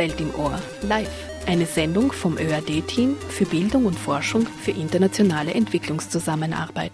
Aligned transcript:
Welt 0.00 0.18
im 0.18 0.34
Ohr, 0.34 0.58
live. 0.80 1.10
Eine 1.46 1.66
Sendung 1.66 2.10
vom 2.10 2.38
ÖAD-Team 2.38 3.16
für 3.28 3.44
Bildung 3.44 3.84
und 3.84 3.98
Forschung 3.98 4.46
für 4.46 4.70
internationale 4.70 5.52
Entwicklungszusammenarbeit. 5.52 6.92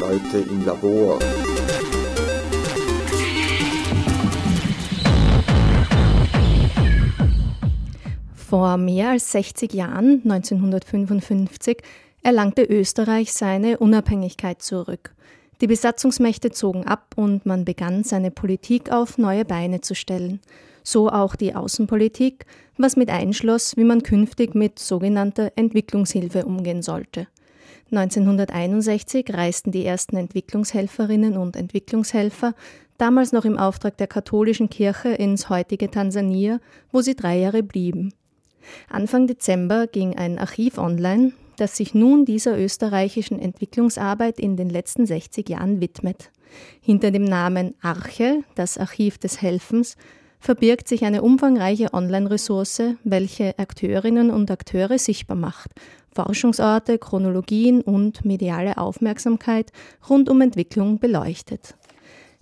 Leute 0.00 0.38
im 0.50 0.66
Labor. 0.66 1.20
Vor 8.34 8.76
mehr 8.76 9.10
als 9.10 9.30
60 9.30 9.72
Jahren, 9.72 10.22
1955, 10.24 11.78
erlangte 12.24 12.64
Österreich 12.64 13.32
seine 13.32 13.78
Unabhängigkeit 13.78 14.62
zurück. 14.62 15.14
Die 15.60 15.66
Besatzungsmächte 15.66 16.50
zogen 16.50 16.86
ab 16.86 17.14
und 17.16 17.44
man 17.44 17.64
begann 17.64 18.04
seine 18.04 18.30
Politik 18.30 18.92
auf 18.92 19.18
neue 19.18 19.44
Beine 19.44 19.80
zu 19.80 19.94
stellen. 19.94 20.40
So 20.84 21.10
auch 21.10 21.34
die 21.34 21.54
Außenpolitik, 21.54 22.46
was 22.76 22.96
mit 22.96 23.10
einschloss, 23.10 23.76
wie 23.76 23.84
man 23.84 24.02
künftig 24.02 24.54
mit 24.54 24.78
sogenannter 24.78 25.52
Entwicklungshilfe 25.56 26.44
umgehen 26.44 26.82
sollte. 26.82 27.26
1961 27.90 29.32
reisten 29.32 29.72
die 29.72 29.84
ersten 29.84 30.16
Entwicklungshelferinnen 30.16 31.36
und 31.36 31.56
Entwicklungshelfer, 31.56 32.54
damals 32.96 33.32
noch 33.32 33.44
im 33.44 33.58
Auftrag 33.58 33.96
der 33.96 34.06
katholischen 34.06 34.70
Kirche, 34.70 35.08
ins 35.08 35.48
heutige 35.48 35.90
Tansania, 35.90 36.60
wo 36.92 37.00
sie 37.00 37.16
drei 37.16 37.38
Jahre 37.38 37.62
blieben. 37.62 38.12
Anfang 38.88 39.26
Dezember 39.26 39.86
ging 39.86 40.16
ein 40.16 40.38
Archiv 40.38 40.78
online, 40.78 41.32
das 41.60 41.76
sich 41.76 41.94
nun 41.94 42.24
dieser 42.24 42.58
österreichischen 42.58 43.38
Entwicklungsarbeit 43.38 44.38
in 44.38 44.56
den 44.56 44.70
letzten 44.70 45.06
60 45.06 45.48
Jahren 45.48 45.80
widmet. 45.80 46.30
Hinter 46.80 47.10
dem 47.10 47.24
Namen 47.24 47.74
Arche, 47.82 48.42
das 48.54 48.78
Archiv 48.78 49.18
des 49.18 49.42
Helfens, 49.42 49.96
verbirgt 50.40 50.88
sich 50.88 51.04
eine 51.04 51.22
umfangreiche 51.22 51.92
Online-Ressource, 51.92 52.82
welche 53.04 53.58
Akteurinnen 53.58 54.30
und 54.30 54.50
Akteure 54.50 54.98
sichtbar 54.98 55.36
macht, 55.36 55.70
Forschungsorte, 56.12 56.98
Chronologien 56.98 57.80
und 57.82 58.24
mediale 58.24 58.78
Aufmerksamkeit 58.78 59.72
rund 60.08 60.28
um 60.28 60.40
Entwicklung 60.40 60.98
beleuchtet. 60.98 61.76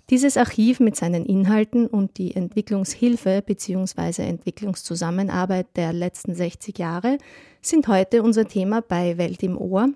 Dieses 0.09 0.37
Archiv 0.37 0.79
mit 0.79 0.95
seinen 0.95 1.27
Inhalten 1.27 1.89
und 1.89 2.17
die 2.17 2.37
Entwicklungshilfe 2.37 3.43
bzw. 3.45 4.23
Entwicklungszusammenarbeit 4.23 5.67
der 5.75 5.93
letzten 5.93 6.35
60 6.35 6.79
Jahre 6.79 7.19
sind 7.69 7.89
heute 7.89 8.23
unser 8.23 8.47
Thema 8.47 8.81
bei 8.81 9.19
Welt 9.19 9.43
im 9.43 9.59
Ohr. 9.59 9.89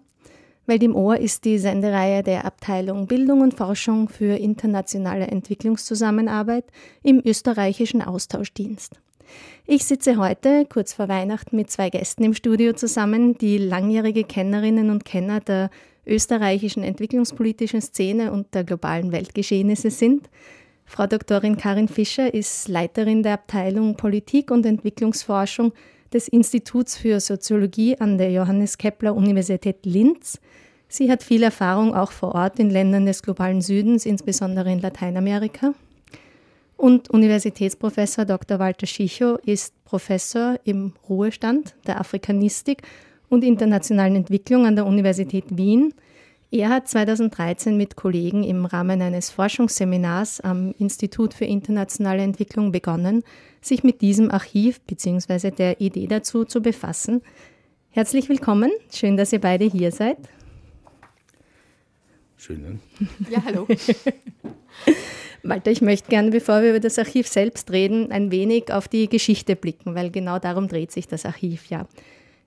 Welt 0.66 0.82
im 0.82 0.94
Ohr 0.94 1.18
ist 1.18 1.44
die 1.44 1.58
Sendereihe 1.58 2.22
der 2.22 2.44
Abteilung 2.44 3.06
Bildung 3.06 3.40
und 3.40 3.54
Forschung 3.54 4.08
für 4.08 4.36
internationale 4.36 5.28
Entwicklungszusammenarbeit 5.28 6.64
im 7.02 7.22
österreichischen 7.24 8.02
Austauschdienst. 8.02 9.00
Ich 9.66 9.84
sitze 9.84 10.16
heute, 10.16 10.66
kurz 10.66 10.92
vor 10.92 11.08
Weihnachten, 11.08 11.54
mit 11.54 11.70
zwei 11.70 11.90
Gästen 11.90 12.24
im 12.24 12.34
Studio 12.34 12.72
zusammen, 12.72 13.38
die 13.38 13.58
langjährige 13.58 14.24
Kennerinnen 14.24 14.90
und 14.90 15.04
Kenner 15.04 15.40
der 15.40 15.70
österreichischen 16.06 16.82
entwicklungspolitischen 16.82 17.80
Szene 17.80 18.32
und 18.32 18.52
der 18.54 18.64
globalen 18.64 19.12
Weltgeschehnisse 19.12 19.90
sind. 19.90 20.28
Frau 20.86 21.06
Doktorin 21.06 21.56
Karin 21.56 21.86
Fischer 21.86 22.34
ist 22.34 22.66
Leiterin 22.66 23.22
der 23.22 23.34
Abteilung 23.34 23.96
Politik 23.96 24.50
und 24.50 24.66
Entwicklungsforschung 24.66 25.72
des 26.12 26.28
Instituts 26.28 26.96
für 26.96 27.20
Soziologie 27.20 27.98
an 27.98 28.18
der 28.18 28.30
Johannes 28.30 28.78
Kepler 28.78 29.14
Universität 29.14 29.84
Linz. 29.84 30.40
Sie 30.88 31.10
hat 31.10 31.22
viel 31.22 31.42
Erfahrung 31.42 31.94
auch 31.94 32.10
vor 32.10 32.34
Ort 32.34 32.58
in 32.58 32.68
Ländern 32.70 33.06
des 33.06 33.22
globalen 33.22 33.60
Südens, 33.60 34.06
insbesondere 34.06 34.72
in 34.72 34.80
Lateinamerika. 34.80 35.74
Und 36.76 37.10
Universitätsprofessor 37.10 38.24
Dr. 38.24 38.58
Walter 38.58 38.86
Schicho 38.86 39.36
ist 39.44 39.74
Professor 39.84 40.58
im 40.64 40.94
Ruhestand 41.08 41.74
der 41.86 42.00
Afrikanistik 42.00 42.82
und 43.28 43.44
internationalen 43.44 44.16
Entwicklung 44.16 44.66
an 44.66 44.76
der 44.76 44.86
Universität 44.86 45.44
Wien. 45.50 45.94
Er 46.50 46.70
hat 46.70 46.88
2013 46.88 47.76
mit 47.76 47.96
Kollegen 47.96 48.42
im 48.42 48.64
Rahmen 48.64 49.02
eines 49.02 49.30
Forschungsseminars 49.30 50.40
am 50.40 50.74
Institut 50.78 51.34
für 51.34 51.44
internationale 51.44 52.22
Entwicklung 52.22 52.72
begonnen, 52.72 53.22
sich 53.60 53.84
mit 53.84 54.00
diesem 54.00 54.30
Archiv 54.30 54.80
bzw. 54.82 55.50
der 55.50 55.80
Idee 55.80 56.06
dazu 56.06 56.44
zu 56.44 56.62
befassen. 56.62 57.22
Herzlich 57.90 58.28
willkommen, 58.28 58.70
schön, 58.92 59.16
dass 59.16 59.32
ihr 59.32 59.40
beide 59.40 59.64
hier 59.64 59.92
seid. 59.92 60.18
Schön. 62.36 62.62
Ne? 62.62 62.78
Ja, 63.30 63.42
hallo. 63.44 63.66
Walter, 65.42 65.70
ich 65.70 65.82
möchte 65.82 66.08
gerne, 66.08 66.30
bevor 66.30 66.62
wir 66.62 66.70
über 66.70 66.80
das 66.80 66.98
Archiv 66.98 67.26
selbst 67.26 67.70
reden, 67.70 68.12
ein 68.12 68.30
wenig 68.30 68.72
auf 68.72 68.88
die 68.88 69.08
Geschichte 69.08 69.56
blicken, 69.56 69.94
weil 69.94 70.10
genau 70.10 70.38
darum 70.38 70.68
dreht 70.68 70.92
sich 70.92 71.08
das 71.08 71.26
Archiv 71.26 71.66
ja. 71.66 71.86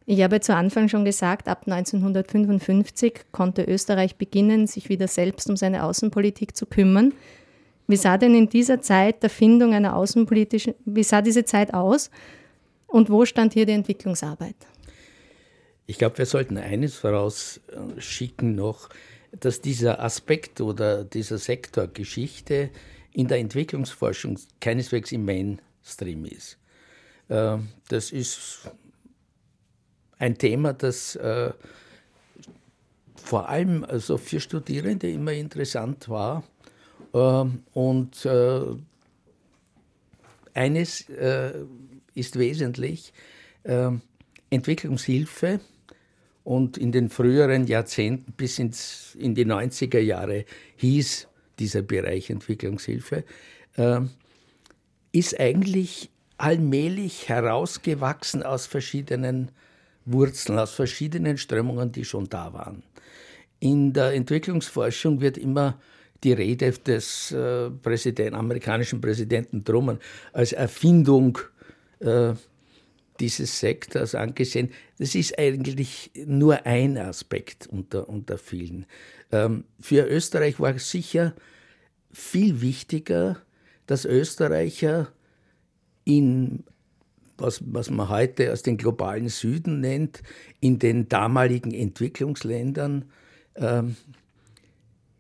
Ich 0.06 0.22
habe 0.22 0.42
zu 0.42 0.56
Anfang 0.56 0.90
schon 0.90 1.06
gesagt, 1.06 1.48
ab 1.48 1.64
1955 1.66 3.22
konnte 3.32 3.64
Österreich 3.64 4.18
beginnen, 4.18 4.68
sich 4.68 4.90
wieder 4.90 5.08
selbst 5.08 5.50
um 5.50 5.56
seine 5.56 5.84
Außenpolitik 5.84 6.58
zu 6.58 6.66
kümmern. 6.66 7.14
Wie 7.94 7.98
sah 7.98 8.18
denn 8.18 8.34
in 8.34 8.50
dieser 8.50 8.82
Zeit 8.82 9.22
der 9.22 9.30
Findung 9.30 9.76
einer 9.76 9.96
außenpolitischen, 9.96 10.74
wie 10.84 11.04
sah 11.04 11.22
diese 11.22 11.46
Zeit 11.46 11.76
aus 11.76 12.10
und 12.88 13.12
wo 13.12 13.24
stand 13.24 13.54
hier 13.54 13.68
die 13.68 13.74
Entwicklungsarbeit? 13.74 14.56
Ich 15.86 16.00
glaube, 16.00 16.18
wir 16.18 16.26
sollten 16.26 16.58
eines 16.58 16.96
vorausschicken 16.96 18.56
noch, 18.56 18.90
dass 19.40 19.62
dieser 19.62 20.02
Aspekt 20.02 20.60
oder 20.60 21.04
dieser 21.04 21.38
Sektor 21.38 21.86
Geschichte 21.86 22.72
in 23.12 23.28
der 23.28 23.38
Entwicklungsforschung 23.38 24.40
keineswegs 24.60 25.12
im 25.12 25.26
Mainstream 25.26 26.26
ist. 26.26 26.58
Äh, 27.30 27.60
das 27.90 28.12
ist 28.12 28.72
ein 30.18 30.36
Thema, 30.40 30.74
das 30.74 31.16
äh, 31.18 31.52
vor 33.14 33.50
allem 33.50 33.84
also 33.84 34.18
für 34.18 34.40
Studierende 34.40 35.12
immer 35.12 35.34
interessant 35.34 36.10
war. 36.10 36.44
Äh, 37.14 37.46
und 37.74 38.26
äh, 38.26 38.62
eines 40.54 41.10
äh, 41.10 41.64
ist 42.14 42.38
wesentlich, 42.38 43.14
äh, 43.64 43.92
Entwicklungshilfe 44.50 45.60
und 46.44 46.78
in 46.78 46.92
den 46.92 47.10
früheren 47.10 47.66
Jahrzehnten 47.66 48.34
bis 48.34 48.60
ins, 48.60 49.16
in 49.20 49.34
die 49.34 49.46
90er 49.46 50.00
Jahre 50.00 50.46
hieß 50.76 51.28
dieser 51.60 51.82
Bereich 51.82 52.30
Entwicklungshilfe, 52.30 53.24
äh, 53.78 54.02
ist 55.12 55.40
eigentlich 55.40 56.10
allmählich 56.38 57.30
herausgewachsen 57.30 58.44
aus 58.44 58.66
verschiedenen 58.66 59.52
Wurzeln 60.06 60.60
aus 60.60 60.74
verschiedenen 60.74 61.38
Strömungen, 61.38 61.92
die 61.92 62.04
schon 62.04 62.28
da 62.28 62.52
waren. 62.54 62.84
In 63.60 63.94
der 63.94 64.14
Entwicklungsforschung 64.14 65.22
wird 65.22 65.38
immer 65.38 65.80
die 66.24 66.34
Rede 66.34 66.72
des 66.72 67.32
äh, 67.32 67.70
Präsident, 67.70 68.34
amerikanischen 68.36 69.02
Präsidenten 69.02 69.64
Truman 69.64 70.00
als 70.32 70.54
Erfindung 70.54 71.38
äh, 72.00 72.34
dieses 73.20 73.60
Sektors 73.60 74.16
angesehen. 74.16 74.70
Das 74.98 75.16
ist 75.16 75.38
eigentlich 75.38 76.12
nur 76.26 76.66
ein 76.66 76.98
Aspekt 76.98 77.68
unter, 77.68 78.10
unter 78.10 78.38
vielen. 78.38 78.86
Ähm, 79.32 79.66
für 79.80 80.08
Österreich 80.08 80.60
war 80.60 80.76
es 80.76 80.90
sicher 80.90 81.34
viel 82.12 82.62
wichtiger, 82.62 83.38
dass 83.86 84.06
Österreicher 84.06 85.12
in 86.06 86.64
was, 87.38 87.64
was 87.66 87.90
man 87.90 88.10
heute 88.10 88.52
als 88.52 88.62
den 88.62 88.78
globalen 88.78 89.28
Süden 89.28 89.80
nennt, 89.80 90.22
in 90.60 90.80
den 90.80 91.10
damaligen 91.10 91.74
Entwicklungsländern 91.74 93.06
ähm, 93.56 93.96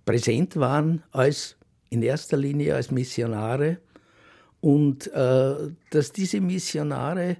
präsent 0.05 0.55
waren 0.55 1.03
als 1.11 1.55
in 1.89 2.01
erster 2.01 2.37
Linie 2.37 2.75
als 2.75 2.91
Missionare 2.91 3.77
und 4.61 5.07
äh, 5.13 5.55
dass 5.89 6.11
diese 6.11 6.41
Missionare 6.41 7.37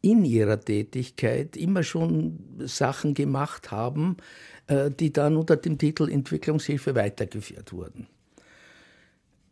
in 0.00 0.24
ihrer 0.24 0.60
Tätigkeit 0.60 1.56
immer 1.56 1.82
schon 1.82 2.38
Sachen 2.60 3.14
gemacht 3.14 3.70
haben, 3.70 4.16
äh, 4.66 4.90
die 4.90 5.12
dann 5.12 5.36
unter 5.36 5.56
dem 5.56 5.78
Titel 5.78 6.08
Entwicklungshilfe 6.08 6.94
weitergeführt 6.94 7.72
wurden. 7.72 8.06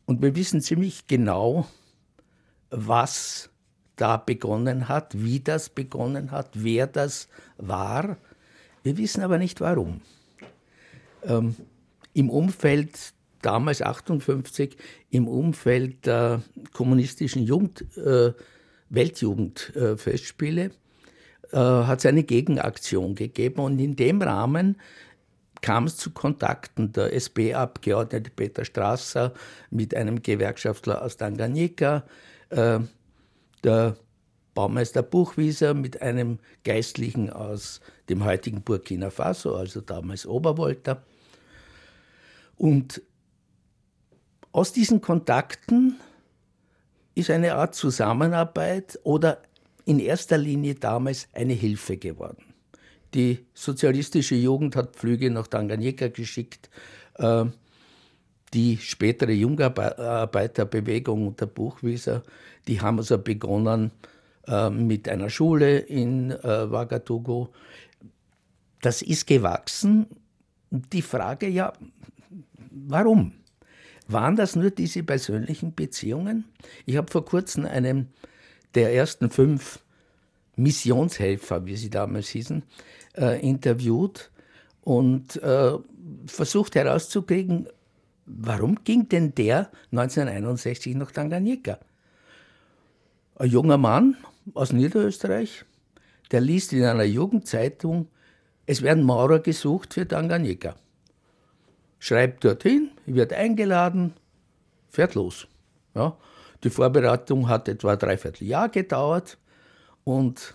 Und 0.04 0.22
wir 0.22 0.36
wissen 0.36 0.60
ziemlich 0.60 1.06
genau, 1.06 1.66
was 2.70 3.50
da 3.96 4.16
begonnen 4.18 4.88
hat, 4.88 5.22
wie 5.22 5.40
das 5.40 5.68
begonnen 5.68 6.30
hat, 6.30 6.50
wer 6.54 6.86
das 6.86 7.28
war. 7.56 8.16
Wir 8.82 8.98
wissen 8.98 9.22
aber 9.22 9.38
nicht 9.38 9.60
warum. 9.60 10.00
Ähm, 11.24 11.56
Im 12.16 12.30
Umfeld, 12.30 13.12
damals 13.42 13.82
58, 13.82 14.78
im 15.10 15.28
Umfeld 15.28 16.06
der 16.06 16.40
kommunistischen 16.72 17.42
Jugend, 17.42 17.84
äh, 17.98 18.32
Weltjugendfestspiele, 18.88 20.70
äh, 21.52 21.56
hat 21.58 21.98
es 21.98 22.06
eine 22.06 22.22
Gegenaktion 22.22 23.16
gegeben 23.16 23.60
und 23.60 23.78
in 23.78 23.96
dem 23.96 24.22
Rahmen 24.22 24.80
kam 25.60 25.84
es 25.84 25.98
zu 25.98 26.10
Kontakten 26.10 26.90
der 26.92 27.12
SP-Abgeordnete 27.12 28.30
Peter 28.30 28.64
Strasser 28.64 29.34
mit 29.70 29.94
einem 29.94 30.22
Gewerkschaftler 30.22 31.02
aus 31.02 31.18
Tanganyika, 31.18 32.04
äh, 32.48 32.78
der 33.62 33.96
Baumeister 34.54 35.02
Buchwieser 35.02 35.74
mit 35.74 36.00
einem 36.00 36.38
Geistlichen 36.64 37.28
aus 37.28 37.82
dem 38.08 38.24
heutigen 38.24 38.62
Burkina 38.62 39.10
Faso, 39.10 39.54
also 39.54 39.82
damals 39.82 40.24
Obervolta. 40.24 41.02
Und 42.56 43.02
aus 44.52 44.72
diesen 44.72 45.00
Kontakten 45.00 45.96
ist 47.14 47.30
eine 47.30 47.54
Art 47.54 47.74
Zusammenarbeit 47.74 48.98
oder 49.02 49.42
in 49.84 49.98
erster 50.00 50.38
Linie 50.38 50.74
damals 50.74 51.28
eine 51.32 51.52
Hilfe 51.52 51.96
geworden. 51.96 52.44
Die 53.14 53.46
sozialistische 53.54 54.34
Jugend 54.34 54.76
hat 54.76 54.96
Flüge 54.96 55.30
nach 55.30 55.46
Tanganyika 55.46 56.08
geschickt. 56.08 56.68
Äh, 57.14 57.46
die 58.52 58.78
spätere 58.78 59.32
Jungarbeiterbewegung 59.32 61.26
unter 61.26 61.46
Buchwieser, 61.46 62.22
die 62.68 62.80
haben 62.80 62.98
also 62.98 63.18
begonnen 63.18 63.90
äh, 64.46 64.70
mit 64.70 65.08
einer 65.08 65.30
Schule 65.30 65.78
in 65.78 66.30
äh, 66.30 66.36
Ouagadougou. 66.42 67.48
Das 68.80 69.02
ist 69.02 69.26
gewachsen. 69.26 70.06
Die 70.70 71.02
Frage, 71.02 71.48
ja, 71.48 71.72
warum? 72.86 73.32
Waren 74.08 74.36
das 74.36 74.54
nur 74.54 74.70
diese 74.70 75.02
persönlichen 75.02 75.74
Beziehungen? 75.74 76.44
Ich 76.84 76.96
habe 76.96 77.10
vor 77.10 77.24
kurzem 77.24 77.64
einen 77.64 78.12
der 78.74 78.94
ersten 78.94 79.30
fünf 79.30 79.80
Missionshelfer, 80.56 81.66
wie 81.66 81.76
sie 81.76 81.90
damals 81.90 82.28
hießen, 82.28 82.62
äh, 83.16 83.40
interviewt 83.40 84.30
und 84.82 85.42
äh, 85.42 85.72
versucht 86.26 86.76
herauszukriegen, 86.76 87.68
warum 88.26 88.84
ging 88.84 89.08
denn 89.08 89.34
der 89.34 89.70
1961 89.90 90.94
nach 90.94 91.10
Tanganyika? 91.10 91.78
Ein 93.36 93.50
junger 93.50 93.76
Mann 93.76 94.16
aus 94.54 94.72
Niederösterreich, 94.72 95.64
der 96.30 96.40
liest 96.40 96.72
in 96.72 96.84
einer 96.84 97.04
Jugendzeitung, 97.04 98.08
es 98.66 98.82
werden 98.82 99.02
Maurer 99.04 99.40
gesucht 99.40 99.94
für 99.94 100.06
Tanganyika 100.06 100.76
schreibt 101.98 102.44
dorthin, 102.44 102.90
wird 103.06 103.32
eingeladen, 103.32 104.14
fährt 104.88 105.14
los. 105.14 105.46
Ja, 105.94 106.16
die 106.62 106.70
Vorbereitung 106.70 107.48
hat 107.48 107.68
etwa 107.68 107.92
ein 107.92 107.98
Dreivierteljahr 107.98 108.68
gedauert 108.68 109.38
und 110.04 110.54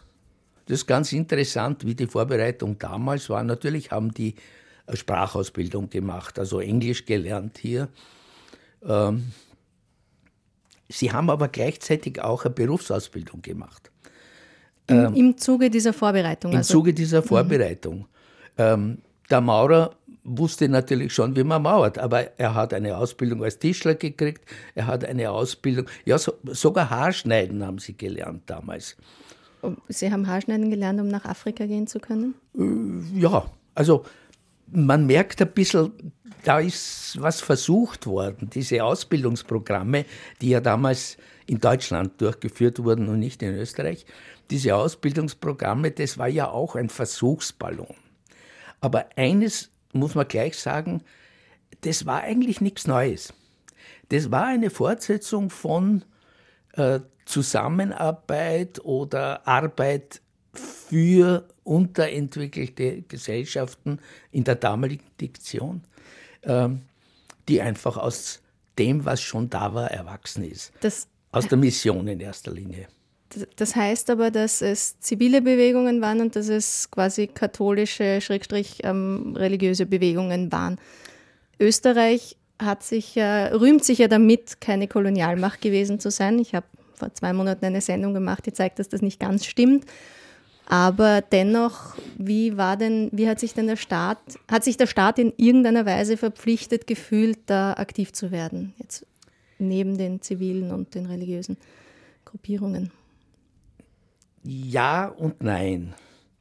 das 0.66 0.80
ist 0.80 0.88
ganz 0.88 1.12
interessant, 1.12 1.86
wie 1.86 1.96
die 1.96 2.08
Vorbereitung 2.08 2.78
damals 2.78 3.30
war. 3.30 3.44
Natürlich 3.44 3.92
haben 3.92 4.14
die 4.14 4.36
eine 4.86 4.98
Sprachausbildung 4.98 5.90
gemacht, 5.90 6.40
also 6.40 6.60
Englisch 6.60 7.06
gelernt 7.06 7.58
hier. 7.58 7.90
Ähm, 8.86 9.32
sie 10.90 11.12
haben 11.12 11.30
aber 11.30 11.48
gleichzeitig 11.48 12.22
auch 12.22 12.46
eine 12.46 12.54
Berufsausbildung 12.54 13.42
gemacht. 13.42 13.92
Im, 14.88 15.06
ähm, 15.06 15.14
im 15.16 15.38
Zuge 15.38 15.70
dieser 15.70 15.94
Vorbereitung? 15.94 16.52
Im 16.52 16.58
also. 16.60 16.74
Zuge 16.74 16.94
dieser 16.94 17.22
mhm. 17.22 17.26
Vorbereitung. 17.26 17.98
Mhm. 17.98 18.06
Ähm, 18.58 18.98
der 19.30 19.42
Maurer 19.42 19.96
wusste 20.24 20.70
natürlich 20.70 21.14
schon, 21.14 21.36
wie 21.36 21.44
man 21.44 21.64
mauert, 21.64 21.98
aber 21.98 22.40
er 22.40 22.54
hat 22.54 22.74
eine 22.74 22.98
Ausbildung 22.98 23.44
als 23.44 23.60
Tischler 23.60 23.96
gekriegt, 23.96 24.46
er 24.76 24.88
hat 24.88 25.04
eine 25.04 25.32
Ausbildung, 25.32 25.88
ja, 26.06 26.18
so, 26.18 26.34
sogar 26.46 26.90
Haarschneiden 26.90 27.66
haben 27.66 27.80
sie 27.80 27.98
gelernt 27.98 28.44
damals. 28.46 28.98
Sie 29.90 30.12
haben 30.12 30.28
Haarschneiden 30.28 30.70
gelernt, 30.70 31.00
um 31.00 31.08
nach 31.08 31.26
Afrika 31.26 31.66
gehen 31.66 31.88
zu 31.88 32.00
können? 32.00 32.36
Äh, 32.58 33.20
ja, 33.20 33.46
also 33.76 34.04
man 34.72 35.06
merkt 35.06 35.42
ein 35.42 35.52
bisschen, 35.52 36.14
da 36.44 36.60
ist 36.60 37.22
was 37.22 37.42
versucht 37.42 38.08
worden. 38.08 38.50
Diese 38.50 38.84
Ausbildungsprogramme, 38.84 40.06
die 40.42 40.50
ja 40.50 40.62
damals 40.62 41.18
in 41.46 41.60
Deutschland 41.60 42.20
durchgeführt 42.22 42.84
wurden 42.84 43.10
und 43.10 43.20
nicht 43.20 43.44
in 43.44 43.54
Österreich, 43.54 44.06
diese 44.50 44.76
Ausbildungsprogramme, 44.76 45.92
das 45.92 46.18
war 46.18 46.28
ja 46.28 46.50
auch 46.50 46.76
ein 46.76 46.90
Versuchsballon. 46.90 47.96
Aber 48.80 49.06
eines 49.16 49.71
muss 49.94 50.16
man 50.16 50.28
gleich 50.28 50.58
sagen, 50.58 51.04
das 51.82 52.06
war 52.06 52.22
eigentlich 52.22 52.62
nichts 52.62 52.88
Neues. 52.88 53.34
Das 54.10 54.32
war 54.32 54.46
eine 54.46 54.70
Fortsetzung 54.70 55.50
von 55.50 56.04
äh, 56.74 57.00
Zusammenarbeit 57.26 58.84
oder 58.84 59.48
Arbeit 59.48 60.22
für 60.54 61.48
unterentwickelte 61.64 63.04
Gesellschaften 63.04 64.00
in 64.32 64.44
der 64.44 64.56
damaligen 64.56 65.06
Diktion, 65.20 65.84
äh, 66.42 66.70
die 67.48 67.62
einfach 67.62 67.98
aus 67.98 68.42
dem, 68.78 69.06
was 69.06 69.22
schon 69.22 69.50
da 69.50 69.74
war, 69.74 69.92
erwachsen 69.92 70.44
ist. 70.44 70.74
Das 70.82 71.08
aus 71.32 71.48
der 71.48 71.58
Mission 71.58 72.08
in 72.08 72.20
erster 72.20 72.52
Linie. 72.52 72.88
Das 73.56 73.76
heißt 73.76 74.10
aber, 74.10 74.32
dass 74.32 74.62
es 74.62 75.00
zivile 75.00 75.42
Bewegungen 75.42 76.02
waren 76.02 76.22
und 76.22 76.36
dass 76.36 76.50
es 76.50 76.90
quasi 76.92 77.28
katholische, 77.28 78.20
schrägstrich 78.22 78.80
ähm, 78.84 79.36
religiöse 79.36 79.86
Bewegungen 79.86 80.52
waren. 80.52 80.78
Österreich 81.60 82.38
hat 82.60 82.84
sich 82.84 83.16
ja, 83.16 83.48
rühmt 83.48 83.84
sich 83.84 84.00
ja 84.00 84.08
damit, 84.08 84.62
keine 84.62 84.88
Kolonialmacht 84.88 85.62
gewesen 85.62 86.00
zu 86.00 86.12
sein. 86.12 86.40
Ich 86.40 86.54
habe 86.54 86.66
vor 86.94 87.14
zwei 87.14 87.34
Monaten 87.34 87.66
eine 87.66 87.82
Sendung 87.82 88.14
gemacht, 88.14 88.46
die 88.46 88.54
zeigt, 88.54 88.80
dass 88.80 88.90
das 88.90 89.02
nicht 89.02 89.20
ganz 89.20 89.46
stimmt. 89.46 89.86
Aber 90.68 91.22
dennoch, 91.22 91.96
wie 92.18 92.56
war 92.56 92.78
denn, 92.78 93.10
wie 93.12 93.28
hat 93.28 93.40
sich 93.40 93.54
denn 93.54 93.68
der 93.68 93.76
Staat, 93.76 94.20
hat 94.50 94.64
sich 94.64 94.78
der 94.78 94.88
Staat 94.88 95.20
in 95.20 95.34
irgendeiner 95.36 95.86
Weise 95.86 96.16
verpflichtet 96.16 96.88
gefühlt, 96.88 97.40
da 97.48 97.74
aktiv 97.74 98.14
zu 98.14 98.32
werden? 98.32 98.74
Jetzt 98.78 99.06
neben 99.60 99.98
den 99.98 100.22
zivilen 100.22 100.72
und 100.72 100.96
den 100.96 101.08
religiösen 101.08 101.58
Gruppierungen. 102.26 102.92
Ja 104.44 105.08
und 105.08 105.42
nein. 105.44 105.94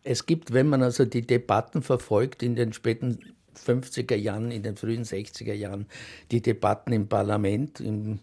Es 0.02 0.26
gibt, 0.26 0.52
wenn 0.52 0.68
man 0.68 0.82
also 0.82 1.04
die 1.04 1.26
Debatten 1.26 1.82
verfolgt 1.82 2.42
in 2.42 2.56
den 2.56 2.72
späten 2.72 3.18
50er 3.54 4.16
Jahren, 4.16 4.50
in 4.50 4.62
den 4.62 4.76
frühen 4.76 5.04
60er 5.04 5.52
Jahren, 5.52 5.86
die 6.30 6.40
Debatten 6.40 6.92
im 6.92 7.08
Parlament 7.08 7.80
im 7.80 8.20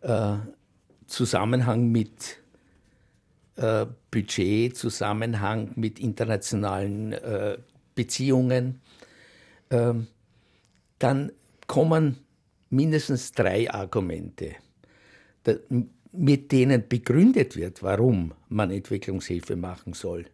äh, 0.00 0.36
Zusammenhang 1.06 1.90
mit 1.90 2.38
äh, 3.56 3.86
Budget, 4.10 4.76
Zusammenhang 4.76 5.72
mit 5.76 5.98
internationalen 5.98 7.12
äh, 7.12 7.58
Beziehungen, 7.94 8.80
ähm, 9.70 10.06
dann 10.98 11.32
kommen 11.66 12.18
mindestens 12.70 13.32
drei 13.32 13.70
Argumente. 13.70 14.54
Mit 16.12 16.52
denen 16.52 16.88
begründet 16.88 17.56
wird, 17.56 17.82
warum 17.82 18.34
man 18.48 18.70
Entwicklungshilfe 18.70 19.56
machen 19.56 19.94
soll. 19.94 20.26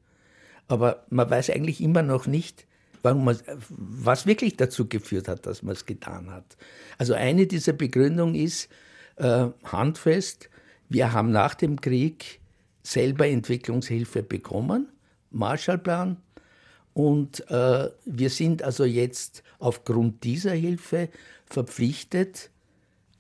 Aber 0.67 1.07
man 1.09 1.31
weiß 1.31 1.51
eigentlich 1.51 1.81
immer 1.81 2.03
noch 2.03 2.27
nicht, 2.27 2.67
warum 3.03 3.25
man, 3.25 3.39
was 3.69 4.27
wirklich 4.27 4.57
dazu 4.57 4.89
geführt 4.89 5.29
hat, 5.29 5.47
dass 5.47 5.63
man 5.63 5.75
es 5.75 5.87
getan 5.87 6.31
hat. 6.31 6.57
Also 6.99 7.15
eine 7.15 7.47
dieser 7.47 7.73
Begründungen 7.73 8.35
ist 8.35 8.69
äh, 9.17 9.47
handfest, 9.65 10.51
wir 10.89 11.13
haben 11.13 11.31
nach 11.31 11.55
dem 11.55 11.81
Krieg 11.81 12.41
selber 12.83 13.27
Entwicklungshilfe 13.27 14.23
bekommen, 14.23 14.89
Marshallplan, 15.31 16.17
und 16.95 17.49
äh, 17.49 17.91
wir 18.07 18.31
sind 18.31 18.63
also 18.63 18.85
jetzt 18.85 19.45
aufgrund 19.61 20.25
dieser 20.25 20.53
Hilfe 20.53 21.11
verpflichtet, 21.47 22.51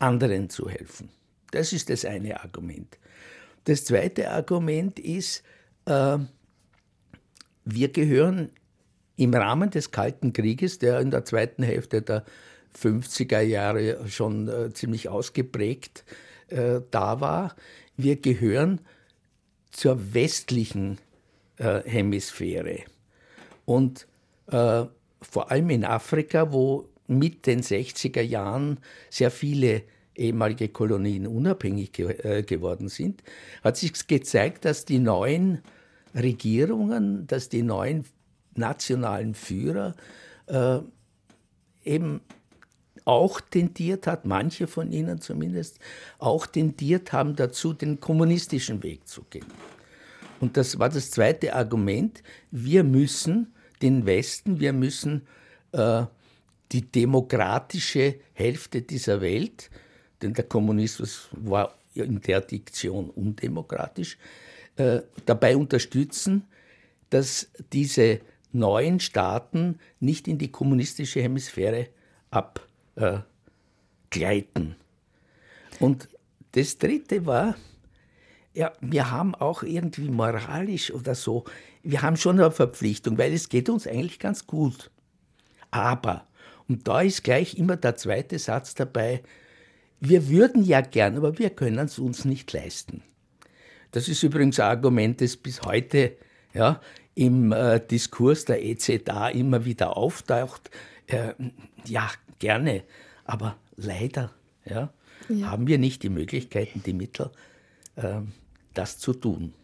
anderen 0.01 0.51
zu 0.51 0.69
helfen. 0.69 1.11
Das 1.51 1.73
ist 1.73 1.91
das 1.91 2.05
eine 2.05 2.41
Argument. 2.41 2.99
Das 3.65 3.85
zweite 3.85 4.31
Argument 4.31 4.99
ist, 4.99 5.43
äh, 5.87 6.19
wir 7.65 7.89
gehören 7.89 8.51
im 9.17 9.35
Rahmen 9.35 9.71
des 9.71 9.91
Kalten 9.91 10.33
Krieges, 10.33 10.79
der 10.79 11.01
in 11.01 11.11
der 11.11 11.25
zweiten 11.25 11.63
Hälfte 11.63 12.03
der 12.03 12.25
50er 12.81 13.41
Jahre 13.41 14.09
schon 14.09 14.49
äh, 14.49 14.73
ziemlich 14.73 15.09
ausgeprägt 15.09 16.05
äh, 16.49 16.81
da 16.91 17.21
war, 17.21 17.55
wir 17.97 18.17
gehören 18.17 18.81
zur 19.71 20.15
westlichen 20.15 20.99
äh, 21.57 21.83
Hemisphäre. 21.85 22.81
Und 23.65 24.07
äh, 24.47 24.85
vor 25.21 25.51
allem 25.51 25.71
in 25.71 25.85
Afrika, 25.85 26.53
wo 26.53 26.89
mit 27.07 27.47
den 27.47 27.63
60er 27.63 28.23
Jahren 28.23 28.79
sehr 29.11 29.31
viele 29.31 29.83
ehemalige 30.19 30.69
Kolonien 30.69 31.27
unabhängig 31.27 31.93
ge 31.93 32.11
äh, 32.23 32.43
geworden 32.43 32.89
sind, 32.89 33.23
hat 33.63 33.77
sich 33.77 34.07
gezeigt, 34.07 34.65
dass 34.65 34.85
die 34.85 34.99
neuen 34.99 35.63
Regierungen, 36.15 37.27
dass 37.27 37.49
die 37.49 37.63
neuen 37.63 38.05
nationalen 38.55 39.35
Führer 39.35 39.95
äh, 40.47 40.79
eben 41.85 42.21
auch 43.05 43.41
tendiert 43.41 44.07
hat, 44.07 44.27
manche 44.27 44.67
von 44.67 44.93
ihnen 44.93 45.21
zumindest, 45.21 45.79
auch 46.19 46.47
tendiert 46.47 47.13
haben 47.13 47.37
dazu, 47.37 47.73
den 47.73 48.01
kommunistischen 48.01 48.83
Weg 48.83 49.09
zu 49.09 49.23
gehen. 49.31 49.47
Und 50.41 50.57
das 50.57 50.79
war 50.79 50.89
das 50.89 51.11
zweite 51.11 51.55
Argument. 51.55 52.23
Wir 52.51 52.85
müssen 52.85 53.55
den 53.81 54.07
Westen, 54.07 54.61
wir 54.61 54.73
müssen 54.73 55.27
äh, 55.73 56.05
die 56.73 56.83
demokratische 56.83 58.17
Hälfte 58.35 58.83
dieser 58.83 59.21
Welt 59.21 59.71
denn 60.23 60.35
der 60.35 60.45
Kommunismus 60.45 61.29
war 61.33 61.75
in 61.95 62.21
der 62.21 62.41
Diktion 62.41 63.11
undemokratisch, 63.11 64.19
äh, 64.77 65.03
dabei 65.27 65.57
unterstützen, 65.57 66.45
dass 67.11 67.49
diese 67.73 68.21
neuen 68.53 69.01
Staaten 69.01 69.79
nicht 70.01 70.29
in 70.29 70.39
die 70.39 70.53
kommunistische 70.53 71.21
Hemisphäre 71.21 71.89
abgleiten. 72.31 73.27
Und 75.81 76.09
das 76.53 76.79
Dritte 76.79 77.27
war, 77.27 77.57
ja, 78.55 78.73
wir 78.81 79.11
haben 79.11 79.35
auch 79.35 79.63
irgendwie 79.63 80.09
moralisch 80.09 80.93
oder 80.93 81.15
so, 81.15 81.45
wir 81.83 82.03
haben 82.03 82.17
schon 82.17 82.41
eine 82.41 82.51
Verpflichtung, 82.51 83.19
weil 83.19 83.33
es 83.33 83.49
geht 83.49 83.69
uns 83.69 83.87
eigentlich 83.87 84.19
ganz 84.19 84.47
gut. 84.47 84.91
Aber, 85.71 86.27
und 86.69 86.89
da 86.89 87.03
ist 87.03 87.23
gleich 87.23 87.57
immer 87.57 87.77
der 87.77 87.97
zweite 87.97 88.39
Satz 88.39 88.75
dabei, 88.75 89.23
wir 90.01 90.29
würden 90.29 90.63
ja 90.63 90.81
gern, 90.81 91.17
aber 91.17 91.39
wir 91.39 91.51
können 91.51 91.87
es 91.87 91.99
uns 91.99 92.25
nicht 92.25 92.53
leisten. 92.53 93.03
Das 93.91 94.09
ist 94.09 94.23
übrigens 94.23 94.61
ein 94.61 94.69
Argument, 94.69 95.21
das 95.21 95.37
bis 95.37 95.63
heute 95.63 96.17
ja, 96.55 96.81
im 97.15 97.53
äh, 97.53 97.81
Diskurs 97.81 98.45
der 98.45 98.65
EZA 98.65 99.29
immer 99.31 99.65
wieder 99.65 99.97
auftaucht. 99.97 100.71
Äh, 101.07 101.33
ja, 101.85 102.09
gerne, 102.39 102.85
aber 103.25 103.57
leider 103.77 104.31
ja, 104.65 104.93
ja. 105.29 105.51
haben 105.51 105.67
wir 105.67 105.79
nicht 105.79 106.03
die 106.03 106.11
Möglichkeiten, 106.11 106.83
die 106.85 106.93
Mittel, 106.93 107.31
äh, 107.97 108.21
das 108.75 108.99
zu 108.99 109.15
tun. 109.15 109.55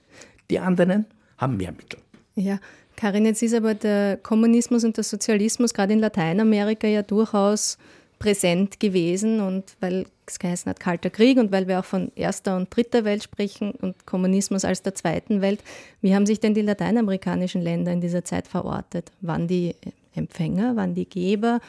Die 0.51 0.59
anderen 0.59 1.07
haben 1.39 1.57
mehr 1.57 1.73
Mittel. 1.73 2.01
Ja, 2.35 2.59
Karin, 2.97 3.27
jetzt 3.27 3.43
ist 3.43 3.55
aber 3.55 3.75
der 3.75 4.17
Kommunismus 4.17 4.85
und 4.85 4.97
der 4.97 5.05
Sozialismus 5.05 5.75
gerade 5.75 5.93
in 5.93 5.99
Lateinamerika 5.99 6.87
ja 6.87 7.03
durchaus 7.03 7.79
präsent 8.19 8.81
gewesen 8.81 9.41
und 9.41 9.77
weil 9.81 10.07
es 10.27 10.39
geheißen 10.39 10.71
hat 10.71 10.81
Kalter 10.81 11.11
Krieg 11.11 11.39
und 11.39 11.53
weil 11.53 11.69
wir 11.69 11.81
auch 11.81 11.85
von 11.85 12.11
erster 12.15 12.57
und 12.57 12.75
dritter 12.75 13.05
Welt 13.05 13.23
sprechen 13.23 13.73
und 13.73 14.07
Kommunismus 14.07 14.65
als 14.65 14.83
der 14.83 14.95
zweiten 14.95 15.41
Welt, 15.41 15.63
wie 16.01 16.15
haben 16.15 16.27
sich 16.27 16.41
denn 16.41 16.55
die 16.55 16.63
lateinamerikanischen 16.63 17.63
Länder 17.63 17.93
in 17.93 18.01
dieser 18.01 18.25
Zeit 18.25 18.49
verortet? 18.49 19.13
Waren 19.21 19.49
die 19.49 19.75
Empfänger, 20.15 20.77
waren 20.77 20.95
die 20.95 21.07
Geber? 21.07 21.61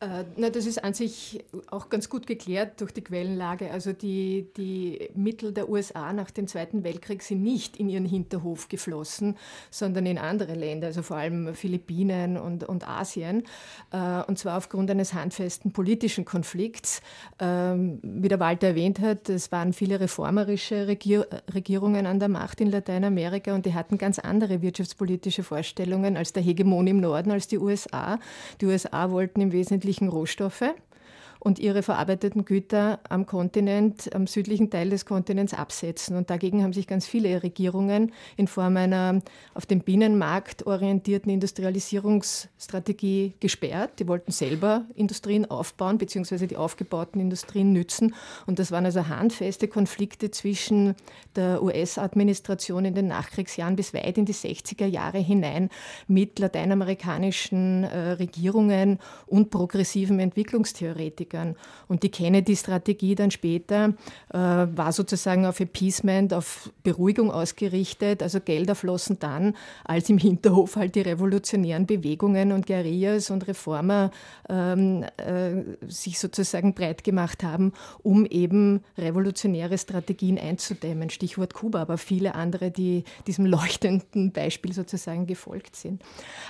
Äh, 0.00 0.24
na, 0.36 0.48
das 0.50 0.66
ist 0.66 0.84
an 0.84 0.94
sich 0.94 1.44
auch 1.70 1.88
ganz 1.88 2.08
gut 2.08 2.28
geklärt 2.28 2.80
durch 2.80 2.92
die 2.92 3.02
Quellenlage. 3.02 3.70
Also 3.70 3.92
die, 3.92 4.46
die 4.56 5.10
Mittel 5.14 5.52
der 5.52 5.68
USA 5.68 6.12
nach 6.12 6.30
dem 6.30 6.46
Zweiten 6.46 6.84
Weltkrieg 6.84 7.20
sind 7.22 7.42
nicht 7.42 7.76
in 7.76 7.88
ihren 7.88 8.04
Hinterhof 8.04 8.68
geflossen, 8.68 9.36
sondern 9.70 10.06
in 10.06 10.16
andere 10.16 10.54
Länder, 10.54 10.88
also 10.88 11.02
vor 11.02 11.16
allem 11.16 11.52
Philippinen 11.54 12.36
und, 12.36 12.62
und 12.62 12.86
Asien. 12.86 13.42
Äh, 13.90 14.22
und 14.28 14.38
zwar 14.38 14.58
aufgrund 14.58 14.88
eines 14.88 15.14
handfesten 15.14 15.72
politischen 15.72 16.24
Konflikts. 16.24 17.02
Ähm, 17.40 17.98
wie 18.02 18.28
der 18.28 18.38
Walter 18.38 18.68
erwähnt 18.68 19.00
hat, 19.00 19.28
es 19.28 19.50
waren 19.50 19.72
viele 19.72 19.98
reformerische 19.98 20.86
Regier 20.86 21.26
Regierungen 21.52 22.06
an 22.06 22.20
der 22.20 22.28
Macht 22.28 22.60
in 22.60 22.70
Lateinamerika 22.70 23.52
und 23.54 23.66
die 23.66 23.74
hatten 23.74 23.98
ganz 23.98 24.20
andere 24.20 24.62
wirtschaftspolitische 24.62 25.42
Vorstellungen 25.42 26.16
als 26.16 26.32
der 26.32 26.42
Hegemon 26.42 26.86
im 26.86 27.00
Norden, 27.00 27.32
als 27.32 27.48
die 27.48 27.58
USA. 27.58 28.20
Die 28.60 28.66
USA 28.66 29.10
wollten 29.10 29.40
im 29.40 29.50
Wesentlichen 29.50 29.87
wesentlichen 29.88 30.08
Rohstoffe 30.10 30.74
und 31.48 31.58
ihre 31.58 31.82
verarbeiteten 31.82 32.44
Güter 32.44 33.00
am 33.08 33.24
Kontinent, 33.24 34.14
am 34.14 34.26
südlichen 34.26 34.68
Teil 34.68 34.90
des 34.90 35.06
Kontinents 35.06 35.54
absetzen. 35.54 36.14
Und 36.14 36.28
dagegen 36.28 36.62
haben 36.62 36.74
sich 36.74 36.86
ganz 36.86 37.06
viele 37.06 37.42
Regierungen 37.42 38.12
in 38.36 38.48
Form 38.48 38.76
einer 38.76 39.22
auf 39.54 39.64
den 39.64 39.80
Binnenmarkt 39.80 40.66
orientierten 40.66 41.32
Industrialisierungsstrategie 41.32 43.32
gesperrt. 43.40 43.98
Die 43.98 44.06
wollten 44.06 44.30
selber 44.30 44.84
Industrien 44.94 45.50
aufbauen, 45.50 45.96
beziehungsweise 45.96 46.46
die 46.46 46.58
aufgebauten 46.58 47.18
Industrien 47.18 47.72
nützen. 47.72 48.14
Und 48.46 48.58
das 48.58 48.70
waren 48.70 48.84
also 48.84 49.08
handfeste 49.08 49.68
Konflikte 49.68 50.30
zwischen 50.30 50.96
der 51.34 51.62
US-Administration 51.62 52.84
in 52.84 52.94
den 52.94 53.06
Nachkriegsjahren 53.06 53.74
bis 53.74 53.94
weit 53.94 54.18
in 54.18 54.26
die 54.26 54.34
60er 54.34 54.84
Jahre 54.84 55.18
hinein 55.18 55.70
mit 56.08 56.38
lateinamerikanischen 56.38 57.84
äh, 57.84 58.10
Regierungen 58.10 58.98
und 59.26 59.48
progressiven 59.48 60.20
Entwicklungstheoretikern. 60.20 61.37
Politikern. 61.38 61.56
Und 61.88 62.02
die 62.02 62.10
Kennedy-Strategie 62.10 63.14
dann 63.14 63.30
später 63.30 63.94
äh, 64.32 64.38
war 64.38 64.92
sozusagen 64.92 65.46
auf 65.46 65.60
Appeasement, 65.60 66.34
auf 66.34 66.70
Beruhigung 66.82 67.30
ausgerichtet. 67.30 68.22
Also 68.22 68.40
Gelder 68.40 68.74
flossen 68.74 69.18
dann, 69.18 69.54
als 69.84 70.10
im 70.10 70.18
Hinterhof 70.18 70.76
halt 70.76 70.94
die 70.94 71.00
revolutionären 71.00 71.86
Bewegungen 71.86 72.52
und 72.52 72.66
Guerillas 72.66 73.30
und 73.30 73.46
Reformer 73.48 74.10
ähm, 74.48 75.04
äh, 75.16 75.62
sich 75.86 76.18
sozusagen 76.18 76.74
breit 76.74 77.04
gemacht 77.04 77.42
haben, 77.42 77.72
um 78.02 78.26
eben 78.26 78.82
revolutionäre 78.98 79.78
Strategien 79.78 80.38
einzudämmen. 80.38 81.10
Stichwort 81.10 81.54
Kuba, 81.54 81.80
aber 81.80 81.96
viele 81.96 82.34
andere, 82.34 82.70
die 82.70 83.04
diesem 83.26 83.46
leuchtenden 83.46 84.32
Beispiel 84.32 84.72
sozusagen 84.72 85.26
gefolgt 85.26 85.76
sind. 85.76 86.02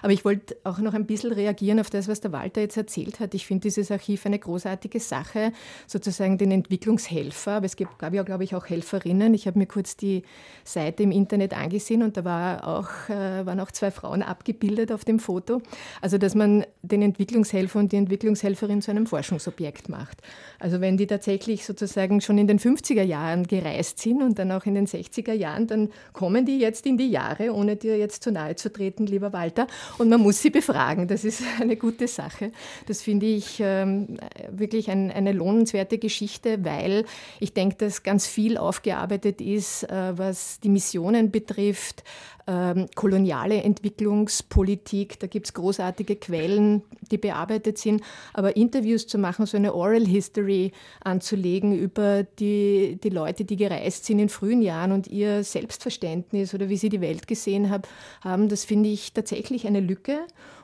Aber 0.02 0.12
ich 0.12 0.25
wollte 0.25 0.57
auch 0.64 0.78
noch 0.78 0.95
ein 0.95 1.07
bisschen 1.07 1.33
reagieren 1.33 1.78
auf 1.78 1.90
das, 1.90 2.09
was 2.09 2.21
der 2.21 2.33
Walter 2.33 2.61
jetzt 2.61 2.76
erzählt 2.76 3.21
hat. 3.21 3.35
Ich 3.35 3.47
finde 3.47 3.62
dieses 3.62 3.90
Archiv 3.90 4.26
eine 4.26 4.38
große 4.38 4.68
großartige 4.69 5.01
Sache, 5.01 5.53
sozusagen 5.87 6.39
den 6.39 6.51
Entwicklungshelfer. 6.51 7.53
Aber 7.53 7.67
es 7.67 7.77
gab, 7.77 7.99
gab 7.99 8.15
ja, 8.15 8.23
glaube 8.23 8.45
ich, 8.45 8.55
auch 8.55 8.67
Helferinnen. 8.67 9.35
Ich 9.35 9.47
habe 9.47 9.59
mir 9.59 9.67
kurz 9.67 9.97
die 9.97 10.23
Seite 10.65 11.03
im 11.03 11.11
Internet 11.11 11.55
angesehen 11.55 12.03
und 12.03 12.17
da 12.17 12.25
war 12.25 12.67
auch, 12.67 13.09
äh, 13.09 13.47
waren 13.47 13.61
auch 13.61 13.71
zwei 13.71 13.91
Frauen 13.91 14.23
abgebildet 14.23 14.93
auf 14.93 15.05
dem 15.05 15.19
Foto. 15.19 15.63
Also, 16.01 16.19
dass 16.19 16.35
man 16.35 16.65
den 16.83 17.03
Entwicklungshelfer 17.03 17.79
und 17.79 17.93
die 17.93 17.97
Entwicklungshelferin 17.97 18.83
zu 18.83 18.91
einem 18.91 19.07
Forschungsobjekt 19.07 19.89
macht. 19.89 20.21
Also, 20.59 20.81
wenn 20.81 20.97
die 20.97 21.07
tatsächlich 21.07 21.65
sozusagen 21.65 22.21
schon 22.21 22.39
in 22.39 22.47
den 22.47 22.59
50er 22.59 23.03
Jahren 23.03 23.47
gereist 23.47 23.99
sind 24.01 24.23
und 24.23 24.39
dann 24.39 24.53
auch 24.53 24.67
in 24.67 24.75
den 24.75 24.87
60er 24.87 25.33
Jahren, 25.33 25.67
dann 25.67 25.91
kommen 26.13 26.45
die 26.45 26.59
jetzt 26.59 26.87
in 26.87 26.99
die 26.99 27.11
Jahre, 27.11 27.55
ohne 27.55 27.77
dir 27.77 27.97
jetzt 27.97 28.23
zu 28.23 28.33
nahe 28.33 28.57
zu 28.57 28.73
treten, 28.73 29.07
lieber 29.07 29.33
Walter. 29.33 29.67
Und 29.97 30.09
man 30.09 30.21
muss 30.21 30.43
sie 30.43 30.51
befragen. 30.51 31.09
Das 31.09 31.25
ist 31.25 31.43
eine 31.61 31.77
gute 31.77 32.07
Sache. 32.09 32.53
Das 32.87 33.03
finde 33.03 33.27
ich 33.27 33.61
ähm, 33.61 34.19
wirklich 34.59 34.91
ein, 34.91 35.11
eine 35.11 35.33
lohnenswerte 35.33 35.99
Geschichte, 35.99 36.65
weil 36.65 37.05
ich 37.41 37.53
denke, 37.53 37.77
dass 37.77 38.03
ganz 38.03 38.27
viel 38.27 38.57
aufgearbeitet 38.57 39.41
ist, 39.41 39.85
äh, 39.85 40.17
was 40.17 40.61
die 40.61 40.69
Missionen 40.69 41.31
betrifft, 41.31 42.05
ähm, 42.49 42.87
koloniale 42.95 43.62
Entwicklungspolitik. 43.62 45.21
Da 45.21 45.27
gibt 45.27 45.47
es 45.47 45.55
großartige 45.55 46.17
Quellen, 46.17 46.83
die 47.11 47.19
bearbeitet 47.19 47.77
sind. 47.77 48.03
Aber 48.33 48.57
Interviews 48.57 49.07
zu 49.07 49.19
machen, 49.19 49.45
so 49.45 49.59
eine 49.59 49.75
Oral 49.75 50.07
History 50.07 50.73
anzulegen 51.05 51.79
über 51.79 52.23
die, 52.23 52.99
die 53.03 53.11
Leute, 53.11 53.45
die 53.45 53.57
gereist 53.57 54.07
sind 54.07 54.19
in 54.19 54.31
frühen 54.31 54.62
Jahren 54.62 54.93
und 54.93 55.09
ihr 55.09 55.45
Selbstverständnis 55.45 56.55
oder 56.55 56.71
wie 56.71 56.79
sie 56.79 56.88
die 56.88 57.03
Welt 57.03 57.27
gesehen 57.27 57.69
hab, 57.69 57.87
haben, 58.23 58.49
das 58.49 58.65
finde 58.65 58.88
ich 58.88 59.12
tatsächlich 59.12 59.67
eine 59.67 59.81
Lücke 59.81 60.21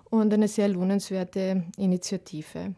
und 0.09 0.33
eine 0.33 0.49
sehr 0.49 0.69
lohnenswerte 0.69 1.65
Initiative. 1.77 2.75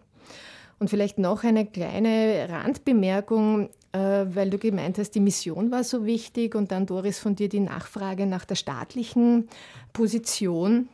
Und 0.79 0.91
vielleicht 0.91 1.19
noch 1.19 1.43
eine 1.43 1.65
kleine 1.65 2.49
Randbemerkung, 2.51 3.71
äh, 3.93 4.27
weil 4.29 4.51
du 4.51 4.59
gemeint 4.59 4.99
hast, 4.99 5.13
die 5.13 5.21
Mission 5.21 5.71
war 5.71 5.85
so 5.85 6.05
wichtig 6.05 6.55
und 6.55 6.71
dann, 6.71 6.85
Doris, 6.85 7.19
von 7.19 7.35
dir 7.35 7.49
die 7.49 7.61
Nachfrage 7.61 8.27
nach 8.27 8.45
der 8.45 8.57
staatlichen 8.57 9.49
Position. 9.95 10.89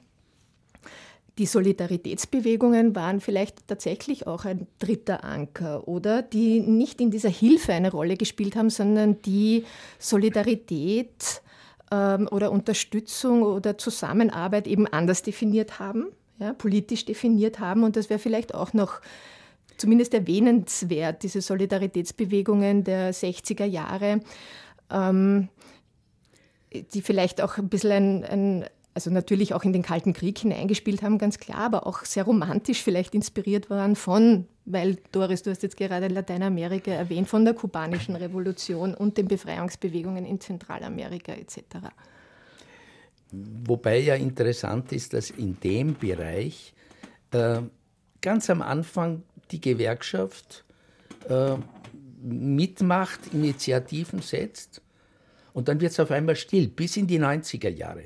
Die 1.39 1.47
Solidaritätsbewegungen 1.47 2.95
waren 2.95 3.21
vielleicht 3.21 3.67
tatsächlich 3.67 4.27
auch 4.27 4.45
ein 4.45 4.67
dritter 4.79 5.25
Anker, 5.25 5.89
oder? 5.89 6.23
Die 6.23 6.61
nicht 6.61 7.01
in 7.01 7.11
dieser 7.11 7.31
Hilfe 7.31 7.73
eine 7.73 7.91
Rolle 7.91 8.17
gespielt 8.17 8.55
haben, 8.55 8.71
sondern 8.71 9.21
die 9.23 9.65
Solidarität 9.99 11.43
ähm, 11.91 12.29
oder 12.31 12.53
Unterstützung 12.53 13.43
oder 13.43 13.79
Zusammenarbeit 13.79 14.67
eben 14.67 14.87
anders 14.87 15.23
definiert 15.23 15.79
haben, 15.79 16.09
ja, 16.39 16.53
politisch 16.53 17.07
definiert 17.07 17.61
haben. 17.61 17.83
Und 17.83 17.97
das 17.97 18.11
wäre 18.11 18.21
vielleicht 18.21 18.55
auch 18.55 18.75
noch 18.75 19.01
zumindest 19.83 20.15
erwähnenswert, 20.15 21.25
diese 21.25 21.41
Solidaritätsbewegungen 21.41 22.85
der 22.85 23.13
60er 23.13 23.65
Jahre, 23.65 24.21
ähm, 24.91 25.49
die 26.95 27.03
vielleicht 27.03 27.41
auch 27.41 27.59
ein 27.59 27.69
bisschen 27.69 28.23
ein, 28.23 28.25
ein 28.25 28.65
also 28.95 29.11
natürlich 29.11 29.55
auch 29.55 29.65
in 29.65 29.73
den 29.73 29.83
Kalten 29.83 30.13
Krieg 30.13 30.39
hineingespielt 30.39 31.03
haben, 31.03 31.19
ganz 31.19 31.39
klar, 31.39 31.59
aber 31.59 31.87
auch 31.87 32.05
sehr 32.05 32.23
romantisch 32.25 32.83
vielleicht 32.83 33.13
inspiriert 33.15 33.71
waren 33.71 33.97
von, 33.97 34.47
weil 34.67 34.99
Doris, 35.11 35.43
du 35.43 35.51
hast 35.51 35.65
jetzt 35.65 35.77
gerade 35.77 36.07
Lateinamerika 36.07 36.93
erwähnt, 36.93 37.29
von 37.29 37.45
der 37.45 37.55
kubanischen 37.55 38.15
Revolution 38.15 38.95
und 38.95 39.19
den 39.19 39.27
Befreiungsbewegungen 39.27 40.25
in 40.25 40.41
Zentralamerika 40.41 41.33
etc. 41.33 41.89
Wobei 43.33 43.99
ja 43.99 44.15
interessant 44.15 44.93
ist, 44.93 45.13
dass 45.13 45.31
in 45.31 45.59
dem 45.59 45.95
Bereich 45.95 46.73
äh, 47.33 47.63
ganz 48.21 48.49
am 48.49 48.63
Anfang 48.63 49.23
die 49.53 49.61
Gewerkschaft 49.61 50.65
äh, 51.29 51.57
mitmacht, 52.23 53.21
Initiativen 53.33 54.23
setzt 54.23 54.83
und 55.53 55.69
dann 55.69 55.81
wird 55.81 55.93
es 55.93 56.01
auf 56.01 56.11
einmal 56.11 56.37
still, 56.37 56.69
bis 56.69 56.97
in 56.97 57.07
die 57.07 57.21
90er 57.21 57.69
Jahre. 57.69 58.05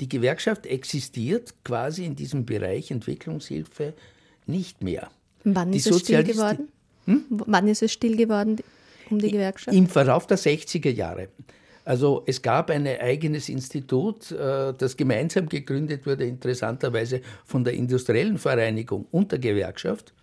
Die 0.00 0.08
Gewerkschaft 0.08 0.66
existiert 0.66 1.54
quasi 1.64 2.04
in 2.04 2.16
diesem 2.16 2.44
Bereich 2.44 2.90
Entwicklungshilfe 2.90 3.94
nicht 4.46 4.82
mehr. 4.82 5.10
Wann 5.44 5.72
ist 5.72 5.86
es 5.86 6.00
still 6.00 6.24
geworden? 6.24 6.68
Hm? 7.06 7.24
Wann 7.28 7.68
ist 7.68 7.82
es 7.82 7.92
still 7.92 8.16
geworden? 8.16 8.58
um 9.10 9.18
die 9.18 9.30
Gewerkschaft? 9.30 9.76
Im 9.76 9.88
Verlauf 9.88 10.26
der 10.26 10.38
60er 10.38 10.90
Jahre. 10.90 11.28
Also 11.84 12.22
es 12.26 12.40
gab 12.40 12.70
ein 12.70 12.86
eigenes 12.86 13.48
Institut, 13.48 14.32
äh, 14.32 14.72
das 14.72 14.96
gemeinsam 14.96 15.48
gegründet 15.48 16.06
wurde, 16.06 16.24
interessanterweise 16.24 17.20
von 17.44 17.62
der 17.62 17.74
Industriellen 17.74 18.38
Vereinigung 18.38 19.06
und 19.10 19.32
der 19.32 19.38
Gewerkschaft. 19.38 20.14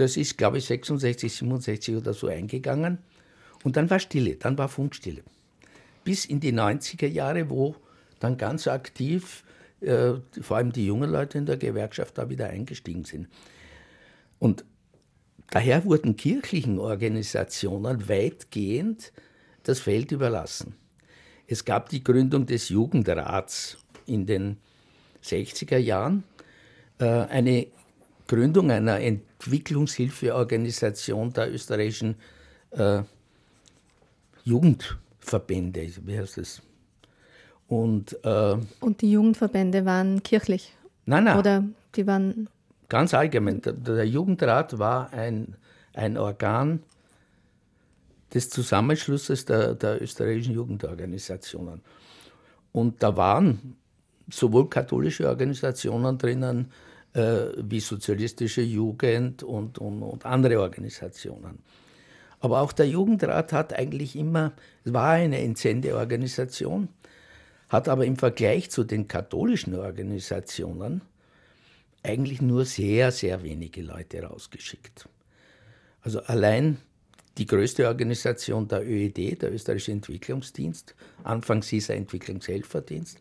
Das 0.00 0.16
ist, 0.16 0.38
glaube 0.38 0.56
ich, 0.56 0.64
66, 0.64 1.30
67 1.30 1.94
oder 1.94 2.14
so 2.14 2.28
eingegangen. 2.28 2.96
Und 3.64 3.76
dann 3.76 3.90
war 3.90 3.98
Stille, 3.98 4.36
dann 4.36 4.56
war 4.56 4.70
Funkstille. 4.70 5.22
Bis 6.04 6.24
in 6.24 6.40
die 6.40 6.54
90er 6.54 7.06
Jahre, 7.06 7.50
wo 7.50 7.76
dann 8.18 8.38
ganz 8.38 8.66
aktiv 8.66 9.44
äh, 9.82 10.14
vor 10.40 10.56
allem 10.56 10.72
die 10.72 10.86
jungen 10.86 11.10
Leute 11.10 11.36
in 11.36 11.44
der 11.44 11.58
Gewerkschaft 11.58 12.16
da 12.16 12.30
wieder 12.30 12.48
eingestiegen 12.48 13.04
sind. 13.04 13.28
Und 14.38 14.64
daher 15.50 15.84
wurden 15.84 16.16
kirchlichen 16.16 16.78
Organisationen 16.78 18.08
weitgehend 18.08 19.12
das 19.64 19.80
Feld 19.80 20.12
überlassen. 20.12 20.76
Es 21.46 21.66
gab 21.66 21.90
die 21.90 22.02
Gründung 22.02 22.46
des 22.46 22.70
Jugendrats 22.70 23.76
in 24.06 24.24
den 24.24 24.56
60er 25.22 25.76
Jahren, 25.76 26.24
äh, 26.98 27.04
eine 27.04 27.66
Gründung 28.30 28.70
einer 28.70 29.00
Entwicklungshilfeorganisation 29.00 31.32
der 31.32 31.52
österreichischen 31.52 32.14
äh, 32.70 33.02
Jugendverbände, 34.44 35.90
wie 36.04 36.16
heißt 36.16 36.38
das? 36.38 36.62
Und, 37.66 38.16
äh, 38.24 38.56
Und 38.78 39.00
die 39.00 39.10
Jugendverbände 39.10 39.84
waren 39.84 40.22
kirchlich? 40.22 40.72
Nein, 41.06 41.24
nein. 41.24 41.38
Oder 41.38 41.64
die 41.96 42.06
waren. 42.06 42.48
Ganz 42.88 43.14
allgemein. 43.14 43.62
Der, 43.62 43.72
der 43.72 44.06
Jugendrat 44.06 44.78
war 44.78 45.12
ein, 45.12 45.56
ein 45.92 46.16
Organ 46.16 46.84
des 48.32 48.48
Zusammenschlusses 48.48 49.44
der, 49.44 49.74
der 49.74 50.00
österreichischen 50.00 50.54
Jugendorganisationen. 50.54 51.80
Und 52.70 53.02
da 53.02 53.16
waren 53.16 53.76
sowohl 54.30 54.70
katholische 54.70 55.28
Organisationen 55.28 56.16
drinnen, 56.16 56.70
wie 57.14 57.80
sozialistische 57.80 58.62
Jugend 58.62 59.42
und, 59.42 59.78
und, 59.78 60.02
und, 60.02 60.26
andere 60.26 60.60
Organisationen. 60.60 61.58
Aber 62.38 62.60
auch 62.60 62.72
der 62.72 62.88
Jugendrat 62.88 63.52
hat 63.52 63.72
eigentlich 63.72 64.16
immer, 64.16 64.52
war 64.84 65.10
eine 65.10 65.40
Entsendeorganisation, 65.40 66.88
hat 67.68 67.88
aber 67.88 68.04
im 68.04 68.16
Vergleich 68.16 68.70
zu 68.70 68.84
den 68.84 69.08
katholischen 69.08 69.74
Organisationen 69.74 71.02
eigentlich 72.02 72.40
nur 72.40 72.64
sehr, 72.64 73.12
sehr 73.12 73.42
wenige 73.42 73.82
Leute 73.82 74.22
rausgeschickt. 74.22 75.08
Also 76.02 76.20
allein 76.20 76.78
die 77.38 77.46
größte 77.46 77.86
Organisation 77.86 78.68
der 78.68 78.86
ÖED, 78.86 79.42
der 79.42 79.52
Österreichische 79.52 79.92
Entwicklungsdienst, 79.92 80.94
anfangs 81.24 81.68
hieß 81.68 81.90
er 81.90 81.96
Entwicklungshelferdienst, 81.96 83.18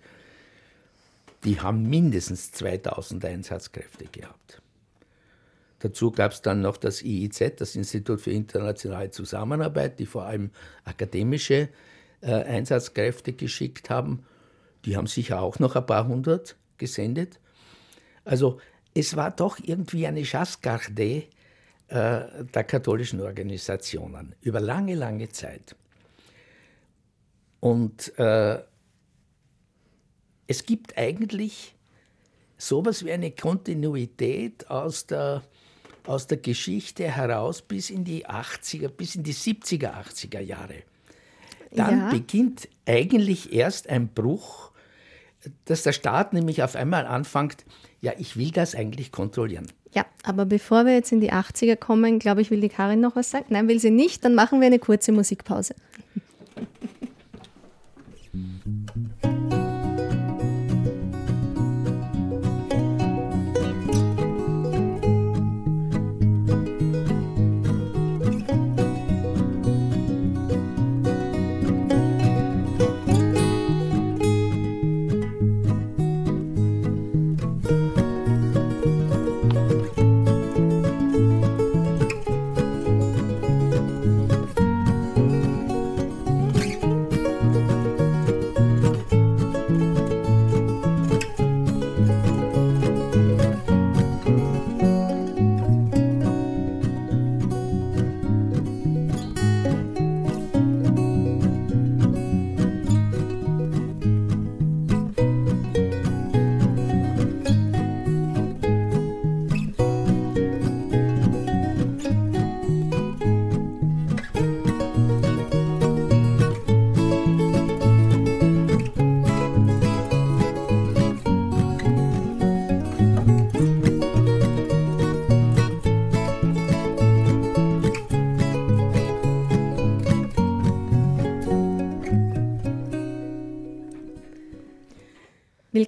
die 1.43 1.59
haben 1.59 1.89
mindestens 1.89 2.51
2000 2.51 3.23
Einsatzkräfte 3.25 4.05
gehabt. 4.05 4.61
Dazu 5.79 6.11
gab 6.11 6.33
es 6.33 6.41
dann 6.41 6.61
noch 6.61 6.77
das 6.77 7.01
IIZ, 7.01 7.53
das 7.57 7.75
Institut 7.75 8.21
für 8.21 8.31
internationale 8.31 9.11
Zusammenarbeit, 9.11 9.99
die 9.99 10.05
vor 10.05 10.25
allem 10.25 10.51
akademische 10.83 11.69
äh, 12.21 12.31
Einsatzkräfte 12.31 13.33
geschickt 13.33 13.89
haben. 13.89 14.25
Die 14.85 14.97
haben 14.97 15.07
sicher 15.07 15.41
auch 15.41 15.59
noch 15.59 15.75
ein 15.75 15.85
paar 15.85 16.07
hundert 16.07 16.57
gesendet. 16.77 17.39
Also 18.25 18.59
es 18.93 19.15
war 19.15 19.31
doch 19.31 19.59
irgendwie 19.61 20.05
eine 20.05 20.23
Chasse 20.23 20.57
gardée 20.61 21.27
äh, 21.87 22.43
der 22.53 22.63
katholischen 22.65 23.21
Organisationen 23.21 24.35
über 24.41 24.59
lange, 24.59 24.95
lange 24.95 25.29
Zeit. 25.29 25.75
Und 27.61 28.17
äh, 28.17 28.59
es 30.49 30.65
gibt 30.65 30.97
eigentlich 30.97 31.75
sowas 32.57 33.05
wie 33.05 33.11
eine 33.11 33.29
Kontinuität 33.29 34.67
aus 34.67 35.05
der, 35.05 35.43
aus 36.07 36.25
der 36.25 36.39
Geschichte 36.39 37.03
heraus 37.03 37.61
bis 37.61 37.91
in 37.91 38.03
die 38.03 38.25
80er, 38.25 38.87
bis 38.89 39.15
in 39.15 39.21
die 39.21 39.35
70er, 39.35 39.93
80er 39.93 40.39
Jahre. 40.39 40.81
Dann 41.71 41.99
ja. 41.99 42.09
beginnt 42.09 42.67
eigentlich 42.87 43.53
erst 43.53 43.89
ein 43.89 44.07
Bruch, 44.07 44.71
dass 45.65 45.83
der 45.83 45.93
Staat 45.93 46.33
nämlich 46.33 46.63
auf 46.63 46.75
einmal 46.75 47.05
anfängt, 47.05 47.63
ja, 48.01 48.13
ich 48.17 48.35
will 48.35 48.49
das 48.49 48.73
eigentlich 48.73 49.11
kontrollieren. 49.11 49.71
Ja, 49.93 50.07
aber 50.23 50.45
bevor 50.45 50.83
wir 50.85 50.95
jetzt 50.95 51.11
in 51.11 51.21
die 51.21 51.31
80er 51.31 51.75
kommen, 51.75 52.17
glaube 52.17 52.41
ich, 52.41 52.49
will 52.49 52.61
die 52.61 52.69
Karin 52.69 53.01
noch 53.01 53.15
was 53.15 53.29
sagen. 53.29 53.45
Nein, 53.49 53.67
will 53.67 53.79
sie 53.79 53.91
nicht, 53.91 54.25
dann 54.25 54.33
machen 54.33 54.61
wir 54.61 54.67
eine 54.67 54.79
kurze 54.79 55.11
Musikpause. 55.11 55.75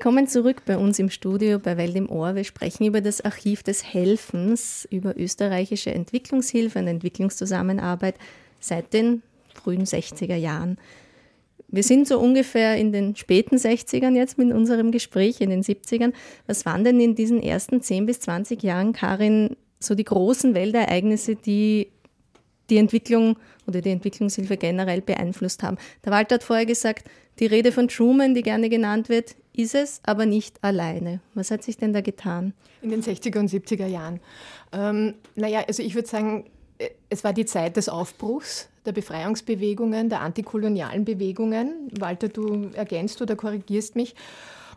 Willkommen 0.01 0.25
zurück 0.25 0.63
bei 0.65 0.79
uns 0.79 0.97
im 0.97 1.11
Studio 1.11 1.59
bei 1.59 1.77
Welt 1.77 1.95
im 1.95 2.09
Ohr. 2.09 2.33
Wir 2.33 2.43
sprechen 2.43 2.87
über 2.87 3.01
das 3.01 3.21
Archiv 3.21 3.61
des 3.61 3.83
Helfens, 3.83 4.87
über 4.89 5.15
österreichische 5.15 5.93
Entwicklungshilfe 5.93 6.79
und 6.79 6.87
Entwicklungszusammenarbeit 6.87 8.15
seit 8.59 8.93
den 8.93 9.21
frühen 9.53 9.85
60er 9.85 10.33
Jahren. 10.35 10.79
Wir 11.67 11.83
sind 11.83 12.07
so 12.07 12.19
ungefähr 12.19 12.77
in 12.77 12.91
den 12.91 13.15
späten 13.15 13.57
60ern 13.57 14.15
jetzt 14.15 14.39
mit 14.39 14.51
unserem 14.51 14.89
Gespräch, 14.89 15.39
in 15.39 15.51
den 15.51 15.61
70ern. 15.61 16.13
Was 16.47 16.65
waren 16.65 16.83
denn 16.83 16.99
in 16.99 17.13
diesen 17.13 17.39
ersten 17.39 17.83
10 17.83 18.07
bis 18.07 18.21
20 18.21 18.63
Jahren, 18.63 18.93
Karin, 18.93 19.55
so 19.79 19.93
die 19.93 20.03
großen 20.03 20.55
Weltereignisse, 20.55 21.35
die 21.35 21.91
die 22.71 22.77
Entwicklung 22.77 23.37
oder 23.67 23.81
die 23.81 23.91
Entwicklungshilfe 23.91 24.57
generell 24.57 25.01
beeinflusst 25.01 25.61
haben? 25.61 25.77
Der 26.03 26.11
Walter 26.11 26.35
hat 26.35 26.43
vorher 26.43 26.65
gesagt, 26.65 27.07
die 27.41 27.47
Rede 27.47 27.71
von 27.71 27.88
Truman, 27.88 28.36
die 28.36 28.43
gerne 28.43 28.69
genannt 28.69 29.10
wird, 29.10 29.36
ist 29.54 29.75
es, 29.75 29.99
aber 30.04 30.25
nicht 30.25 30.63
alleine. 30.63 31.19
Was 31.34 31.51
hat 31.51 31.63
sich 31.63 31.75
denn 31.75 31.91
da 31.91 32.01
getan? 32.01 32.54
In 32.82 32.91
den 32.91 33.01
60er 33.01 33.39
und 33.39 33.49
70er 33.49 33.88
Jahren. 33.88 34.19
Ähm, 34.71 35.15
naja, 35.36 35.63
also 35.67 35.84
ich 35.84 35.95
würde 35.95 36.08
sagen, 36.08 36.45
äh, 36.77 36.89
es 37.10 37.23
war 37.23 37.34
die 37.34 37.45
Zeit 37.45 37.77
des 37.77 37.89
Aufbruchs 37.89 38.69
der 38.86 38.91
Befreiungsbewegungen, 38.93 40.10
der 40.10 40.21
antikolonialen 40.21 41.04
Bewegungen. 41.04 41.89
Walter, 41.99 42.30
du 42.30 42.69
ergänzt 42.73 43.21
oder 43.21 43.36
korrigierst 43.36 43.95
mich. 43.95 44.15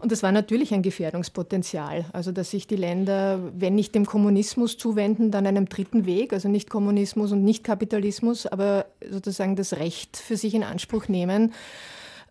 Und 0.00 0.12
das 0.12 0.22
war 0.22 0.32
natürlich 0.32 0.74
ein 0.74 0.82
Gefährdungspotenzial. 0.82 2.06
Also, 2.12 2.32
dass 2.32 2.50
sich 2.50 2.66
die 2.66 2.76
Länder, 2.76 3.40
wenn 3.56 3.74
nicht 3.74 3.94
dem 3.94 4.04
Kommunismus 4.04 4.76
zuwenden, 4.76 5.30
dann 5.30 5.46
einem 5.46 5.68
dritten 5.68 6.04
Weg, 6.04 6.32
also 6.32 6.48
nicht 6.48 6.68
Kommunismus 6.68 7.32
und 7.32 7.44
nicht 7.44 7.64
Kapitalismus, 7.64 8.46
aber 8.46 8.86
sozusagen 9.08 9.56
das 9.56 9.74
Recht 9.74 10.16
für 10.16 10.36
sich 10.36 10.54
in 10.54 10.62
Anspruch 10.62 11.08
nehmen, 11.08 11.52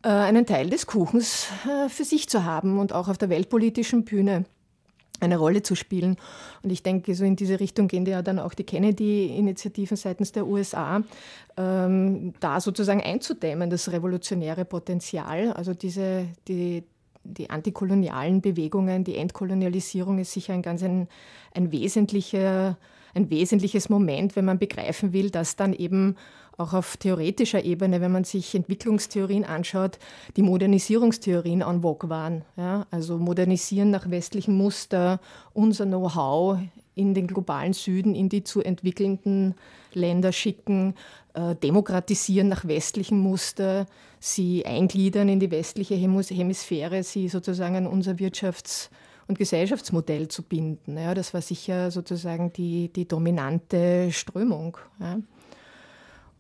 einen 0.10 0.46
Teil 0.46 0.70
des 0.70 0.86
Kuchens 0.86 1.48
äh, 1.66 1.90
für 1.90 2.04
sich 2.04 2.30
zu 2.30 2.44
haben 2.44 2.80
und 2.80 2.94
auch 2.94 3.08
auf 3.08 3.18
der 3.18 3.30
weltpolitischen 3.30 4.04
Bühne 4.04 4.46
eine 5.20 5.38
Rolle 5.38 5.64
zu 5.64 5.76
spielen. 5.76 6.18
Und 6.64 6.72
ich 6.72 6.84
denke, 6.84 7.16
so 7.16 7.24
in 7.24 7.36
diese 7.36 7.60
Richtung 7.60 7.88
gehen 7.88 8.06
ja 8.06 8.22
dann 8.22 8.40
auch 8.40 8.54
die 8.54 8.66
Kennedy-Initiativen 8.66 9.96
seitens 9.96 10.32
der 10.32 10.46
USA, 10.46 11.02
ähm, 11.56 12.34
da 12.40 12.60
sozusagen 12.60 13.02
einzudämmen, 13.02 13.70
das 13.70 13.92
revolutionäre 13.92 14.66
Potenzial, 14.66 15.54
also 15.54 15.74
diese, 15.74 16.28
die, 16.48 16.84
die 17.24 17.50
antikolonialen 17.50 18.42
Bewegungen, 18.42 19.04
die 19.04 19.18
Entkolonialisierung 19.18 20.20
ist 20.20 20.34
sicher 20.34 20.54
ein 20.54 20.62
ganz 20.62 20.84
ein, 20.84 21.08
ein 21.54 21.72
wesentlicher 21.72 22.78
ein 23.16 23.30
wesentliches 23.30 23.90
Moment, 23.90 24.36
wenn 24.36 24.46
man 24.46 24.58
begreifen 24.58 25.14
will, 25.14 25.30
dass 25.30 25.56
dann 25.56 25.74
eben 25.74 26.16
auch 26.58 26.74
auf 26.74 26.98
theoretischer 26.98 27.64
Ebene, 27.64 28.02
wenn 28.02 28.12
man 28.12 28.24
sich 28.24 28.54
Entwicklungstheorien 28.54 29.44
anschaut, 29.44 30.00
die 30.36 30.44
Modernisierungstheorien 30.44 31.62
en 31.62 31.82
vogue 31.82 32.10
waren. 32.10 32.44
Ja? 32.58 32.86
Also 32.92 33.18
modernisieren 33.18 33.92
nach 33.92 34.10
westlichem 34.10 34.56
Muster, 34.56 35.20
unser 35.54 35.86
Know-how 35.86 36.60
in 36.96 37.14
den 37.14 37.28
globalen 37.28 37.74
Süden, 37.74 38.14
in 38.14 38.30
die 38.30 38.44
zu 38.44 38.62
entwickelnden 38.62 39.56
Länder 39.94 40.32
schicken, 40.32 40.96
äh, 41.34 41.56
demokratisieren 41.56 42.50
nach 42.50 42.68
westlichem 42.68 43.18
Muster, 43.18 43.88
sie 44.20 44.66
eingliedern 44.66 45.30
in 45.30 45.40
die 45.40 45.52
westliche 45.52 45.96
Hemisphäre, 45.96 47.04
sie 47.04 47.30
sozusagen 47.30 47.76
an 47.76 47.88
unser 47.88 48.14
Wirtschafts- 48.14 48.90
und 49.28 49.40
Gesellschaftsmodell 49.40 50.28
zu 50.28 50.44
binden. 50.44 50.98
Ja, 50.98 51.14
das 51.14 51.34
war 51.34 51.42
sicher 51.42 51.92
sozusagen 51.92 52.54
die, 52.54 52.90
die 52.90 53.08
dominante 53.08 54.12
Strömung. 54.12 54.78
Ja. 55.00 55.18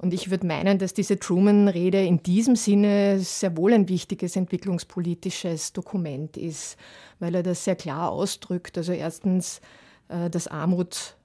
Und 0.03 0.13
ich 0.13 0.29
würde 0.29 0.45
meinen, 0.45 0.79
dass 0.79 0.93
diese 0.93 1.17
Truman-Rede 1.17 2.03
in 2.03 2.21
diesem 2.21 2.57
Sinne 2.57 3.19
sehr 3.19 3.55
wohl 3.55 3.71
ein 3.71 3.87
wichtiges 3.87 4.35
entwicklungspolitisches 4.35 5.71
Dokument 5.71 6.35
ist, 6.35 6.75
weil 7.19 7.35
er 7.35 7.41
das 7.41 7.63
sehr 7.63 7.77
klar 7.77 8.11
ausdrückt. 8.11 8.77
Also 8.77 8.91
erstens, 8.91 9.61
äh, 10.09 10.29
dass 10.29 10.49
Armut 10.49 11.15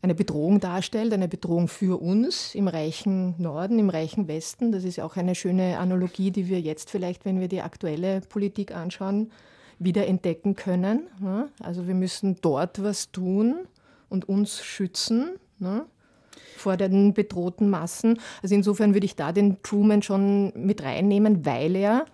eine 0.00 0.14
Bedrohung 0.14 0.60
darstellt, 0.60 1.12
eine 1.12 1.28
Bedrohung 1.28 1.68
für 1.68 2.00
uns 2.00 2.54
im 2.54 2.68
reichen 2.68 3.34
Norden, 3.36 3.78
im 3.78 3.90
reichen 3.90 4.28
Westen. 4.28 4.72
Das 4.72 4.84
ist 4.84 4.98
auch 4.98 5.16
eine 5.16 5.34
schöne 5.34 5.76
Analogie, 5.76 6.30
die 6.30 6.48
wir 6.48 6.58
jetzt 6.58 6.88
vielleicht, 6.88 7.26
wenn 7.26 7.38
wir 7.38 7.48
die 7.48 7.60
aktuelle 7.60 8.22
Politik 8.22 8.74
anschauen, 8.74 9.30
wieder 9.78 10.06
entdecken 10.06 10.56
können. 10.56 11.06
Ne? 11.20 11.50
Also 11.62 11.86
wir 11.86 11.94
müssen 11.94 12.38
dort 12.40 12.82
was 12.82 13.12
tun 13.12 13.56
und 14.08 14.26
uns 14.26 14.64
schützen 14.64 15.32
ne? 15.58 15.84
Vor 16.62 16.76
den 16.76 17.12
bedrohten 17.12 17.68
Massen. 17.68 18.18
Also 18.42 18.54
insofern 18.54 18.94
würde 18.94 19.06
ich 19.06 19.16
da 19.16 19.32
den 19.32 19.62
Truman 19.62 20.02
schon 20.02 20.52
mit 20.56 20.82
reinnehmen, 20.82 21.44
weil 21.44 21.76
er 21.76 22.04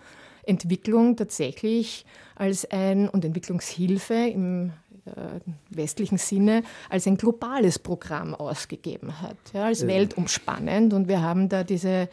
Entwicklung 0.44 1.16
tatsächlich 1.16 2.06
als 2.34 2.70
ein 2.70 3.08
und 3.08 3.24
Entwicklungshilfe 3.24 4.14
im 4.14 4.72
äh, 5.04 5.40
westlichen 5.70 6.18
Sinne 6.18 6.62
als 6.88 7.06
ein 7.06 7.16
globales 7.16 7.78
Programm 7.78 8.34
ausgegeben 8.34 9.20
hat, 9.20 9.36
ja, 9.52 9.66
als 9.66 9.82
ja. 9.82 9.88
weltumspannend. 9.88 10.94
Und 10.94 11.08
wir 11.08 11.22
haben 11.22 11.48
da 11.48 11.64
diese 11.64 12.08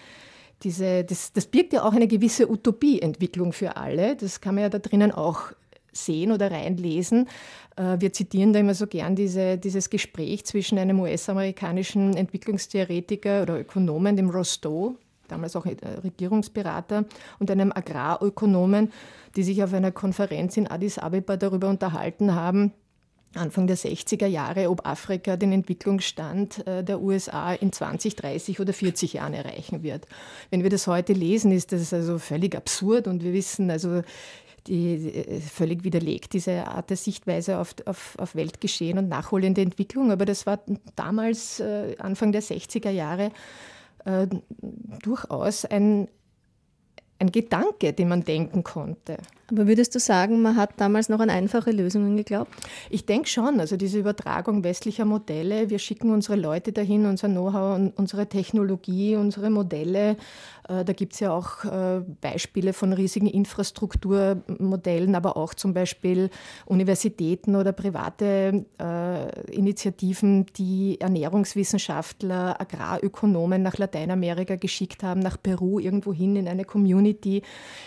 diese, 0.64 1.04
das, 1.04 1.34
das 1.34 1.48
birgt 1.48 1.74
ja 1.74 1.84
auch 1.84 1.94
eine 1.94 2.08
gewisse 2.08 2.50
Utopieentwicklung 2.50 3.54
für 3.54 3.76
alle. 3.76 4.16
Das 4.16 4.42
kann 4.42 4.56
man 4.56 4.64
ja 4.64 4.70
da 4.70 4.80
drinnen 4.80 5.12
auch 5.12 5.52
sehen 5.96 6.32
oder 6.32 6.52
reinlesen. 6.52 7.28
Äh, 7.76 7.98
wir 8.00 8.14
zitieren 8.14 8.54
da 8.54 8.60
immer 8.60 8.74
so 8.74 8.88
gern 8.88 9.16
diese, 9.16 9.58
dieses 9.58 9.90
Gespräch 9.90 10.46
zwischen 10.46 10.78
einem 10.78 11.00
US-amerikanischen 11.00 12.16
Entwicklungstheoretiker 12.16 13.44
oder 13.44 13.60
Ökonomen, 13.60 14.16
dem 14.16 14.30
Rostow, 14.30 14.96
damals 15.28 15.56
auch 15.56 15.66
Regierungsberater, 15.66 17.06
und 17.40 17.50
einem 17.50 17.72
Agrarökonomen, 17.72 18.92
die 19.36 19.44
sich 19.44 19.64
auf 19.64 19.74
einer 19.74 19.92
Konferenz 19.92 20.58
in 20.58 20.68
Addis 20.68 20.98
Abeba 20.98 21.38
darüber 21.38 21.70
unterhalten 21.70 22.36
haben, 22.36 22.74
Anfang 23.36 23.68
der 23.68 23.78
60er 23.78 24.28
Jahre, 24.28 24.70
ob 24.70 24.88
Afrika 24.88 25.36
den 25.36 25.52
Entwicklungsstand 25.52 26.66
äh, 26.66 26.84
der 26.84 27.02
USA 27.02 27.54
in 27.54 27.72
20, 27.72 28.16
30 28.16 28.60
oder 28.60 28.72
40 28.72 29.14
Jahren 29.14 29.34
erreichen 29.34 29.84
wird. 29.84 30.08
Wenn 30.50 30.64
wir 30.64 30.70
das 30.70 30.88
heute 30.88 31.14
lesen, 31.14 31.52
ist 31.52 31.72
das 31.72 31.94
also 31.94 32.18
völlig 32.18 32.56
absurd 32.56 33.08
und 33.08 33.24
wir 33.24 33.34
wissen, 33.34 33.70
also 33.70 34.04
die 34.68 34.96
äh, 34.96 35.40
völlig 35.42 35.84
widerlegt, 35.84 36.34
diese 36.34 36.68
Art 36.68 36.90
der 36.90 36.98
Sichtweise 36.98 37.60
auf, 37.60 37.76
auf, 37.86 38.16
auf 38.18 38.36
Weltgeschehen 38.36 38.98
und 38.98 39.10
nachholende 39.10 39.62
Entwicklung. 39.62 40.12
Aber 40.12 40.26
das 40.26 40.46
war 40.46 40.60
damals, 40.96 41.60
äh, 41.60 41.96
Anfang 42.00 42.32
der 42.32 42.44
60er 42.44 42.90
Jahre, 42.92 43.32
durchaus 45.02 45.66
ein, 45.66 46.08
ein 47.18 47.32
Gedanke, 47.32 47.92
den 47.92 48.08
man 48.08 48.24
denken 48.24 48.64
konnte. 48.64 49.18
Aber 49.52 49.68
würdest 49.68 49.94
du 49.94 50.00
sagen, 50.00 50.42
man 50.42 50.56
hat 50.56 50.72
damals 50.78 51.08
noch 51.08 51.20
an 51.20 51.30
einfache 51.30 51.70
Lösungen 51.70 52.18
geglaubt? 52.18 52.52
Ich 52.90 53.06
denke 53.06 53.30
schon. 53.30 53.60
Also 53.60 53.78
diese 53.78 54.00
Übertragung 54.00 54.64
westlicher 54.64 55.06
Modelle, 55.06 55.70
wir 55.70 55.78
schicken 55.78 56.12
unsere 56.12 56.36
Leute 56.36 56.72
dahin, 56.72 57.06
unser 57.06 57.28
Know-how, 57.28 57.92
unsere 57.96 58.28
Technologie, 58.28 59.16
unsere 59.16 59.52
Modelle. 59.52 60.18
Äh, 60.68 60.84
da 60.84 60.94
gibt 60.94 61.14
es 61.14 61.20
ja 61.20 61.32
auch 61.32 61.64
äh, 61.64 62.02
Beispiele 62.22 62.74
von 62.74 62.92
riesigen 62.92 63.28
Infrastrukturmodellen, 63.28 65.14
aber 65.14 65.38
auch 65.38 65.54
zum 65.54 65.76
Beispiel 65.76 66.32
Universitäten 66.66 67.56
oder 67.56 67.72
private 67.72 68.66
äh, 68.82 69.52
Initiativen, 69.52 70.48
die 70.58 71.00
Ernährungswissenschaftler, 71.00 72.60
Agrarökonomen 72.60 73.62
nach 73.62 73.78
Lateinamerika 73.78 74.56
geschickt 74.56 75.04
haben, 75.04 75.20
nach 75.20 75.38
Peru 75.42 75.80
irgendwohin 75.80 76.36
in 76.36 76.48
eine 76.48 76.66
Community 76.66 77.44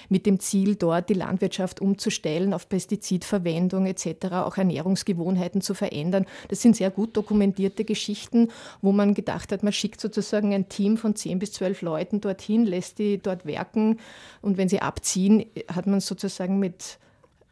mit 0.08 0.24
dem 0.24 0.38
Ziel, 0.38 0.76
dort 0.76 1.08
die 1.08 1.14
Landwirtschaft 1.14 1.47
Landwirtschaft 1.48 1.80
umzustellen, 1.80 2.52
auf 2.52 2.68
Pestizidverwendung 2.68 3.86
etc., 3.86 4.32
auch 4.32 4.58
Ernährungsgewohnheiten 4.58 5.60
zu 5.62 5.74
verändern. 5.74 6.26
Das 6.48 6.60
sind 6.60 6.76
sehr 6.76 6.90
gut 6.90 7.16
dokumentierte 7.16 7.84
Geschichten, 7.84 8.48
wo 8.82 8.92
man 8.92 9.14
gedacht 9.14 9.50
hat, 9.50 9.62
man 9.62 9.72
schickt 9.72 10.00
sozusagen 10.00 10.52
ein 10.52 10.68
Team 10.68 10.98
von 10.98 11.16
zehn 11.16 11.38
bis 11.38 11.52
zwölf 11.52 11.80
Leuten 11.80 12.20
dorthin, 12.20 12.66
lässt 12.66 12.98
die 12.98 13.18
dort 13.18 13.46
werken 13.46 13.98
und 14.42 14.58
wenn 14.58 14.68
sie 14.68 14.82
abziehen, 14.82 15.46
hat 15.72 15.86
man 15.86 16.00
sozusagen 16.00 16.58
mit 16.58 16.98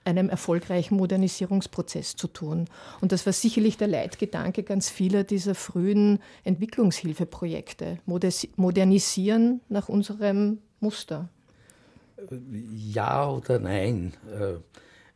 einem 0.04 0.28
erfolgreichen 0.28 0.96
Modernisierungsprozess 0.96 2.14
zu 2.16 2.28
tun. 2.28 2.66
Und 3.00 3.10
das 3.10 3.26
war 3.26 3.32
sicherlich 3.32 3.76
der 3.76 3.88
Leitgedanke 3.88 4.62
ganz 4.62 4.88
vieler 4.88 5.24
dieser 5.24 5.54
frühen 5.56 6.20
Entwicklungshilfeprojekte. 6.44 7.98
Modernisieren 8.06 9.60
nach 9.68 9.88
unserem 9.88 10.58
Muster 10.80 11.28
ja 12.74 13.30
oder 13.30 13.58
nein. 13.58 14.14
Äh, 14.30 14.60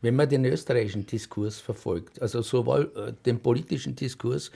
wenn 0.02 0.16
man 0.16 0.28
den 0.28 0.44
österreichischen 0.44 1.06
Diskurs 1.06 1.58
verfolgt, 1.58 2.20
also 2.22 2.42
sowohl 2.42 2.90
äh, 2.96 3.12
den 3.24 3.40
politischen 3.40 3.96
Diskurs, 3.96 4.50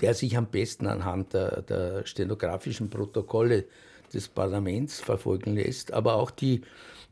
der 0.00 0.14
sich 0.14 0.36
am 0.36 0.46
besten 0.46 0.86
anhand 0.86 1.34
der, 1.34 1.62
der 1.62 2.06
stenografischen 2.06 2.90
Protokolle 2.90 3.66
des 4.12 4.28
Parlaments 4.28 5.00
verfolgen 5.00 5.54
lässt, 5.54 5.92
aber 5.92 6.14
auch 6.14 6.30
die 6.30 6.62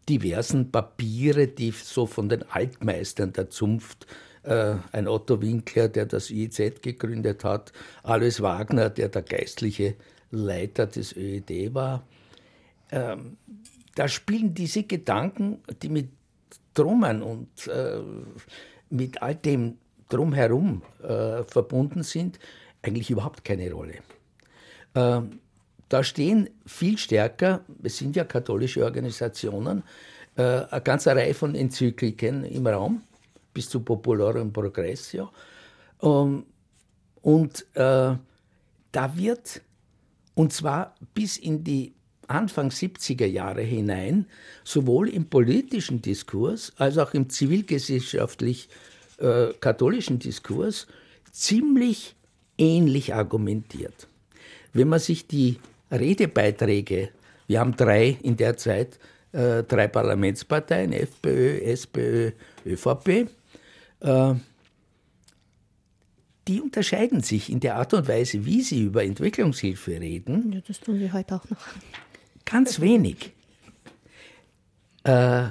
diversen 0.09 0.71
Papiere, 0.71 1.47
die 1.47 1.71
so 1.71 2.07
von 2.07 2.29
den 2.29 2.43
Altmeistern 2.51 3.33
der 3.33 3.51
Zunft, 3.51 4.07
äh, 4.43 4.77
ein 4.93 5.07
Otto 5.07 5.41
Winkler, 5.43 5.89
der 5.89 6.07
das 6.07 6.31
IEZ 6.31 6.81
gegründet 6.83 7.45
hat, 7.45 7.73
Alois 8.03 8.41
Wagner, 8.41 8.91
der 8.91 9.09
der 9.09 9.23
geistliche 9.23 9.97
Leiter 10.31 10.87
des 10.87 11.15
ÖED 11.15 11.75
war, 11.75 12.07
ähm, 12.91 13.37
da 13.99 14.07
spielen 14.07 14.55
diese 14.55 14.85
Gedanken, 14.85 15.59
die 15.83 15.89
mit 15.89 16.11
Trommeln 16.73 17.21
und 17.21 17.67
äh, 17.67 17.99
mit 18.91 19.21
all 19.21 19.35
dem 19.35 19.79
drumherum 20.09 20.83
äh, 21.03 21.43
verbunden 21.43 22.05
sind, 22.05 22.39
eigentlich 22.81 23.11
überhaupt 23.11 23.45
keine 23.45 23.73
Rolle. 23.73 23.95
Äh, 24.95 25.23
da 25.89 26.05
stehen 26.05 26.49
viel 26.65 26.97
stärker, 26.97 27.65
es 27.83 27.99
sind 27.99 28.15
ja 28.15 28.23
katholische 28.23 28.85
Organisationen, 28.85 29.83
äh, 30.37 30.43
eine 30.43 30.81
ganze 30.83 31.11
Reihe 31.17 31.35
von 31.35 31.57
Enzykliken 31.57 32.45
im 32.45 32.69
Raum, 32.69 33.03
bis 33.53 33.69
zu 33.69 33.81
Popularum 33.81 34.53
Progressio. 34.53 35.31
Ähm, 36.01 36.47
und 37.23 37.67
äh, 37.75 38.15
da 38.93 39.17
wird, 39.17 39.61
und 40.37 40.53
zwar 40.53 40.95
bis 41.15 41.37
in 41.37 41.65
die 41.65 41.98
Anfang 42.29 42.71
70er 42.71 43.27
Jahre 43.27 43.63
hinein 43.63 44.27
sowohl 44.65 45.09
im 45.09 45.27
politischen 45.27 46.03
Diskurs 46.03 46.73
als 46.77 46.99
auch 46.99 47.15
im 47.15 47.29
zivilgesellschaftlich 47.29 48.69
äh, 49.19 49.49
katholischen 49.61 50.19
Diskurs 50.19 50.87
ziemlich 51.33 52.15
ähnlich 52.57 53.15
argumentiert. 53.15 54.09
Wenn 54.73 54.89
man 54.89 55.01
sich 55.01 55.27
die 55.27 55.59
Redebeiträge, 55.91 57.11
wir 57.47 57.61
haben 57.61 57.77
drei 57.77 58.19
in 58.23 58.37
der 58.37 58.57
Zeit, 58.57 58.99
äh, 59.33 59.63
drei 59.63 59.89
Parlamentsparteien, 59.89 60.93
FPÖ, 60.93 61.61
SPÖ, 61.61 62.33
ÖVP, 62.67 63.29
äh, 64.01 64.35
die 66.47 66.61
unterscheiden 66.61 67.23
sich 67.23 67.51
in 67.51 67.61
der 67.61 67.77
Art 67.77 67.93
und 67.93 68.09
Weise, 68.09 68.47
wie 68.47 68.63
sie 68.63 68.83
über 68.83 69.05
Entwicklungshilfe 69.05 70.01
reden. 70.01 70.53
Ja, 70.53 70.61
das 70.67 70.81
tun 70.81 70.99
wir 70.99 71.13
heute 71.13 71.35
auch 71.37 71.51
noch. 71.51 71.59
Ganz 72.51 72.81
wenig. 72.81 73.33
Äh, 75.05 75.49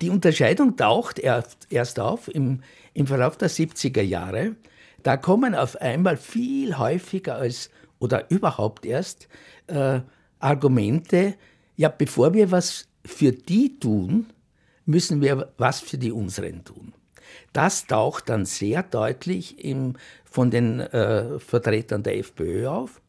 die 0.00 0.10
Unterscheidung 0.10 0.76
taucht 0.76 1.18
erst, 1.18 1.98
auf 1.98 2.28
im, 2.32 2.62
im 2.94 3.06
Verlauf 3.08 3.36
der 3.36 3.50
70er 3.50 4.02
Jahre, 4.02 4.54
da 5.02 5.16
kommen 5.16 5.56
auf 5.56 5.76
einmal 5.80 6.16
viel 6.16 6.78
häufiger 6.78 7.36
als 7.36 7.70
oder 7.98 8.30
überhaupt 8.30 8.86
erst 8.86 9.26
äh, 9.66 10.00
Argumente, 10.38 11.34
ja, 11.76 11.88
bevor 11.88 12.32
wir 12.32 12.52
was 12.52 12.86
für 13.04 13.32
die 13.32 13.80
tun, 13.80 14.26
müssen 14.86 15.20
wir 15.20 15.52
was 15.58 15.80
für 15.80 15.98
die 15.98 16.12
unseren 16.12 16.64
tun. 16.64 16.92
Das 17.52 17.88
taucht 17.88 18.28
dann 18.28 18.44
sehr 18.44 18.84
deutlich 18.84 19.64
im, 19.64 19.96
von 20.24 20.52
den 20.52 20.78
äh, 20.78 21.40
Vertretern 21.40 22.04
der 22.04 22.18
FPÖ 22.18 22.68
auf. 22.68 23.00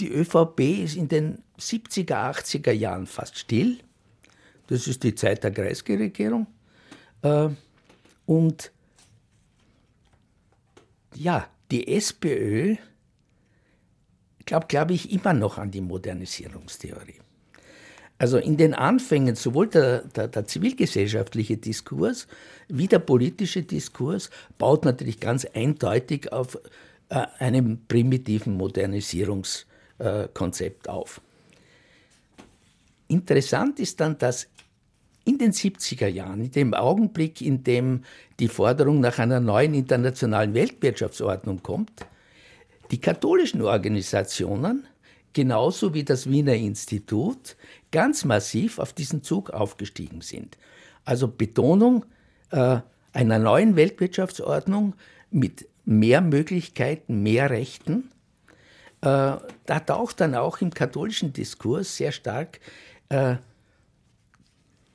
Die 0.00 0.10
ÖVP 0.10 0.60
ist 0.82 0.96
in 0.96 1.08
den 1.08 1.42
70er, 1.58 2.32
80er 2.32 2.72
Jahren 2.72 3.06
fast 3.06 3.38
still. 3.38 3.78
Das 4.68 4.88
ist 4.88 5.02
die 5.02 5.14
Zeit 5.14 5.44
der 5.44 5.50
Kreisregierung. 5.50 6.46
Äh, 7.22 7.50
und 8.24 8.72
ja, 11.14 11.46
die 11.70 11.88
SPÖ 11.88 12.76
glaubt, 14.46 14.70
glaube 14.70 14.94
ich, 14.94 15.12
immer 15.12 15.34
noch 15.34 15.58
an 15.58 15.70
die 15.70 15.82
Modernisierungstheorie. 15.82 17.20
Also 18.16 18.38
in 18.38 18.56
den 18.56 18.74
Anfängen 18.74 19.34
sowohl 19.34 19.68
der, 19.68 20.02
der, 20.08 20.28
der, 20.28 20.46
zivilgesellschaftliche 20.46 21.56
Diskurs 21.56 22.26
wie 22.68 22.86
der 22.86 22.98
politische 22.98 23.62
Diskurs 23.62 24.30
baut 24.58 24.84
natürlich 24.84 25.20
ganz 25.20 25.46
eindeutig 25.46 26.32
auf 26.32 26.58
äh, 27.08 27.26
einem 27.38 27.86
primitiven 27.86 28.56
Modernisierungskonzept 28.56 29.69
äh, 30.00 30.28
auf. 30.88 31.20
Interessant 33.08 33.78
ist 33.80 34.00
dann, 34.00 34.18
dass 34.18 34.48
in 35.24 35.38
den 35.38 35.52
70er 35.52 36.06
Jahren, 36.06 36.40
in 36.40 36.50
dem 36.50 36.74
Augenblick, 36.74 37.40
in 37.40 37.62
dem 37.62 38.04
die 38.38 38.48
Forderung 38.48 39.00
nach 39.00 39.18
einer 39.18 39.40
neuen 39.40 39.74
internationalen 39.74 40.54
Weltwirtschaftsordnung 40.54 41.62
kommt, 41.62 41.92
die 42.90 43.00
katholischen 43.00 43.62
Organisationen 43.62 44.86
genauso 45.32 45.94
wie 45.94 46.04
das 46.04 46.28
Wiener 46.28 46.54
Institut 46.54 47.56
ganz 47.92 48.24
massiv 48.24 48.78
auf 48.78 48.92
diesen 48.92 49.22
Zug 49.22 49.50
aufgestiegen 49.50 50.22
sind. 50.22 50.58
Also 51.04 51.28
Betonung 51.28 52.04
äh, 52.50 52.78
einer 53.12 53.38
neuen 53.38 53.76
Weltwirtschaftsordnung 53.76 54.94
mit 55.30 55.66
mehr 55.84 56.20
Möglichkeiten, 56.20 57.22
mehr 57.22 57.50
Rechten. 57.50 58.10
Äh, 59.02 59.36
da 59.66 59.80
taucht 59.86 60.20
dann 60.20 60.34
auch 60.34 60.60
im 60.60 60.70
katholischen 60.70 61.32
Diskurs 61.32 61.96
sehr 61.96 62.12
stark 62.12 62.60
äh, 63.08 63.36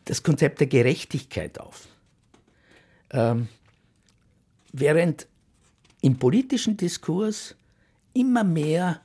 das 0.05 0.21
Konzept 0.21 0.59
der 0.59 0.67
Gerechtigkeit 0.67 1.59
auf. 1.59 1.87
Ähm, 3.11 3.47
während 4.71 5.27
im 6.01 6.19
politischen 6.19 6.77
Diskurs 6.77 7.55
immer 8.13 8.43
mehr 8.43 9.01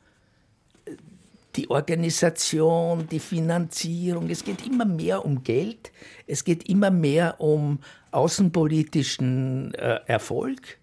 die 1.57 1.71
Organisation, 1.71 3.09
die 3.09 3.19
Finanzierung, 3.19 4.29
es 4.29 4.45
geht 4.45 4.67
immer 4.67 4.85
mehr 4.85 5.25
um 5.25 5.43
Geld, 5.43 5.91
es 6.27 6.45
geht 6.45 6.69
immer 6.69 6.91
mehr 6.91 7.41
um 7.41 7.81
außenpolitischen 8.11 9.75
äh, 9.75 10.01
Erfolg. 10.07 10.79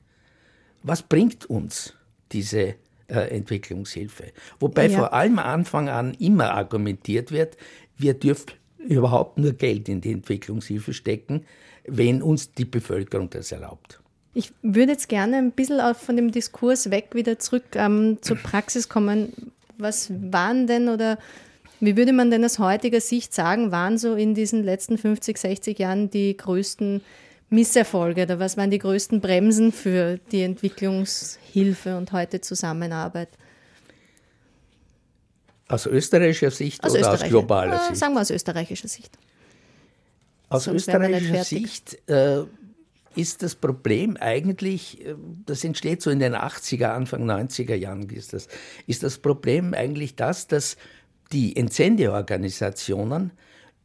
Was 0.83 1.03
bringt 1.03 1.45
uns 1.45 1.93
diese 2.31 2.75
äh, 3.07 3.35
Entwicklungshilfe? 3.35 4.31
Wobei 4.59 4.87
ja. 4.87 4.97
vor 4.97 5.13
allem 5.13 5.39
Anfang 5.39 5.89
an 5.89 6.13
immer 6.15 6.51
argumentiert 6.51 7.31
wird, 7.31 7.57
wir 7.97 8.13
dürfen 8.13 8.53
überhaupt 8.77 9.37
nur 9.37 9.53
Geld 9.53 9.89
in 9.89 10.01
die 10.01 10.11
Entwicklungshilfe 10.11 10.93
stecken, 10.93 11.45
wenn 11.85 12.21
uns 12.21 12.53
die 12.53 12.65
Bevölkerung 12.65 13.29
das 13.29 13.51
erlaubt. 13.51 14.01
Ich 14.33 14.53
würde 14.61 14.91
jetzt 14.91 15.09
gerne 15.09 15.37
ein 15.37 15.51
bisschen 15.51 15.81
von 15.95 16.15
dem 16.15 16.31
Diskurs 16.31 16.91
weg 16.91 17.09
wieder 17.13 17.39
zurück 17.39 17.63
ähm, 17.75 18.19
zur 18.21 18.37
Praxis 18.37 18.87
kommen 18.87 19.33
was 19.77 20.11
waren 20.31 20.67
denn 20.67 20.89
oder 20.89 21.17
wie 21.79 21.95
würde 21.95 22.13
man 22.13 22.31
denn 22.31 22.43
aus 22.43 22.57
heutiger 22.57 23.01
Sicht 23.01 23.33
sagen, 23.33 23.71
waren 23.71 23.97
so 23.97 24.15
in 24.15 24.33
diesen 24.33 24.63
letzten 24.63 24.97
50, 24.97 25.37
60 25.37 25.77
Jahren 25.77 26.09
die 26.09 26.35
größten 26.35 27.01
Misserfolge 27.49 28.23
oder 28.23 28.39
was 28.39 28.57
waren 28.57 28.71
die 28.71 28.79
größten 28.79 29.21
Bremsen 29.21 29.71
für 29.71 30.17
die 30.31 30.41
Entwicklungshilfe 30.41 31.97
und 31.97 32.11
heute 32.11 32.41
Zusammenarbeit? 32.41 33.29
Aus 35.69 35.85
österreichischer 35.85 36.51
Sicht 36.51 36.83
aus 36.83 36.93
oder 36.93 37.13
aus 37.13 37.23
globaler 37.23 37.75
äh, 37.75 37.87
Sicht? 37.87 37.97
Sagen 37.97 38.13
wir 38.13 38.21
aus 38.21 38.29
österreichischer 38.29 38.87
Sicht. 38.87 39.17
Aus 40.49 40.65
Sonst 40.65 40.87
österreichischer 40.87 41.43
Sicht 41.43 42.09
äh, 42.09 42.43
ist 43.15 43.43
das 43.43 43.55
Problem 43.55 44.17
eigentlich, 44.17 45.05
äh, 45.05 45.15
das 45.45 45.63
entsteht 45.63 46.01
so 46.01 46.09
in 46.09 46.19
den 46.19 46.35
80er, 46.35 46.87
Anfang 46.87 47.29
90er 47.29 47.75
Jahren 47.75 48.09
ist 48.09 48.33
das, 48.33 48.47
ist 48.85 49.03
das 49.03 49.17
Problem 49.17 49.73
eigentlich 49.73 50.15
das, 50.15 50.47
dass 50.47 50.77
die 51.33 51.55
Entsendeorganisationen 51.55 53.31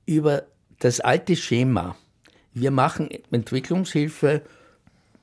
über 0.07 0.45
das 0.79 1.01
alte 1.01 1.35
Schema, 1.37 1.97
wir 2.55 2.71
machen 2.71 3.09
Entwicklungshilfe 3.31 4.43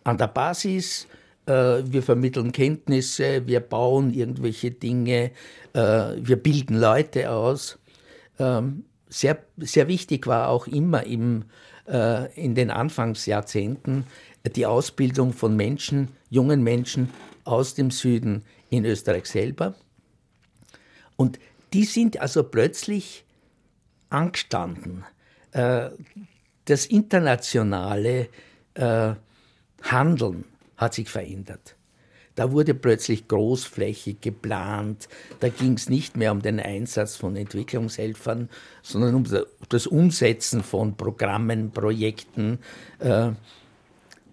an 0.03 0.17
der 0.17 0.27
Basis, 0.27 1.07
äh, 1.45 1.83
wir 1.85 2.03
vermitteln 2.03 2.51
Kenntnisse, 2.51 3.47
wir 3.47 3.59
bauen 3.59 4.13
irgendwelche 4.13 4.71
Dinge, 4.71 5.31
äh, 5.73 5.79
wir 6.17 6.37
bilden 6.37 6.77
Leute 6.77 7.31
aus. 7.31 7.77
Ähm, 8.39 8.85
sehr, 9.07 9.39
sehr 9.57 9.87
wichtig 9.87 10.27
war 10.27 10.49
auch 10.49 10.67
immer 10.67 11.03
im 11.05 11.45
äh, 11.89 12.31
in 12.41 12.55
den 12.55 12.69
Anfangsjahrzehnten 12.69 14.05
die 14.55 14.65
Ausbildung 14.65 15.33
von 15.33 15.55
Menschen, 15.55 16.09
jungen 16.29 16.63
Menschen 16.63 17.09
aus 17.43 17.73
dem 17.73 17.91
Süden 17.91 18.43
in 18.69 18.85
Österreich 18.85 19.25
selber. 19.25 19.75
Und 21.15 21.39
die 21.73 21.83
sind 21.83 22.21
also 22.21 22.43
plötzlich 22.43 23.25
angestanden. 24.09 25.03
Das 26.69 26.85
internationale 26.85 28.29
äh, 28.75 29.13
Handeln 29.81 30.45
hat 30.77 30.93
sich 30.93 31.09
verändert. 31.09 31.75
Da 32.35 32.51
wurde 32.51 32.75
plötzlich 32.75 33.27
großflächig 33.27 34.21
geplant. 34.21 35.09
Da 35.39 35.49
ging 35.49 35.73
es 35.73 35.89
nicht 35.89 36.15
mehr 36.15 36.31
um 36.31 36.43
den 36.43 36.59
Einsatz 36.59 37.15
von 37.15 37.35
Entwicklungshelfern, 37.35 38.49
sondern 38.83 39.15
um 39.15 39.23
das 39.69 39.87
Umsetzen 39.87 40.61
von 40.61 40.95
Programmen, 40.95 41.71
Projekten. 41.71 42.59
Äh, 42.99 43.31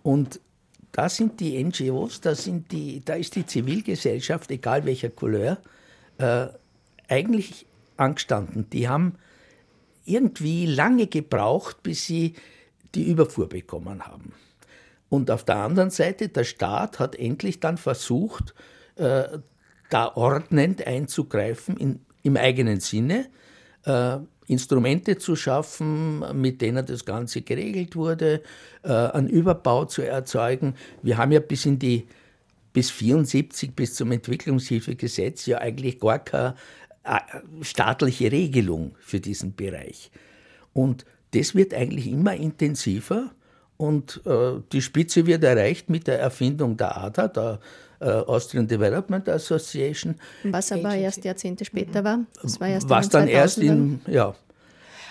und 0.02 0.38
da 0.92 1.08
sind 1.08 1.40
die 1.40 1.64
NGOs, 1.64 2.20
da, 2.20 2.34
sind 2.34 2.70
die, 2.70 3.02
da 3.02 3.14
ist 3.14 3.34
die 3.34 3.46
Zivilgesellschaft, 3.46 4.50
egal 4.50 4.84
welcher 4.84 5.08
Couleur, 5.08 5.56
äh, 6.18 6.48
eigentlich 7.08 7.64
angestanden. 7.96 8.68
Die 8.68 8.90
haben 8.90 9.14
irgendwie 10.06 10.66
lange 10.66 11.06
gebraucht, 11.06 11.82
bis 11.82 12.06
sie 12.06 12.34
die 12.94 13.04
Überfuhr 13.10 13.48
bekommen 13.48 14.06
haben. 14.06 14.32
Und 15.08 15.30
auf 15.30 15.44
der 15.44 15.56
anderen 15.56 15.90
Seite, 15.90 16.28
der 16.28 16.44
Staat 16.44 16.98
hat 16.98 17.14
endlich 17.14 17.60
dann 17.60 17.76
versucht, 17.76 18.54
äh, 18.96 19.38
da 19.90 20.16
ordnend 20.16 20.86
einzugreifen 20.86 21.76
in, 21.76 22.00
im 22.22 22.36
eigenen 22.36 22.80
Sinne, 22.80 23.28
äh, 23.84 24.18
Instrumente 24.48 25.18
zu 25.18 25.34
schaffen, 25.36 26.24
mit 26.40 26.60
denen 26.60 26.86
das 26.86 27.04
Ganze 27.04 27.42
geregelt 27.42 27.96
wurde, 27.96 28.42
äh, 28.82 28.92
einen 28.92 29.28
Überbau 29.28 29.84
zu 29.84 30.02
erzeugen. 30.02 30.74
Wir 31.02 31.18
haben 31.18 31.32
ja 31.32 31.40
bis 31.40 31.66
in 31.66 31.78
die 31.78 32.06
bis 32.72 32.90
74 32.90 33.74
bis 33.74 33.94
zum 33.94 34.12
Entwicklungshilfegesetz 34.12 35.46
ja 35.46 35.58
eigentlich 35.58 35.98
gar 35.98 36.18
keine 36.18 36.54
staatliche 37.62 38.32
Regelung 38.32 38.94
für 38.98 39.20
diesen 39.20 39.54
Bereich. 39.54 40.10
Und 40.72 41.04
das 41.32 41.54
wird 41.54 41.74
eigentlich 41.74 42.08
immer 42.08 42.34
intensiver 42.34 43.30
und 43.76 44.22
äh, 44.24 44.60
die 44.72 44.82
Spitze 44.82 45.26
wird 45.26 45.44
erreicht 45.44 45.90
mit 45.90 46.06
der 46.06 46.18
Erfindung 46.18 46.76
der 46.76 46.96
ADA, 46.96 47.28
der 47.28 47.60
äh, 48.00 48.06
Austrian 48.06 48.66
Development 48.66 49.28
Association. 49.28 50.16
Was 50.44 50.72
aber 50.72 50.88
Agency. 50.88 51.02
erst 51.02 51.24
Jahrzehnte 51.24 51.64
später 51.64 52.04
war. 52.04 52.20
Das 52.42 52.60
war 52.60 52.68
erst 52.68 52.88
Was 52.88 53.08
dann 53.08 53.28
erst 53.28 53.58
in, 53.58 54.00
ja. 54.06 54.34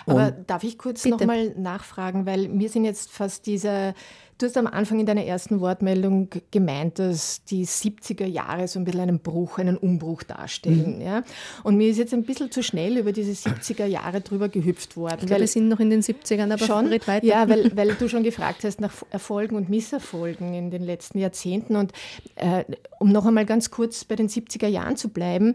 Aber 0.08 0.30
darf 0.30 0.62
ich 0.62 0.78
kurz 0.78 1.04
nochmal 1.04 1.52
nachfragen, 1.56 2.26
weil 2.26 2.48
mir 2.48 2.68
sind 2.68 2.84
jetzt 2.84 3.10
fast 3.10 3.44
diese 3.46 3.92
Du 4.38 4.44
hast 4.44 4.56
am 4.58 4.66
Anfang 4.66 5.00
in 5.00 5.06
deiner 5.06 5.24
ersten 5.24 5.60
Wortmeldung 5.60 6.28
gemeint, 6.50 6.98
dass 6.98 7.42
die 7.44 7.66
70er 7.66 8.26
Jahre 8.26 8.68
so 8.68 8.78
ein 8.78 8.84
bisschen 8.84 9.00
einen 9.00 9.20
Bruch, 9.20 9.58
einen 9.58 9.78
Umbruch 9.78 10.24
darstellen. 10.24 10.96
Mhm. 10.96 11.02
Ja? 11.02 11.22
Und 11.62 11.78
mir 11.78 11.88
ist 11.88 11.96
jetzt 11.96 12.12
ein 12.12 12.22
bisschen 12.22 12.50
zu 12.50 12.62
schnell 12.62 12.98
über 12.98 13.12
diese 13.12 13.32
70er 13.32 13.86
Jahre 13.86 14.20
drüber 14.20 14.50
gehüpft 14.50 14.98
worden. 14.98 15.20
Ich 15.20 15.26
glaube, 15.26 15.40
wir 15.40 15.48
sind 15.48 15.68
noch 15.68 15.80
in 15.80 15.88
den 15.88 16.02
70ern, 16.02 16.52
aber 16.52 16.66
schon 16.66 16.90
weiter. 16.90 17.24
Ja, 17.24 17.48
weil, 17.48 17.70
weil 17.76 17.94
du 17.94 18.08
schon 18.10 18.24
gefragt 18.24 18.64
hast 18.64 18.78
nach 18.78 18.92
Erfolgen 19.08 19.56
und 19.56 19.70
Misserfolgen 19.70 20.52
in 20.52 20.70
den 20.70 20.82
letzten 20.82 21.18
Jahrzehnten. 21.18 21.76
Und 21.76 21.92
äh, 22.34 22.64
um 22.98 23.10
noch 23.10 23.24
einmal 23.24 23.46
ganz 23.46 23.70
kurz 23.70 24.04
bei 24.04 24.16
den 24.16 24.28
70er 24.28 24.68
Jahren 24.68 24.96
zu 24.96 25.08
bleiben, 25.08 25.54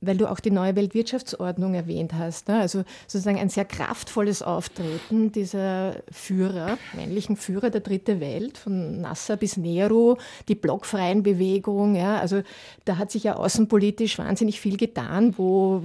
weil 0.00 0.16
du 0.16 0.30
auch 0.30 0.40
die 0.40 0.50
neue 0.50 0.76
Weltwirtschaftsordnung 0.76 1.74
erwähnt 1.74 2.14
hast. 2.14 2.48
Ne? 2.48 2.60
Also 2.60 2.84
sozusagen 3.06 3.38
ein 3.38 3.48
sehr 3.48 3.64
kraftvolles 3.64 4.42
Auftreten 4.42 5.32
dieser 5.32 5.96
Führer, 6.10 6.78
männlichen 6.94 7.36
Führer 7.36 7.70
der 7.70 7.80
Dritte 7.80 8.20
Welt, 8.20 8.58
von 8.58 9.00
Nasser 9.00 9.36
bis 9.36 9.56
Nehru, 9.56 10.16
die 10.48 10.54
blockfreien 10.54 11.22
Bewegung. 11.22 11.94
Ja? 11.94 12.18
Also 12.18 12.42
da 12.84 12.98
hat 12.98 13.10
sich 13.10 13.24
ja 13.24 13.36
außenpolitisch 13.36 14.18
wahnsinnig 14.18 14.60
viel 14.60 14.76
getan, 14.76 15.34
wo 15.36 15.82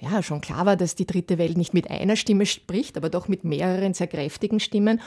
ja 0.00 0.22
schon 0.22 0.40
klar 0.40 0.66
war, 0.66 0.76
dass 0.76 0.94
die 0.94 1.06
Dritte 1.06 1.38
Welt 1.38 1.56
nicht 1.56 1.74
mit 1.74 1.90
einer 1.90 2.16
Stimme 2.16 2.46
spricht, 2.46 2.96
aber 2.96 3.08
doch 3.10 3.28
mit 3.28 3.44
mehreren 3.44 3.94
sehr 3.94 4.06
kräftigen 4.06 4.60
Stimmen. 4.60 5.00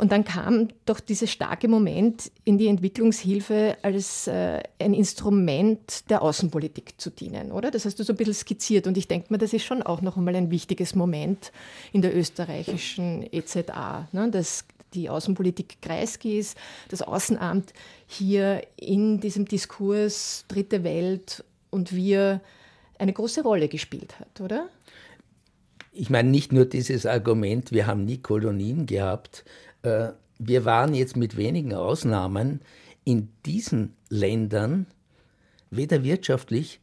Und 0.00 0.12
dann 0.12 0.24
kam 0.24 0.68
doch 0.86 0.98
dieses 0.98 1.30
starke 1.30 1.68
Moment 1.68 2.32
in 2.44 2.56
die 2.56 2.68
Entwicklungshilfe 2.68 3.76
als 3.82 4.28
äh, 4.28 4.62
ein 4.78 4.94
Instrument 4.94 6.08
der 6.08 6.22
Außenpolitik 6.22 6.98
zu 6.98 7.10
dienen, 7.10 7.52
oder? 7.52 7.70
Das 7.70 7.84
hast 7.84 7.98
du 7.98 8.02
so 8.02 8.14
ein 8.14 8.16
bisschen 8.16 8.32
skizziert 8.32 8.86
und 8.86 8.96
ich 8.96 9.08
denke 9.08 9.26
mir, 9.30 9.36
das 9.36 9.52
ist 9.52 9.64
schon 9.64 9.82
auch 9.82 10.00
noch 10.00 10.16
einmal 10.16 10.36
ein 10.36 10.50
wichtiges 10.50 10.94
Moment 10.94 11.52
in 11.92 12.00
der 12.00 12.16
österreichischen 12.16 13.28
EZA, 13.30 14.08
ne? 14.12 14.30
dass 14.30 14.64
die 14.94 15.10
Außenpolitik 15.10 15.82
Kreiskis, 15.82 16.54
das 16.88 17.02
Außenamt 17.02 17.74
hier 18.06 18.62
in 18.76 19.20
diesem 19.20 19.44
Diskurs 19.44 20.46
Dritte 20.48 20.82
Welt 20.82 21.44
und 21.68 21.94
wir 21.94 22.40
eine 22.96 23.12
große 23.12 23.42
Rolle 23.42 23.68
gespielt 23.68 24.18
hat, 24.18 24.40
oder? 24.40 24.66
Ich 25.92 26.08
meine, 26.08 26.30
nicht 26.30 26.52
nur 26.52 26.64
dieses 26.64 27.04
Argument, 27.04 27.72
wir 27.72 27.86
haben 27.86 28.06
nie 28.06 28.18
Kolonien 28.18 28.86
gehabt, 28.86 29.44
wir 29.82 30.64
waren 30.64 30.94
jetzt 30.94 31.16
mit 31.16 31.36
wenigen 31.36 31.74
Ausnahmen 31.74 32.60
in 33.04 33.28
diesen 33.46 33.94
Ländern 34.08 34.86
weder 35.70 36.02
wirtschaftlich 36.04 36.80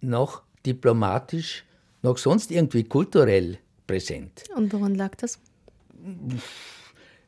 noch 0.00 0.42
diplomatisch 0.66 1.64
noch 2.02 2.18
sonst 2.18 2.50
irgendwie 2.50 2.84
kulturell 2.84 3.58
präsent. 3.86 4.44
Und 4.54 4.72
woran 4.72 4.94
lag 4.94 5.14
das? 5.16 5.38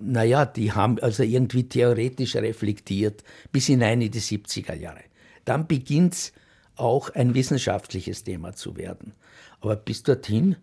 naja, 0.00 0.46
die 0.46 0.72
haben 0.72 0.98
also 0.98 1.22
irgendwie 1.22 1.68
theoretisch 1.68 2.36
reflektiert 2.36 3.22
bis 3.52 3.66
hinein 3.66 4.00
in 4.00 4.10
die 4.10 4.20
70er 4.20 4.74
Jahre. 4.74 5.04
Dann 5.44 5.66
beginnt 5.66 6.14
es 6.14 6.32
auch 6.76 7.10
ein 7.10 7.34
wissenschaftliches 7.34 8.24
Thema 8.24 8.54
zu 8.54 8.76
werden. 8.76 9.12
Aber 9.60 9.76
bis 9.76 10.02
dorthin, 10.02 10.56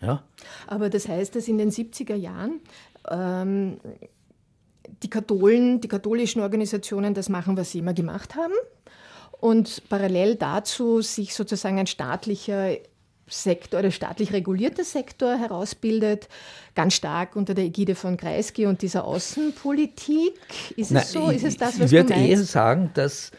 ja. 0.00 0.24
Aber 0.66 0.90
das 0.90 1.06
heißt, 1.06 1.36
dass 1.36 1.48
in 1.48 1.58
den 1.58 1.70
70er 1.70 2.14
Jahren 2.14 2.60
ähm, 3.10 3.78
die 5.02 5.10
Katholen, 5.10 5.80
die 5.80 5.88
katholischen 5.88 6.42
Organisationen 6.42 7.14
das 7.14 7.28
machen, 7.28 7.56
was 7.56 7.70
sie 7.70 7.78
immer 7.78 7.94
gemacht 7.94 8.34
haben. 8.34 8.54
Und 9.40 9.82
parallel 9.88 10.36
dazu 10.36 11.02
sich 11.02 11.34
sozusagen 11.34 11.78
ein 11.78 11.86
staatlicher 11.86 12.76
Sektor 13.26 13.80
oder 13.80 13.90
staatlich 13.90 14.32
regulierter 14.32 14.84
Sektor 14.84 15.36
herausbildet, 15.36 16.28
ganz 16.74 16.94
stark 16.94 17.36
unter 17.36 17.54
der 17.54 17.64
Ägide 17.64 17.94
von 17.94 18.16
Kreisky 18.16 18.66
und 18.66 18.82
dieser 18.82 19.04
Außenpolitik. 19.04 20.34
Ist 20.76 20.90
Nein, 20.90 21.02
es 21.02 21.12
so? 21.12 21.30
Ist 21.30 21.44
es 21.44 21.56
das, 21.56 21.78
was 21.78 21.86
ich 21.86 21.92
würde 21.92 22.14
eher 22.14 22.38
sagen, 22.38 22.90
dass 22.94 23.30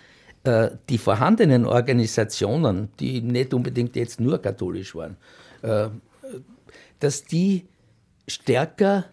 äh, 0.43 0.71
die 0.89 0.97
vorhandenen 0.97 1.65
Organisationen, 1.65 2.89
die 2.99 3.21
nicht 3.21 3.53
unbedingt 3.53 3.95
jetzt 3.95 4.19
nur 4.19 4.41
katholisch 4.41 4.95
waren, 4.95 5.17
äh, 5.61 5.89
dass 6.99 7.23
die 7.23 7.65
stärker 8.27 9.05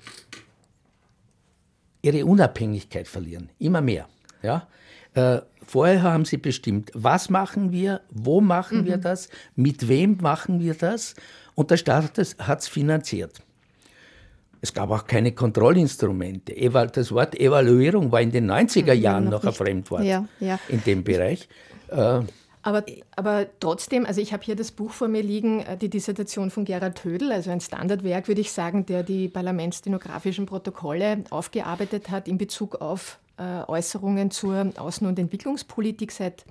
ihre 2.02 2.24
Unabhängigkeit 2.24 3.06
verlieren, 3.06 3.50
immer 3.58 3.80
mehr. 3.80 4.08
Ja? 4.42 4.68
Äh, 5.14 5.40
vorher 5.70 6.02
haben 6.02 6.24
sie 6.24 6.36
bestimmt, 6.36 6.90
was 6.94 7.30
machen 7.30 7.70
wir, 7.70 8.00
wo 8.10 8.40
machen 8.40 8.82
mhm. 8.82 8.86
wir 8.86 8.96
das, 8.96 9.28
mit 9.54 9.86
wem 9.88 10.18
machen 10.20 10.60
wir 10.60 10.74
das 10.74 11.14
und 11.54 11.70
der 11.70 11.76
Staat 11.76 12.18
hat 12.38 12.58
es 12.58 12.68
finanziert. 12.68 13.40
Es 14.62 14.74
gab 14.74 14.90
auch 14.90 15.06
keine 15.06 15.32
Kontrollinstrumente. 15.32 16.54
Das 16.92 17.12
Wort 17.12 17.38
Evaluierung 17.38 18.12
war 18.12 18.20
in 18.20 18.30
den 18.30 18.50
90er 18.50 18.94
mhm, 18.94 19.00
Jahren 19.00 19.24
noch, 19.24 19.42
noch 19.42 19.52
ein 19.52 19.54
Fremdwort 19.54 20.04
ja, 20.04 20.26
ja. 20.40 20.58
in 20.68 20.82
dem 20.84 21.04
Bereich. 21.04 21.48
Äh, 21.88 22.20
aber, 22.62 22.84
aber 23.16 23.46
trotzdem, 23.58 24.04
also 24.04 24.20
ich 24.20 24.34
habe 24.34 24.42
hier 24.42 24.56
das 24.56 24.70
Buch 24.70 24.90
vor 24.90 25.08
mir 25.08 25.22
liegen, 25.22 25.60
äh, 25.60 25.76
die 25.78 25.88
Dissertation 25.88 26.50
von 26.50 26.64
Gerhard 26.64 27.04
Hödel, 27.04 27.32
also 27.32 27.50
ein 27.50 27.60
Standardwerk, 27.60 28.28
würde 28.28 28.42
ich 28.42 28.52
sagen, 28.52 28.84
der 28.84 29.02
die 29.02 29.28
parlamentsstenografischen 29.28 30.44
Protokolle 30.44 31.24
aufgearbeitet 31.30 32.10
hat 32.10 32.28
in 32.28 32.36
Bezug 32.36 32.82
auf 32.82 33.18
Äußerungen 33.68 34.30
zur 34.30 34.54
Außen- 34.54 35.06
und 35.06 35.18
Entwicklungspolitik 35.18 36.12
seit 36.12 36.44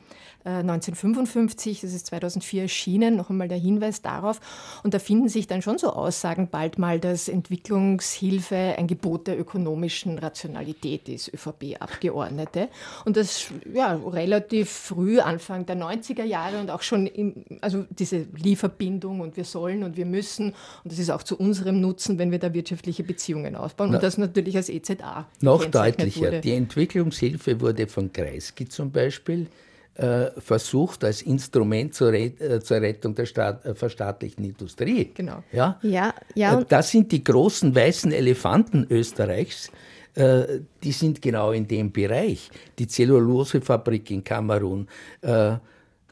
1955, 0.45 1.77
äh, 1.77 1.81
das 1.85 1.93
ist 1.93 2.07
2004 2.07 2.63
erschienen, 2.63 3.17
noch 3.17 3.29
einmal 3.29 3.47
der 3.47 3.57
Hinweis 3.57 4.01
darauf. 4.01 4.39
Und 4.83 4.93
da 4.93 4.99
finden 4.99 5.27
sich 5.27 5.47
dann 5.47 5.61
schon 5.61 5.77
so 5.77 5.91
Aussagen 5.91 6.47
bald 6.49 6.79
mal, 6.79 6.99
dass 6.99 7.27
Entwicklungshilfe 7.27 8.75
ein 8.77 8.87
Gebot 8.87 9.27
der 9.27 9.39
ökonomischen 9.39 10.17
Rationalität 10.17 11.09
ist, 11.09 11.33
ÖVP-Abgeordnete. 11.33 12.69
Und 13.05 13.17
das 13.17 13.47
ja 13.73 13.95
relativ 13.95 14.69
früh, 14.69 15.19
Anfang 15.19 15.65
der 15.65 15.75
90er 15.75 16.23
Jahre 16.23 16.59
und 16.59 16.71
auch 16.71 16.81
schon, 16.81 17.05
im, 17.07 17.43
also 17.61 17.85
diese 17.89 18.25
Lieferbindung 18.35 19.19
und 19.19 19.35
wir 19.35 19.43
sollen 19.43 19.83
und 19.83 19.97
wir 19.97 20.05
müssen 20.05 20.53
und 20.83 20.91
das 20.91 20.99
ist 20.99 21.09
auch 21.09 21.23
zu 21.23 21.37
unserem 21.37 21.81
Nutzen, 21.81 22.17
wenn 22.17 22.31
wir 22.31 22.39
da 22.39 22.53
wirtschaftliche 22.53 23.03
Beziehungen 23.03 23.55
aufbauen. 23.55 23.89
Na, 23.91 23.97
und 23.97 24.03
das 24.03 24.17
natürlich 24.17 24.55
als 24.55 24.69
EZA. 24.69 25.27
Noch 25.41 25.65
deutlicher, 25.65 26.27
wurde. 26.27 26.41
die 26.41 26.53
Entwicklungshilfe 26.79 27.59
wurde 27.59 27.87
von 27.87 28.11
Kreisky 28.11 28.67
zum 28.67 28.89
Beispiel 28.89 29.47
äh, 29.95 30.27
versucht 30.37 31.03
als 31.03 31.21
Instrument 31.23 31.93
zur, 31.93 32.13
äh, 32.13 32.61
zur 32.61 32.77
Rettung 32.77 33.15
der 33.15 33.25
Staat, 33.25 33.65
äh, 33.65 33.75
verstaatlichten 33.75 34.45
Industrie. 34.45 35.11
Genau. 35.13 35.43
Ja? 35.51 35.77
Ja, 35.81 36.13
ja. 36.35 36.63
Das 36.63 36.91
sind 36.91 37.11
die 37.11 37.21
großen 37.21 37.75
weißen 37.75 38.13
Elefanten 38.13 38.87
Österreichs. 38.89 39.69
Äh, 40.15 40.61
die 40.81 40.93
sind 40.93 41.21
genau 41.21 41.51
in 41.51 41.67
dem 41.67 41.91
Bereich. 41.91 42.49
Die 42.77 42.87
Zellulosefabrik 42.87 44.09
in 44.11 44.23
Kamerun, 44.23 44.87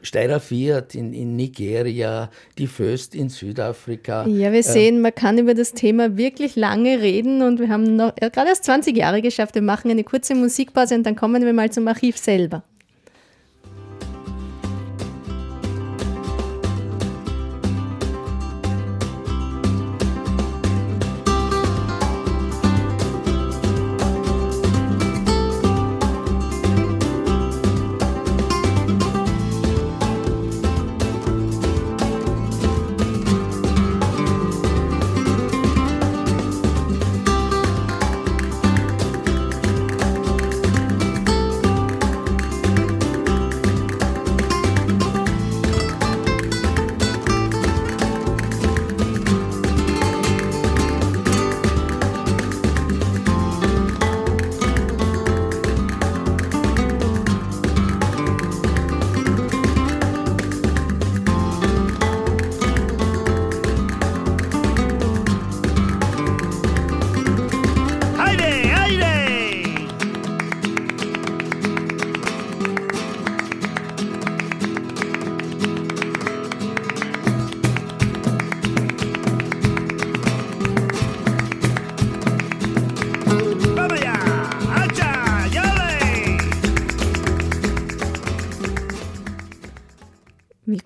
Steirer 0.02 0.40
Fiat 0.40 0.94
in, 0.94 1.12
in 1.12 1.36
Nigeria, 1.36 2.30
die 2.56 2.66
Föst 2.66 3.14
in 3.14 3.28
Südafrika. 3.28 4.26
Ja, 4.26 4.52
wir 4.52 4.62
sehen, 4.62 5.00
man 5.00 5.14
kann 5.14 5.38
über 5.38 5.54
das 5.54 5.72
Thema 5.72 6.16
wirklich 6.16 6.56
lange 6.56 7.00
reden 7.00 7.42
und 7.42 7.58
wir 7.58 7.68
haben 7.68 7.96
noch 7.96 8.14
gerade 8.14 8.48
erst 8.48 8.64
20 8.64 8.96
Jahre 8.96 9.22
geschafft. 9.22 9.54
Wir 9.54 9.62
machen 9.62 9.90
eine 9.90 10.04
kurze 10.04 10.34
Musikpause 10.34 10.94
und 10.94 11.04
dann 11.04 11.16
kommen 11.16 11.44
wir 11.44 11.52
mal 11.52 11.70
zum 11.70 11.88
Archiv 11.88 12.16
selber. 12.16 12.62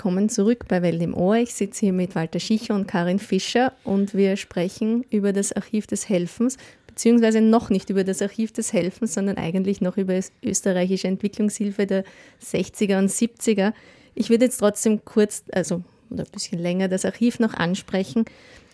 Willkommen 0.03 0.28
zurück 0.28 0.64
bei 0.66 0.82
Welt 0.82 1.00
im 1.00 1.14
Ohr. 1.14 1.36
Ich 1.36 1.55
sitze 1.55 1.86
hier 1.86 1.92
mit 1.92 2.16
Walter 2.16 2.40
Schicher 2.40 2.74
und 2.74 2.88
Karin 2.88 3.20
Fischer 3.20 3.72
und 3.84 4.14
wir 4.14 4.36
sprechen 4.36 5.05
über 5.11 5.32
das 5.32 5.53
Archiv 5.53 5.86
des 5.86 6.09
Helfens, 6.09 6.57
beziehungsweise 6.88 7.40
noch 7.40 7.70
nicht 7.70 7.88
über 7.88 8.03
das 8.03 8.20
Archiv 8.20 8.50
des 8.50 8.72
Helfens, 8.72 9.14
sondern 9.14 9.36
eigentlich 9.36 9.80
noch 9.80 9.96
über 9.96 10.18
österreichische 10.42 11.07
Entwicklungshilfe 11.07 11.86
der 11.86 12.03
60er 12.42 12.98
und 12.98 13.11
70er. 13.11 13.74
Ich 14.16 14.28
würde 14.28 14.46
jetzt 14.46 14.57
trotzdem 14.57 15.05
kurz, 15.05 15.44
also 15.53 15.84
oder 16.11 16.24
ein 16.24 16.32
bisschen 16.32 16.59
länger, 16.59 16.88
das 16.88 17.05
Archiv 17.05 17.38
noch 17.38 17.55
ansprechen. 17.55 18.24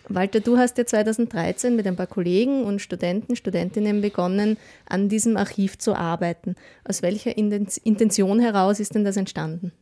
Walter, 0.07 0.39
du 0.39 0.57
hast 0.57 0.79
ja 0.79 0.87
2013 0.87 1.75
mit 1.75 1.85
ein 1.85 1.95
paar 1.95 2.07
Kollegen 2.07 2.63
und 2.63 2.81
Studenten, 2.81 3.35
Studentinnen 3.35 4.01
begonnen, 4.01 4.57
an 4.87 5.09
diesem 5.09 5.37
Archiv 5.37 5.77
zu 5.77 5.93
arbeiten. 5.93 6.55
Aus 6.85 7.03
welcher 7.03 7.37
Intention 7.37 8.39
heraus 8.39 8.79
ist 8.79 8.95
denn 8.95 9.03
das 9.03 9.15
entstanden? 9.15 9.73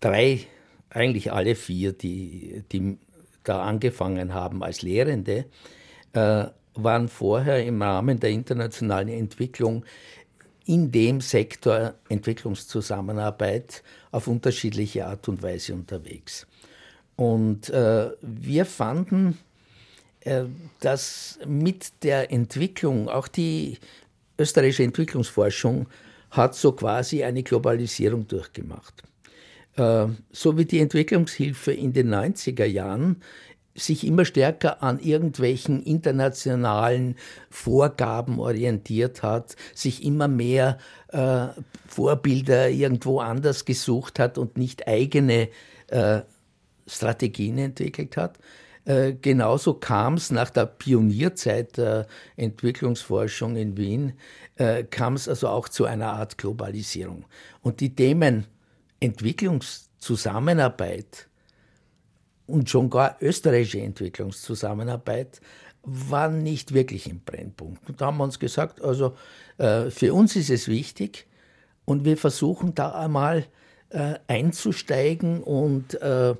Drei, 0.00 0.40
eigentlich 0.90 1.32
alle 1.32 1.54
vier, 1.54 1.92
die, 1.92 2.64
die 2.72 2.98
da 3.44 3.62
angefangen 3.62 4.34
haben 4.34 4.62
als 4.62 4.82
Lehrende, 4.82 5.46
äh, 6.12 6.46
waren 6.74 7.08
vorher 7.08 7.64
im 7.64 7.82
Rahmen 7.82 8.18
der 8.20 8.30
internationalen 8.30 9.08
Entwicklung 9.08 9.84
in 10.66 10.90
dem 10.92 11.20
Sektor 11.20 11.94
Entwicklungszusammenarbeit 12.08 13.82
auf 14.12 14.28
unterschiedliche 14.28 15.06
Art 15.06 15.28
und 15.28 15.42
Weise 15.42 15.74
unterwegs. 15.74 16.46
Und 17.16 17.70
äh, 17.70 18.10
wir 18.22 18.64
fanden, 18.64 19.38
äh, 20.20 20.44
dass 20.80 21.38
mit 21.46 22.02
der 22.02 22.30
Entwicklung, 22.30 23.08
auch 23.08 23.28
die 23.28 23.78
österreichische 24.38 24.84
Entwicklungsforschung 24.84 25.88
hat 26.30 26.54
so 26.54 26.72
quasi 26.72 27.24
eine 27.24 27.42
Globalisierung 27.42 28.26
durchgemacht. 28.26 29.02
Äh, 29.76 30.06
so 30.30 30.58
wie 30.58 30.64
die 30.64 30.80
Entwicklungshilfe 30.80 31.72
in 31.72 31.92
den 31.92 32.12
90er 32.12 32.64
Jahren 32.64 33.22
sich 33.74 34.06
immer 34.06 34.24
stärker 34.24 34.82
an 34.82 34.98
irgendwelchen 34.98 35.82
internationalen 35.82 37.16
Vorgaben 37.50 38.38
orientiert 38.38 39.22
hat, 39.22 39.56
sich 39.74 40.04
immer 40.04 40.28
mehr 40.28 40.78
äh, 41.08 41.48
Vorbilder 41.86 42.68
irgendwo 42.68 43.20
anders 43.20 43.64
gesucht 43.64 44.18
hat 44.18 44.38
und 44.38 44.56
nicht 44.58 44.88
eigene 44.88 45.48
äh, 45.88 46.20
Strategien 46.86 47.58
entwickelt 47.58 48.16
hat. 48.16 48.38
Äh, 48.84 49.14
genauso 49.14 49.74
kam 49.74 50.14
es 50.14 50.30
nach 50.30 50.50
der 50.50 50.66
Pionierzeit 50.66 51.76
der 51.76 52.06
Entwicklungsforschung 52.36 53.56
in 53.56 53.76
Wien, 53.76 54.14
äh, 54.56 54.84
kam 54.84 55.14
es 55.14 55.28
also 55.28 55.48
auch 55.48 55.68
zu 55.68 55.84
einer 55.84 56.12
Art 56.12 56.38
Globalisierung. 56.38 57.26
Und 57.62 57.80
die 57.80 57.94
Themen 57.94 58.46
Entwicklungszusammenarbeit 59.00 61.28
und 62.46 62.70
schon 62.70 62.90
gar 62.90 63.16
österreichische 63.20 63.80
Entwicklungszusammenarbeit 63.80 65.40
waren 65.82 66.42
nicht 66.42 66.74
wirklich 66.74 67.08
im 67.08 67.20
Brennpunkt. 67.20 67.88
Und 67.88 68.00
da 68.00 68.06
haben 68.06 68.18
wir 68.18 68.24
uns 68.24 68.38
gesagt, 68.38 68.82
also 68.82 69.16
äh, 69.58 69.90
für 69.90 70.12
uns 70.12 70.36
ist 70.36 70.50
es 70.50 70.68
wichtig 70.68 71.26
und 71.84 72.04
wir 72.04 72.16
versuchen 72.16 72.74
da 72.74 72.92
einmal 72.92 73.46
äh, 73.88 74.14
einzusteigen 74.28 75.42
und 75.42 76.00
äh, 76.02 76.34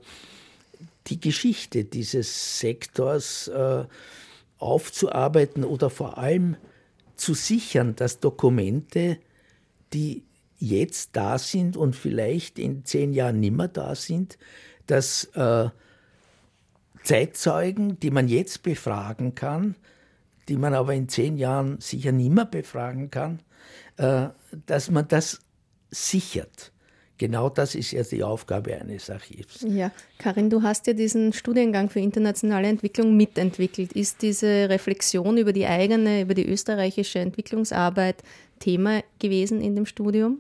die 1.07 1.21
Geschichte 1.21 1.85
dieses 1.85 2.59
Sektors 2.59 3.49
äh, 3.49 3.85
aufzuarbeiten 4.59 5.65
oder 5.65 5.91
vor 5.91 6.19
allem 6.19 6.57
zu 7.17 7.35
sichern, 7.35 7.97
dass 7.97 8.21
Dokumente, 8.21 9.19
die 9.93 10.25
jetzt 10.61 11.11
da 11.17 11.39
sind 11.39 11.77
und 11.77 11.97
vielleicht 11.97 12.59
in 12.59 12.85
zehn 12.85 13.13
Jahren 13.13 13.41
nimmer 13.41 13.67
da 13.69 13.95
sind, 13.95 14.39
dass 14.87 15.25
äh, 15.35 15.71
Zeitzeugen, 17.03 17.99
die 17.99 18.11
man 18.11 18.29
jetzt 18.29 18.63
befragen 18.63 19.35
kann, 19.35 19.75
die 20.49 20.57
man 20.57 20.75
aber 20.75 20.95
in 20.95 21.09
zehn 21.09 21.39
Jahren 21.39 21.81
sicher 21.81 22.13
nimmer 22.13 22.45
befragen 22.45 23.11
kann, 23.11 23.41
äh, 23.97 24.29
dass 24.67 24.91
man 24.91 25.09
das 25.09 25.41
sichert. 25.91 26.73
Genau 27.17 27.51
das 27.51 27.75
ist 27.75 27.93
ja 27.93 28.03
die 28.03 28.23
Aufgabe 28.23 28.75
eines 28.75 29.11
Archivs. 29.11 29.61
Ja, 29.69 29.91
Karin, 30.17 30.49
du 30.49 30.63
hast 30.63 30.87
ja 30.87 30.95
diesen 30.95 31.35
Studiengang 31.35 31.91
für 31.91 32.01
internationale 32.01 32.69
Entwicklung 32.69 33.15
mitentwickelt. 33.15 33.93
Ist 33.93 34.23
diese 34.23 34.71
Reflexion 34.71 35.37
über 35.37 35.53
die 35.53 35.67
eigene, 35.67 36.23
über 36.23 36.33
die 36.33 36.47
österreichische 36.47 37.19
Entwicklungsarbeit 37.19 38.23
Thema 38.59 39.03
gewesen 39.19 39.61
in 39.61 39.75
dem 39.75 39.85
Studium? 39.85 40.39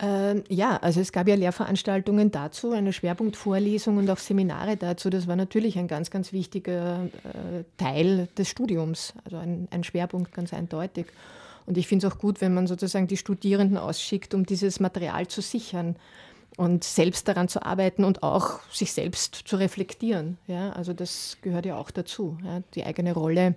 Ähm, 0.00 0.44
ja, 0.48 0.76
also 0.76 1.00
es 1.00 1.10
gab 1.10 1.26
ja 1.26 1.34
Lehrveranstaltungen 1.34 2.30
dazu, 2.30 2.70
eine 2.70 2.92
Schwerpunktvorlesung 2.92 3.96
und 3.96 4.08
auch 4.10 4.18
Seminare 4.18 4.76
dazu. 4.76 5.10
Das 5.10 5.26
war 5.26 5.34
natürlich 5.34 5.76
ein 5.76 5.88
ganz, 5.88 6.10
ganz 6.10 6.32
wichtiger 6.32 7.06
äh, 7.24 7.64
Teil 7.78 8.28
des 8.38 8.48
Studiums, 8.48 9.14
also 9.24 9.38
ein, 9.38 9.66
ein 9.70 9.82
Schwerpunkt 9.82 10.32
ganz 10.32 10.52
eindeutig. 10.52 11.06
Und 11.66 11.76
ich 11.76 11.88
finde 11.88 12.06
es 12.06 12.12
auch 12.12 12.18
gut, 12.18 12.40
wenn 12.40 12.54
man 12.54 12.66
sozusagen 12.66 13.08
die 13.08 13.16
Studierenden 13.16 13.76
ausschickt, 13.76 14.34
um 14.34 14.46
dieses 14.46 14.80
Material 14.80 15.26
zu 15.26 15.42
sichern 15.42 15.96
und 16.56 16.84
selbst 16.84 17.28
daran 17.28 17.48
zu 17.48 17.62
arbeiten 17.64 18.04
und 18.04 18.22
auch 18.22 18.60
sich 18.70 18.92
selbst 18.92 19.34
zu 19.34 19.56
reflektieren. 19.56 20.38
Ja, 20.46 20.70
also 20.70 20.92
das 20.92 21.38
gehört 21.42 21.66
ja 21.66 21.76
auch 21.76 21.90
dazu, 21.90 22.38
ja, 22.44 22.62
die 22.74 22.84
eigene 22.84 23.12
Rolle 23.12 23.54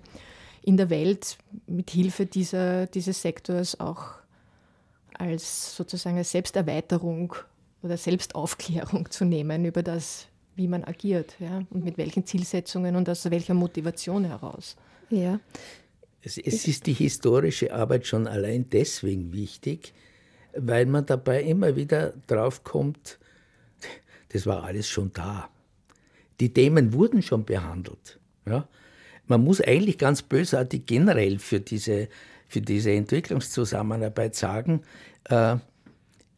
in 0.62 0.76
der 0.76 0.90
Welt 0.90 1.38
mit 1.66 1.90
Hilfe 1.90 2.26
dieser, 2.26 2.86
dieses 2.86 3.22
Sektors 3.22 3.80
auch 3.80 4.21
als 5.22 5.76
sozusagen 5.76 6.16
eine 6.16 6.24
Selbsterweiterung 6.24 7.34
oder 7.82 7.96
Selbstaufklärung 7.96 9.10
zu 9.10 9.24
nehmen 9.24 9.64
über 9.64 9.82
das, 9.82 10.26
wie 10.56 10.68
man 10.68 10.84
agiert 10.84 11.36
ja, 11.38 11.62
und 11.70 11.84
mit 11.84 11.96
welchen 11.96 12.26
Zielsetzungen 12.26 12.96
und 12.96 13.08
aus 13.08 13.30
welcher 13.30 13.54
Motivation 13.54 14.24
heraus. 14.24 14.76
Ja. 15.10 15.40
Es, 16.22 16.38
es 16.38 16.66
ist 16.66 16.86
die 16.86 16.92
historische 16.92 17.72
Arbeit 17.72 18.06
schon 18.06 18.26
allein 18.26 18.68
deswegen 18.70 19.32
wichtig, 19.32 19.92
weil 20.56 20.86
man 20.86 21.06
dabei 21.06 21.42
immer 21.42 21.76
wieder 21.76 22.14
drauf 22.26 22.64
kommt, 22.64 23.18
das 24.30 24.46
war 24.46 24.64
alles 24.64 24.88
schon 24.88 25.12
da. 25.12 25.48
Die 26.40 26.52
Themen 26.52 26.92
wurden 26.92 27.22
schon 27.22 27.44
behandelt. 27.44 28.18
Ja? 28.46 28.68
Man 29.26 29.44
muss 29.44 29.60
eigentlich 29.60 29.98
ganz 29.98 30.22
bösartig 30.22 30.86
generell 30.86 31.38
für 31.38 31.60
diese, 31.60 32.08
für 32.48 32.60
diese 32.60 32.92
Entwicklungszusammenarbeit 32.92 34.34
sagen, 34.34 34.82
äh, 35.24 35.56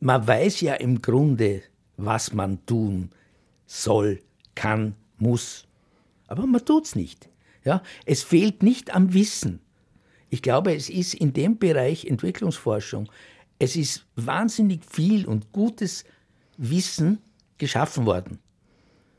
man 0.01 0.26
weiß 0.26 0.61
ja 0.61 0.74
im 0.74 1.01
Grunde, 1.01 1.62
was 1.97 2.32
man 2.32 2.64
tun 2.66 3.11
soll, 3.66 4.20
kann, 4.55 4.95
muss. 5.18 5.66
Aber 6.26 6.47
man 6.47 6.64
tut 6.64 6.87
es 6.87 6.95
nicht. 6.95 7.28
Ja? 7.64 7.82
Es 8.05 8.22
fehlt 8.22 8.62
nicht 8.62 8.95
am 8.95 9.14
Wissen. 9.14 9.61
Ich 10.30 10.43
glaube, 10.43 10.74
es 10.74 10.91
ist 10.91 11.14
in 11.14 11.32
dem 11.32 11.59
Bereich 11.59 12.05
Entwicklungsforschung, 12.07 13.09
es 13.59 13.76
ist 13.76 14.05
wahnsinnig 14.16 14.85
viel 14.85 15.26
und 15.26 15.53
gutes 15.53 16.05
Wissen 16.57 17.18
geschaffen 17.59 18.05
worden. 18.05 18.39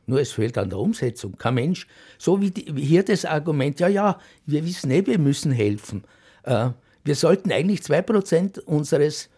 Nur 0.07 0.20
es 0.20 0.34
fehlt 0.34 0.57
an 0.57 0.70
der 0.70 0.80
Umsetzung. 0.80 1.38
Kein 1.38 1.55
Mensch, 1.55 1.88
so 2.18 2.41
wie, 2.41 2.51
die, 2.51 2.76
wie 2.76 2.84
hier 2.84 3.03
das 3.03 3.26
Argument, 3.26 3.80
ja, 3.80 3.88
ja, 3.88 4.20
wir 4.45 4.66
wissen 4.66 4.91
eh, 4.91 5.05
wir 5.05 5.18
müssen 5.18 5.51
helfen. 5.51 6.03
Äh, 6.43 6.70
wir 7.03 7.16
sollten 7.16 7.51
eigentlich 7.51 7.82
2% 7.82 8.59
unseres, 8.61 9.30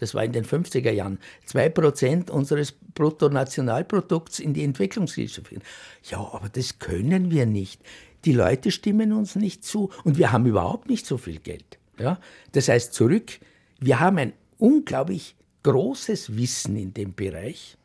das 0.00 0.14
war 0.14 0.24
in 0.24 0.32
den 0.32 0.44
50er 0.44 0.90
Jahren, 0.90 1.18
2% 1.48 2.30
unseres 2.30 2.72
Bruttonationalprodukts 2.72 4.38
in 4.38 4.54
die 4.54 4.64
Entwicklungshilfe 4.64 5.42
führen. 5.42 5.62
Ja, 6.04 6.18
aber 6.18 6.48
das 6.48 6.78
können 6.78 7.30
wir 7.30 7.46
nicht. 7.46 7.80
Die 8.24 8.32
Leute 8.32 8.70
stimmen 8.70 9.12
uns 9.12 9.36
nicht 9.36 9.64
zu 9.64 9.90
und 10.04 10.18
wir 10.18 10.32
haben 10.32 10.46
überhaupt 10.46 10.88
nicht 10.88 11.06
so 11.06 11.18
viel 11.18 11.38
Geld. 11.38 11.78
Ja? 11.98 12.20
Das 12.52 12.68
heißt, 12.68 12.92
zurück, 12.92 13.38
wir 13.80 14.00
haben 14.00 14.18
ein 14.18 14.32
unglaublich 14.58 15.36
großes 15.62 16.36
Wissen 16.36 16.76
in 16.76 16.94
dem 16.94 17.14
Bereich 17.14 17.78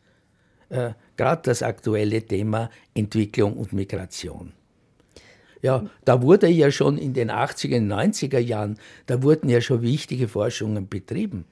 äh, 0.73 0.93
gerade 1.17 1.41
das 1.43 1.61
aktuelle 1.61 2.21
Thema 2.23 2.69
Entwicklung 2.93 3.53
und 3.53 3.73
Migration. 3.73 4.53
Ja, 5.61 5.85
da 6.03 6.21
wurde 6.21 6.47
ja 6.49 6.71
schon 6.71 6.97
in 6.97 7.13
den 7.13 7.31
80er, 7.31 7.79
90er 7.79 8.39
Jahren, 8.39 8.77
da 9.05 9.23
wurden 9.23 9.49
ja 9.49 9.61
schon 9.61 9.81
wichtige 9.81 10.27
Forschungen 10.27 10.89
betrieben. 10.89 11.45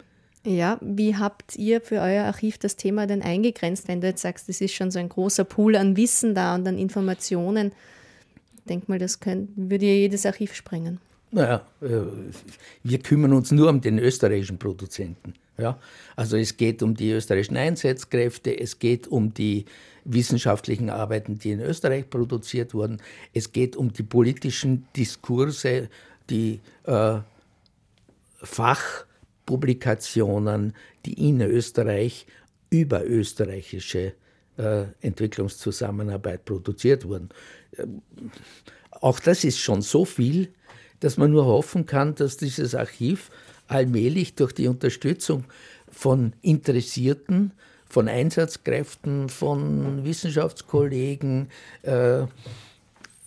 Ja, 0.43 0.79
wie 0.81 1.15
habt 1.15 1.55
ihr 1.55 1.81
für 1.81 2.01
euer 2.01 2.25
Archiv 2.25 2.57
das 2.57 2.75
Thema 2.75 3.05
denn 3.05 3.21
eingegrenzt, 3.21 3.87
wenn 3.87 4.01
du 4.01 4.07
jetzt 4.07 4.23
sagst, 4.23 4.49
es 4.49 4.59
ist 4.59 4.73
schon 4.73 4.89
so 4.89 4.97
ein 4.97 5.09
großer 5.09 5.43
Pool 5.43 5.75
an 5.75 5.95
Wissen 5.95 6.33
da 6.33 6.55
und 6.55 6.67
an 6.67 6.79
Informationen? 6.79 7.71
Ich 8.57 8.63
denke 8.63 8.85
mal, 8.89 8.97
das 8.97 9.19
könnt, 9.19 9.49
würde 9.55 9.85
ja 9.85 9.93
jedes 9.93 10.25
Archiv 10.25 10.55
sprengen. 10.55 10.99
Naja, 11.31 11.65
äh, 11.81 12.01
wir 12.83 12.99
kümmern 12.99 13.33
uns 13.33 13.51
nur 13.51 13.69
um 13.69 13.81
den 13.81 13.99
österreichischen 13.99 14.57
Produzenten. 14.57 15.35
Ja? 15.57 15.79
Also 16.15 16.37
es 16.37 16.57
geht 16.57 16.81
um 16.81 16.95
die 16.95 17.11
österreichischen 17.11 17.57
Einsatzkräfte, 17.57 18.59
es 18.59 18.79
geht 18.79 19.07
um 19.07 19.33
die 19.33 19.65
wissenschaftlichen 20.03 20.89
Arbeiten, 20.89 21.37
die 21.37 21.51
in 21.51 21.59
Österreich 21.59 22.09
produziert 22.09 22.73
wurden, 22.73 22.99
es 23.33 23.51
geht 23.51 23.75
um 23.75 23.93
die 23.93 24.03
politischen 24.03 24.87
Diskurse, 24.95 25.89
die 26.29 26.59
äh, 26.85 27.19
Fachpublikationen, 29.41 30.73
die 31.05 31.27
in 31.27 31.41
Österreich 31.41 32.25
über 32.69 33.05
österreichische 33.05 34.13
äh, 34.57 34.83
Entwicklungszusammenarbeit 35.01 36.45
produziert 36.45 37.07
wurden. 37.07 37.29
Ähm, 37.77 38.01
auch 38.91 39.19
das 39.19 39.43
ist 39.43 39.59
schon 39.59 39.81
so 39.81 40.05
viel, 40.05 40.53
dass 40.99 41.17
man 41.17 41.31
nur 41.31 41.45
hoffen 41.45 41.85
kann, 41.85 42.15
dass 42.15 42.37
dieses 42.37 42.75
Archiv 42.75 43.31
allmählich 43.67 44.35
durch 44.35 44.53
die 44.53 44.67
Unterstützung 44.67 45.45
von 45.89 46.33
Interessierten, 46.41 47.53
von 47.89 48.07
Einsatzkräften, 48.07 49.27
von 49.27 50.05
Wissenschaftskollegen, 50.05 51.49
äh, 51.81 52.25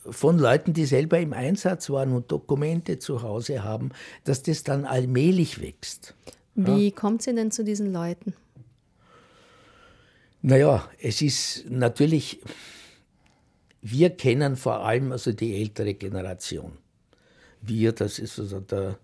von 0.09 0.39
Leuten, 0.39 0.73
die 0.73 0.85
selber 0.85 1.19
im 1.19 1.33
Einsatz 1.33 1.91
waren 1.91 2.13
und 2.13 2.31
Dokumente 2.31 2.99
zu 2.99 3.23
Hause 3.23 3.65
haben, 3.65 3.91
dass 4.25 4.43
das 4.43 4.63
dann 4.63 4.85
allmählich 4.85 5.61
wächst. 5.61 6.15
Wie 6.55 6.89
ja? 6.89 6.95
kommt 6.95 7.23
sie 7.23 7.35
denn 7.35 7.51
zu 7.51 7.65
diesen 7.65 7.93
Leuten? 7.93 8.35
Naja, 10.43 10.89
es 11.01 11.23
ist 11.23 11.65
natürlich, 11.71 12.41
wir 13.81 14.11
kennen 14.11 14.57
vor 14.57 14.85
allem 14.85 15.13
also 15.13 15.33
die 15.33 15.61
ältere 15.61 15.95
Generation. 15.95 16.73
Wir, 17.63 17.93
das 17.93 18.19
ist 18.19 18.39
also 18.39 18.61
der 18.61 18.99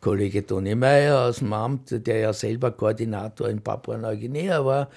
Kollege 0.00 0.46
Toni 0.46 0.74
Meyer 0.74 1.26
aus 1.28 1.38
dem 1.38 1.52
Amt, 1.52 2.06
der 2.06 2.18
ja 2.18 2.32
selber 2.32 2.70
Koordinator 2.70 3.48
in 3.48 3.60
Papua-Neuguinea 3.60 4.64
war, 4.64 4.88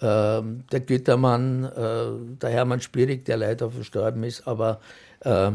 ähm, 0.00 0.64
der 0.72 0.80
Gütermann, 0.80 1.64
äh, 1.64 2.36
der 2.40 2.50
Hermann 2.50 2.80
Spierig, 2.80 3.24
der 3.24 3.36
leider 3.36 3.70
verstorben 3.70 4.24
ist, 4.24 4.46
aber 4.46 4.80
äh, 5.20 5.52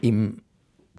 im 0.00 0.42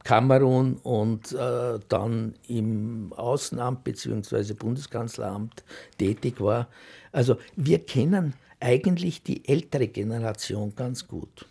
Kamerun 0.03 0.77
und 0.77 1.31
äh, 1.31 1.79
dann 1.87 2.33
im 2.47 3.13
Außenamt 3.13 3.83
bzw. 3.83 4.53
Bundeskanzleramt 4.53 5.63
tätig 5.97 6.41
war. 6.41 6.67
Also 7.11 7.37
wir 7.55 7.85
kennen 7.85 8.33
eigentlich 8.59 9.23
die 9.23 9.47
ältere 9.47 9.87
Generation 9.87 10.75
ganz 10.75 11.07
gut. 11.07 11.45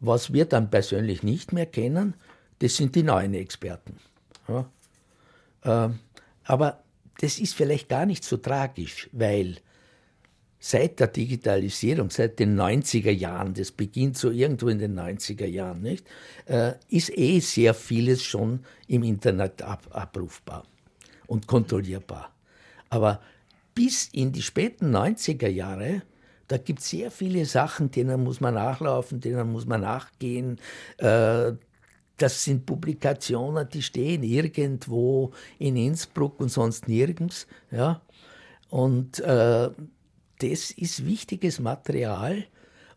Was 0.00 0.32
wir 0.32 0.46
dann 0.46 0.70
persönlich 0.70 1.22
nicht 1.22 1.52
mehr 1.52 1.66
kennen, 1.66 2.14
das 2.58 2.76
sind 2.76 2.94
die 2.94 3.02
neuen 3.02 3.34
Experten. 3.34 3.96
Ja? 4.48 4.66
Ähm, 5.64 5.98
aber 6.44 6.82
das 7.20 7.38
ist 7.38 7.54
vielleicht 7.54 7.88
gar 7.88 8.06
nicht 8.06 8.24
so 8.24 8.36
tragisch, 8.36 9.08
weil 9.12 9.58
seit 10.64 11.00
der 11.00 11.08
Digitalisierung, 11.08 12.08
seit 12.10 12.38
den 12.38 12.58
90er 12.58 13.10
Jahren, 13.10 13.52
das 13.52 13.72
beginnt 13.72 14.16
so 14.16 14.30
irgendwo 14.30 14.68
in 14.68 14.78
den 14.78 14.96
90er 14.96 15.46
Jahren, 15.46 15.82
nicht, 15.82 16.06
äh, 16.46 16.74
ist 16.88 17.10
eh 17.18 17.40
sehr 17.40 17.74
vieles 17.74 18.22
schon 18.22 18.60
im 18.86 19.02
Internet 19.02 19.60
ab, 19.60 19.88
abrufbar 19.90 20.62
und 21.26 21.48
kontrollierbar. 21.48 22.30
Aber 22.90 23.20
bis 23.74 24.08
in 24.12 24.30
die 24.30 24.40
späten 24.40 24.94
90er 24.94 25.48
Jahre, 25.48 26.02
da 26.46 26.58
gibt 26.58 26.78
es 26.78 26.90
sehr 26.90 27.10
viele 27.10 27.44
Sachen, 27.44 27.90
denen 27.90 28.22
muss 28.22 28.40
man 28.40 28.54
nachlaufen, 28.54 29.20
denen 29.20 29.50
muss 29.50 29.66
man 29.66 29.80
nachgehen. 29.80 30.60
Äh, 30.98 31.54
das 32.18 32.44
sind 32.44 32.66
Publikationen, 32.66 33.68
die 33.68 33.82
stehen 33.82 34.22
irgendwo 34.22 35.32
in 35.58 35.74
Innsbruck 35.74 36.38
und 36.38 36.50
sonst 36.50 36.86
nirgends. 36.86 37.48
Ja? 37.72 38.00
Und 38.68 39.18
äh, 39.18 39.70
das 40.42 40.70
ist 40.70 41.06
wichtiges 41.06 41.60
Material 41.60 42.44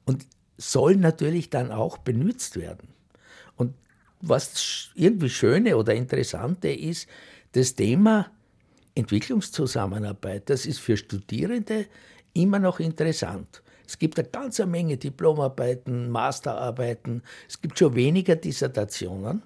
und 0.06 0.26
soll 0.58 0.96
natürlich 0.96 1.50
dann 1.50 1.72
auch 1.72 1.98
benutzt 1.98 2.58
werden. 2.58 2.90
Und 3.56 3.74
was 4.22 4.90
irgendwie 4.96 5.30
Schöne 5.30 5.78
oder 5.78 5.94
Interessante 5.94 6.70
ist, 6.70 7.08
das 7.52 7.76
Thema 7.76 8.32
Entwicklungszusammenarbeit, 8.96 10.50
das 10.50 10.66
ist 10.66 10.80
für 10.80 10.98
Studierende 10.98 11.86
immer 12.34 12.60
noch 12.60 12.80
interessant. 12.80 13.62
Es 13.88 14.00
gibt 14.00 14.18
eine 14.18 14.28
ganze 14.28 14.66
Menge 14.66 14.98
Diplomarbeiten, 14.98 16.10
Masterarbeiten, 16.10 17.22
es 17.48 17.62
gibt 17.62 17.78
schon 17.78 17.96
weniger 17.96 18.36
Dissertationen. 18.36 19.44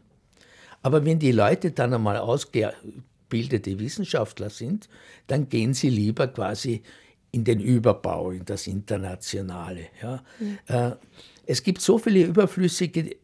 Aber 0.82 1.04
wenn 1.04 1.20
die 1.20 1.34
Leute 1.34 1.72
dann 1.72 1.94
einmal 1.94 2.18
ausgebildete 2.18 3.80
Wissenschaftler 3.80 4.50
sind, 4.50 4.88
dann 5.28 5.50
gehen 5.50 5.74
sie 5.74 5.90
lieber 5.90 6.28
quasi 6.28 6.84
in 7.32 7.44
den 7.44 7.60
Überbau, 7.60 8.32
in 8.32 8.46
das 8.46 8.68
Internationale. 8.68 9.88
Ja. 10.02 10.24
Mhm. 10.40 10.58
es 11.46 11.64
gibt 11.64 11.82
so 11.82 11.98
viele 11.98 12.24
überflüssige 12.24 13.16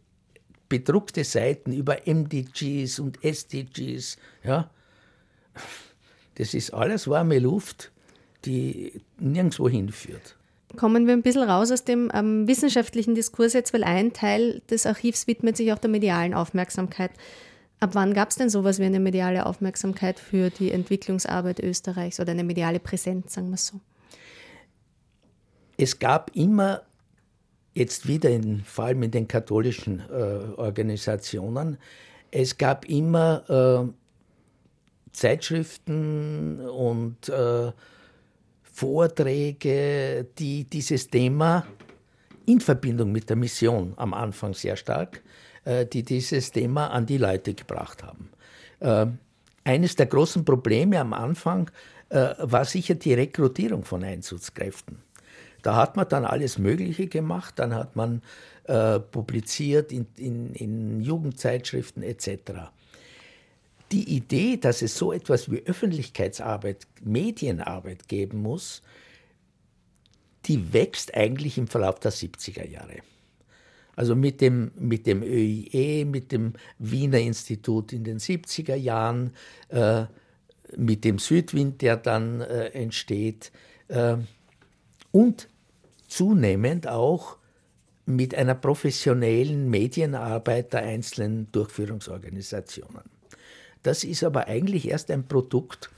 bedruckte 0.70 1.24
Seiten 1.24 1.74
über 1.74 1.98
MDGs 2.06 3.00
und 3.00 3.24
SDGs. 3.24 4.18
Ja. 4.44 4.70
Das 6.36 6.54
ist 6.54 6.74
alles 6.74 7.08
warme 7.08 7.40
Luft, 7.40 7.92
die 8.46 9.02
nirgendwo 9.20 9.70
hinführt 9.70 10.36
kommen 10.76 11.08
wir 11.08 11.14
ein 11.14 11.22
bisschen 11.22 11.44
raus 11.44 11.72
aus 11.72 11.84
dem 11.84 12.12
ähm, 12.14 12.48
wissenschaftlichen 12.48 13.16
Diskurs 13.16 13.54
jetzt, 13.54 13.74
weil 13.74 13.84
ein 13.84 14.14
Teil 14.14 14.62
des 14.70 14.86
Archivs 14.86 15.28
widmet 15.28 15.58
sich 15.58 15.72
auch 15.74 15.80
der 15.80 15.90
medialen 15.90 16.34
Aufmerksamkeit. 16.34 17.12
Ab 17.80 17.92
wann 17.94 18.14
gab 18.14 18.30
es 18.30 18.36
denn 18.36 18.50
sowas 18.50 18.80
wie 18.80 18.86
eine 18.86 19.00
mediale 19.00 19.46
Aufmerksamkeit 19.46 20.20
für 20.20 20.50
die 20.50 20.72
Entwicklungsarbeit 20.72 21.60
Österreichs 21.60 22.20
oder 22.20 22.32
eine 22.32 22.44
mediale 22.44 22.80
Präsenz, 22.80 23.34
sagen 23.34 23.50
wir 23.50 23.56
es 23.56 23.68
so? 23.68 23.80
Es 25.78 26.00
gab 26.00 26.32
immer, 26.36 26.82
jetzt 27.74 28.08
wieder 28.08 28.30
in, 28.30 28.64
vor 28.64 28.86
allem 28.86 29.04
in 29.04 29.12
den 29.12 29.28
katholischen 29.28 30.02
äh, 30.10 30.14
Organisationen, 30.58 31.78
es 32.32 32.58
gab 32.58 32.86
immer 32.86 33.44
äh, 33.50 35.12
Zeitschriften 35.12 36.60
und 36.62 37.30
äh, 37.30 37.72
Vorträge, 38.64 40.28
die 40.38 40.66
dieses 40.66 41.10
Thema 41.10 41.66
in 42.46 42.60
Verbindung 42.60 43.12
mit 43.12 43.30
der 43.30 43.38
Mission 43.38 43.94
am 43.96 44.14
Anfang 44.14 44.54
sehr 44.54 44.76
stark, 44.76 45.24
äh, 45.64 45.86
die 45.86 46.04
dieses 46.04 46.52
Thema 46.52 46.88
an 46.88 47.06
die 47.06 47.18
Leute 47.18 47.54
gebracht 47.54 48.04
haben. 48.04 48.30
Äh, 48.80 49.08
eines 49.64 49.96
der 49.96 50.06
großen 50.06 50.44
Probleme 50.46 51.00
am 51.00 51.14
Anfang 51.14 51.72
äh, 52.10 52.34
war 52.38 52.66
sicher 52.66 52.96
die 52.96 53.14
Rekrutierung 53.14 53.84
von 53.84 54.04
Einsatzkräften. 54.04 55.05
Da 55.66 55.76
hat 55.76 55.96
man 55.96 56.08
dann 56.08 56.26
alles 56.26 56.58
Mögliche 56.58 57.08
gemacht, 57.08 57.56
dann 57.58 57.74
hat 57.74 57.96
man 57.96 58.22
publiziert 59.12 59.92
in, 59.92 60.08
in, 60.18 60.56
in 60.56 61.02
Jugendzeitschriften 61.02 62.02
etc. 62.02 62.72
die 63.92 64.16
Idee, 64.16 64.58
dass 64.58 64.82
es 64.82 64.98
so 64.98 65.14
etwas 65.14 65.52
wie 65.52 65.62
Öffentlichkeitsarbeit, 65.64 66.88
Medienarbeit 67.04 68.08
geben 68.08 68.42
muss, 68.42 68.82
die 70.46 70.74
wächst 70.74 71.14
eigentlich 71.16 71.58
im 71.58 71.68
Verlauf 71.68 72.00
der 72.00 72.12
70er 72.12 72.68
Jahre. 72.68 72.98
Also 73.96 74.16
mit 74.16 74.42
dem, 74.42 74.72
mit 74.78 75.08
dem 75.08 75.24
ÖIE, 75.24 76.06
mit 76.06 76.32
dem 76.32 76.54
Wiener 76.80 77.20
Institut 77.20 77.94
in 77.94 78.04
den 78.04 78.20
70er 78.20 78.76
Jahren, 78.76 79.32
äh, 79.70 80.06
mit 80.76 81.04
dem 81.04 81.20
Südwind, 81.20 81.82
der 81.82 81.98
dann 81.98 82.42
äh, 82.42 82.68
entsteht 82.70 83.52
äh, 83.88 84.18
und 85.12 85.48
zunehmend 86.08 86.88
auch 86.88 87.38
mit 88.06 88.36
einer 88.36 88.56
professionellen 88.56 89.70
Medienarbeit 89.70 90.74
der 90.74 90.84
einzelnen 90.84 91.52
Durchführungsorganisationen. 91.52 93.04
Das 93.84 94.04
ist 94.04 94.24
aber 94.24 94.48
eigentlich 94.48 94.88
erst 94.88 95.12
ein 95.12 95.28
Produkt, 95.28 95.90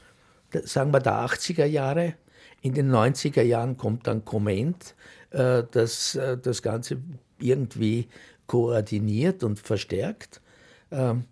sagen 0.64 0.94
wir, 0.94 1.00
der 1.00 1.14
80er 1.14 1.66
Jahre. 1.66 2.16
In 2.62 2.74
den 2.74 2.92
90er 2.92 3.44
Jahren 3.44 3.78
kommt 3.78 4.08
dann 4.08 4.26
Comment, 4.26 4.96
äh, 5.32 5.64
das 5.72 6.16
äh, 6.16 6.38
das 6.38 6.62
Ganze 6.62 6.98
irgendwie 7.40 8.08
koordiniert 8.48 9.44
und 9.44 9.60
verstärkt. 9.60 10.42
Ähm, 10.92 11.26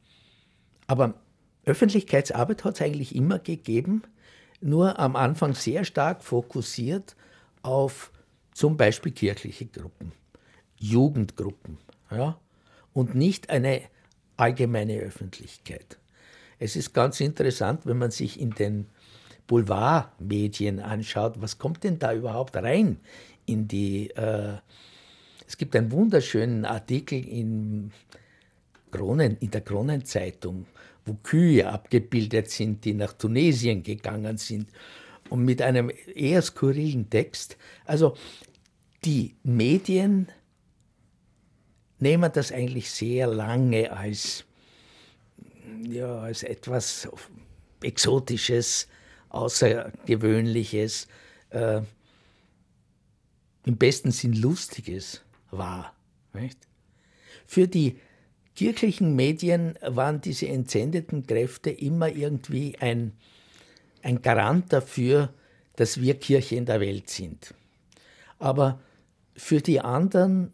aber 0.87 1.15
Öffentlichkeitsarbeit 1.65 2.63
hat 2.63 2.75
es 2.75 2.81
eigentlich 2.81 3.15
immer 3.15 3.39
gegeben, 3.39 4.03
nur 4.61 4.99
am 4.99 5.15
Anfang 5.15 5.55
sehr 5.55 5.83
stark 5.83 6.23
fokussiert 6.23 7.15
auf 7.63 8.11
zum 8.55 8.77
Beispiel 8.77 9.11
kirchliche 9.11 9.65
Gruppen, 9.65 10.13
Jugendgruppen 10.77 11.77
ja, 12.09 12.39
und 12.93 13.13
nicht 13.13 13.49
eine 13.49 13.81
allgemeine 14.37 14.97
Öffentlichkeit. 14.99 15.99
Es 16.57 16.77
ist 16.77 16.93
ganz 16.93 17.19
interessant, 17.19 17.81
wenn 17.85 17.97
man 17.97 18.11
sich 18.11 18.39
in 18.39 18.51
den 18.51 18.87
Boulevardmedien 19.45 20.79
anschaut, 20.79 21.41
was 21.41 21.59
kommt 21.59 21.83
denn 21.83 21.99
da 21.99 22.13
überhaupt 22.13 22.55
rein 22.55 22.99
in 23.45 23.67
die... 23.67 24.09
Äh, 24.11 24.55
es 25.47 25.57
gibt 25.57 25.75
einen 25.75 25.91
wunderschönen 25.91 26.65
Artikel 26.65 27.23
in, 27.27 27.91
Kronen, 28.89 29.37
in 29.41 29.51
der 29.51 29.61
Kronenzeitung, 29.61 30.65
wo 31.05 31.13
Kühe 31.21 31.69
abgebildet 31.69 32.49
sind, 32.49 32.83
die 32.85 32.93
nach 32.93 33.13
Tunesien 33.13 33.83
gegangen 33.83 34.37
sind 34.37 34.69
und 35.29 35.43
mit 35.43 35.61
einem 35.61 35.91
eher 36.13 36.41
skurrilen 36.41 37.09
Text. 37.09 37.57
Also 37.85 38.15
die 39.03 39.35
Medien 39.43 40.29
nehmen 41.99 42.31
das 42.33 42.51
eigentlich 42.51 42.91
sehr 42.91 43.27
lange 43.27 43.91
als 43.91 44.45
ja, 45.83 46.19
als 46.19 46.43
etwas 46.43 47.07
Exotisches, 47.81 48.87
Außergewöhnliches, 49.29 51.07
äh, 51.49 51.81
im 53.65 53.77
besten 53.77 54.11
Sinn 54.11 54.33
Lustiges 54.33 55.21
war. 55.51 55.93
Nicht? 56.33 56.59
Für 57.45 57.67
die 57.67 57.99
kirchlichen 58.55 59.15
Medien 59.15 59.77
waren 59.81 60.21
diese 60.21 60.47
entsendeten 60.47 61.27
Kräfte 61.27 61.69
immer 61.69 62.09
irgendwie 62.09 62.77
ein, 62.79 63.13
ein 64.05 64.21
Garant 64.21 64.71
dafür, 64.71 65.33
dass 65.75 65.99
wir 65.99 66.13
Kirche 66.15 66.55
in 66.55 66.65
der 66.65 66.79
Welt 66.79 67.09
sind. 67.09 67.53
Aber 68.39 68.79
für 69.35 69.61
die 69.61 69.81
anderen 69.81 70.53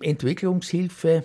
Entwicklungshilfe 0.00 1.24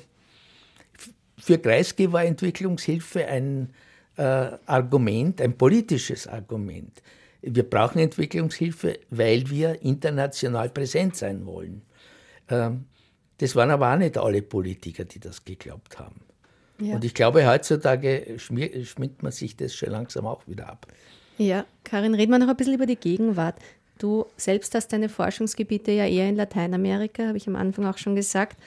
für 1.38 1.58
Kreisky 1.58 2.12
war 2.12 2.24
Entwicklungshilfe 2.24 3.26
ein 3.28 3.74
äh, 4.16 4.22
Argument, 4.66 5.42
ein 5.42 5.58
politisches 5.58 6.28
Argument. 6.28 7.02
Wir 7.42 7.70
brauchen 7.70 8.00
Entwicklungshilfe, 8.00 9.00
weil 9.10 9.50
wir 9.50 9.82
international 9.82 10.70
präsent 10.70 11.18
sein 11.18 11.46
wollen. 11.46 11.82
Ähm, 12.50 12.86
das 13.38 13.54
waren 13.56 13.70
aber 13.70 13.94
auch 13.94 13.98
nicht 13.98 14.18
alle 14.18 14.42
Politiker, 14.42 15.04
die 15.04 15.20
das 15.20 15.44
geglaubt 15.44 16.00
haben. 16.00 16.22
Ja. 16.80 16.96
Und 16.96 17.04
ich 17.04 17.14
glaube, 17.14 17.46
heutzutage 17.46 18.38
schminkt 18.38 19.24
man 19.24 19.32
sich 19.34 19.58
das 19.58 19.76
schon 19.76 19.90
langsam 19.90 20.26
auch 20.26 20.48
wieder 20.48 20.70
ab. 20.70 20.88
Ja, 21.38 21.66
Karin, 21.84 22.16
reden 22.16 22.32
wir 22.32 22.40
noch 22.40 22.48
ein 22.48 22.56
bisschen 22.56 22.76
über 22.76 22.86
die 22.86 22.96
Gegenwart. 22.96 23.56
Du 23.98 24.26
selbst 24.38 24.74
hast 24.76 24.94
deine 24.94 25.10
Forschungsgebiete 25.10 25.92
ja 25.92 26.06
eher 26.06 26.30
in 26.30 26.36
Lateinamerika, 26.36 27.28
habe 27.28 27.38
ich 27.38 27.48
am 27.48 27.56
Anfang 27.56 27.86
auch 27.86 27.98
schon 27.98 28.16
gesagt 28.16 28.58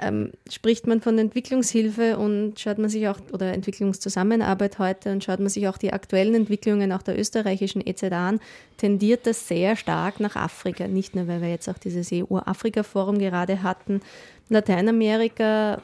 ähm, 0.00 0.32
spricht 0.50 0.86
man 0.86 1.00
von 1.00 1.18
Entwicklungshilfe 1.18 2.18
und 2.18 2.58
schaut 2.58 2.78
man 2.78 2.90
sich 2.90 3.06
auch, 3.08 3.18
oder 3.32 3.52
Entwicklungszusammenarbeit 3.52 4.78
heute 4.78 5.12
und 5.12 5.22
schaut 5.22 5.38
man 5.38 5.48
sich 5.48 5.68
auch 5.68 5.78
die 5.78 5.92
aktuellen 5.92 6.34
Entwicklungen 6.34 6.92
auch 6.92 7.02
der 7.02 7.18
österreichischen 7.18 7.86
EZ 7.86 8.04
an, 8.04 8.40
tendiert 8.76 9.26
das 9.26 9.46
sehr 9.46 9.76
stark 9.76 10.18
nach 10.18 10.34
Afrika. 10.34 10.88
Nicht 10.88 11.14
nur, 11.14 11.28
weil 11.28 11.40
wir 11.40 11.48
jetzt 11.48 11.68
auch 11.68 11.78
dieses 11.78 12.10
EU-Afrika-Forum 12.12 13.18
gerade 13.18 13.62
hatten. 13.62 14.00
Lateinamerika 14.48 15.80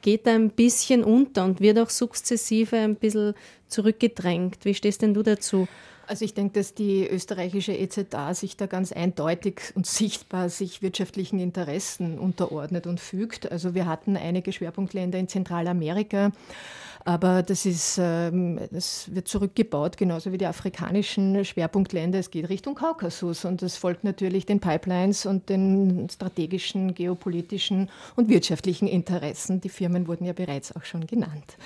geht 0.00 0.26
da 0.26 0.34
ein 0.34 0.50
bisschen 0.50 1.04
unter 1.04 1.44
und 1.44 1.60
wird 1.60 1.78
auch 1.78 1.90
sukzessive 1.90 2.76
ein 2.76 2.96
bisschen 2.96 3.34
zurückgedrängt. 3.68 4.64
Wie 4.64 4.74
stehst 4.74 5.02
denn 5.02 5.14
du 5.14 5.22
dazu? 5.22 5.68
Also 6.06 6.24
ich 6.24 6.34
denke, 6.34 6.58
dass 6.58 6.74
die 6.74 7.06
österreichische 7.08 7.72
EZA 7.72 8.34
sich 8.34 8.56
da 8.56 8.66
ganz 8.66 8.92
eindeutig 8.92 9.72
und 9.74 9.86
sichtbar 9.86 10.48
sich 10.48 10.82
wirtschaftlichen 10.82 11.38
Interessen 11.38 12.18
unterordnet 12.18 12.86
und 12.86 13.00
fügt. 13.00 13.50
Also 13.50 13.74
wir 13.74 13.86
hatten 13.86 14.16
einige 14.16 14.52
Schwerpunktländer 14.52 15.18
in 15.18 15.28
Zentralamerika, 15.28 16.32
aber 17.04 17.42
das, 17.42 17.66
ist, 17.66 17.98
ähm, 18.00 18.58
das 18.70 19.14
wird 19.14 19.28
zurückgebaut, 19.28 19.96
genauso 19.96 20.32
wie 20.32 20.38
die 20.38 20.46
afrikanischen 20.46 21.44
Schwerpunktländer. 21.44 22.18
Es 22.18 22.30
geht 22.30 22.48
Richtung 22.48 22.74
Kaukasus 22.74 23.44
und 23.44 23.60
das 23.60 23.76
folgt 23.76 24.04
natürlich 24.04 24.46
den 24.46 24.60
Pipelines 24.60 25.26
und 25.26 25.48
den 25.50 26.08
strategischen, 26.10 26.94
geopolitischen 26.94 27.90
und 28.16 28.28
wirtschaftlichen 28.28 28.88
Interessen. 28.88 29.60
Die 29.60 29.68
Firmen 29.68 30.08
wurden 30.08 30.24
ja 30.24 30.32
bereits 30.32 30.74
auch 30.74 30.84
schon 30.84 31.06
genannt. 31.06 31.56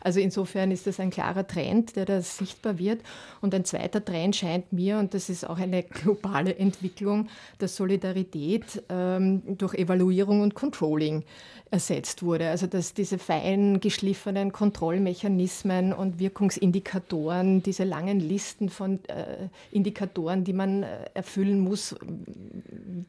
Also 0.00 0.20
insofern 0.20 0.70
ist 0.70 0.86
das 0.86 1.00
ein 1.00 1.10
klarer 1.10 1.46
Trend, 1.46 1.96
der 1.96 2.04
da 2.04 2.20
sichtbar 2.22 2.78
wird. 2.78 3.00
Und 3.40 3.54
ein 3.54 3.64
zweiter 3.64 4.04
Trend 4.04 4.36
scheint 4.36 4.72
mir, 4.72 4.98
und 4.98 5.14
das 5.14 5.28
ist 5.28 5.48
auch 5.48 5.58
eine 5.58 5.82
globale 6.02 6.56
Entwicklung, 6.56 7.28
dass 7.58 7.76
Solidarität 7.76 8.82
ähm, 8.88 9.42
durch 9.58 9.74
Evaluierung 9.74 10.40
und 10.40 10.54
Controlling 10.54 11.24
ersetzt 11.70 12.22
wurde. 12.22 12.48
Also 12.48 12.66
dass 12.66 12.94
diese 12.94 13.18
fein 13.18 13.80
geschliffenen 13.80 14.52
Kontrollmechanismen 14.52 15.92
und 15.92 16.18
Wirkungsindikatoren, 16.18 17.62
diese 17.62 17.84
langen 17.84 18.20
Listen 18.20 18.68
von 18.68 18.98
äh, 19.06 19.48
Indikatoren, 19.70 20.44
die 20.44 20.52
man 20.52 20.82
äh, 20.82 21.10
erfüllen 21.14 21.60
muss 21.60 21.94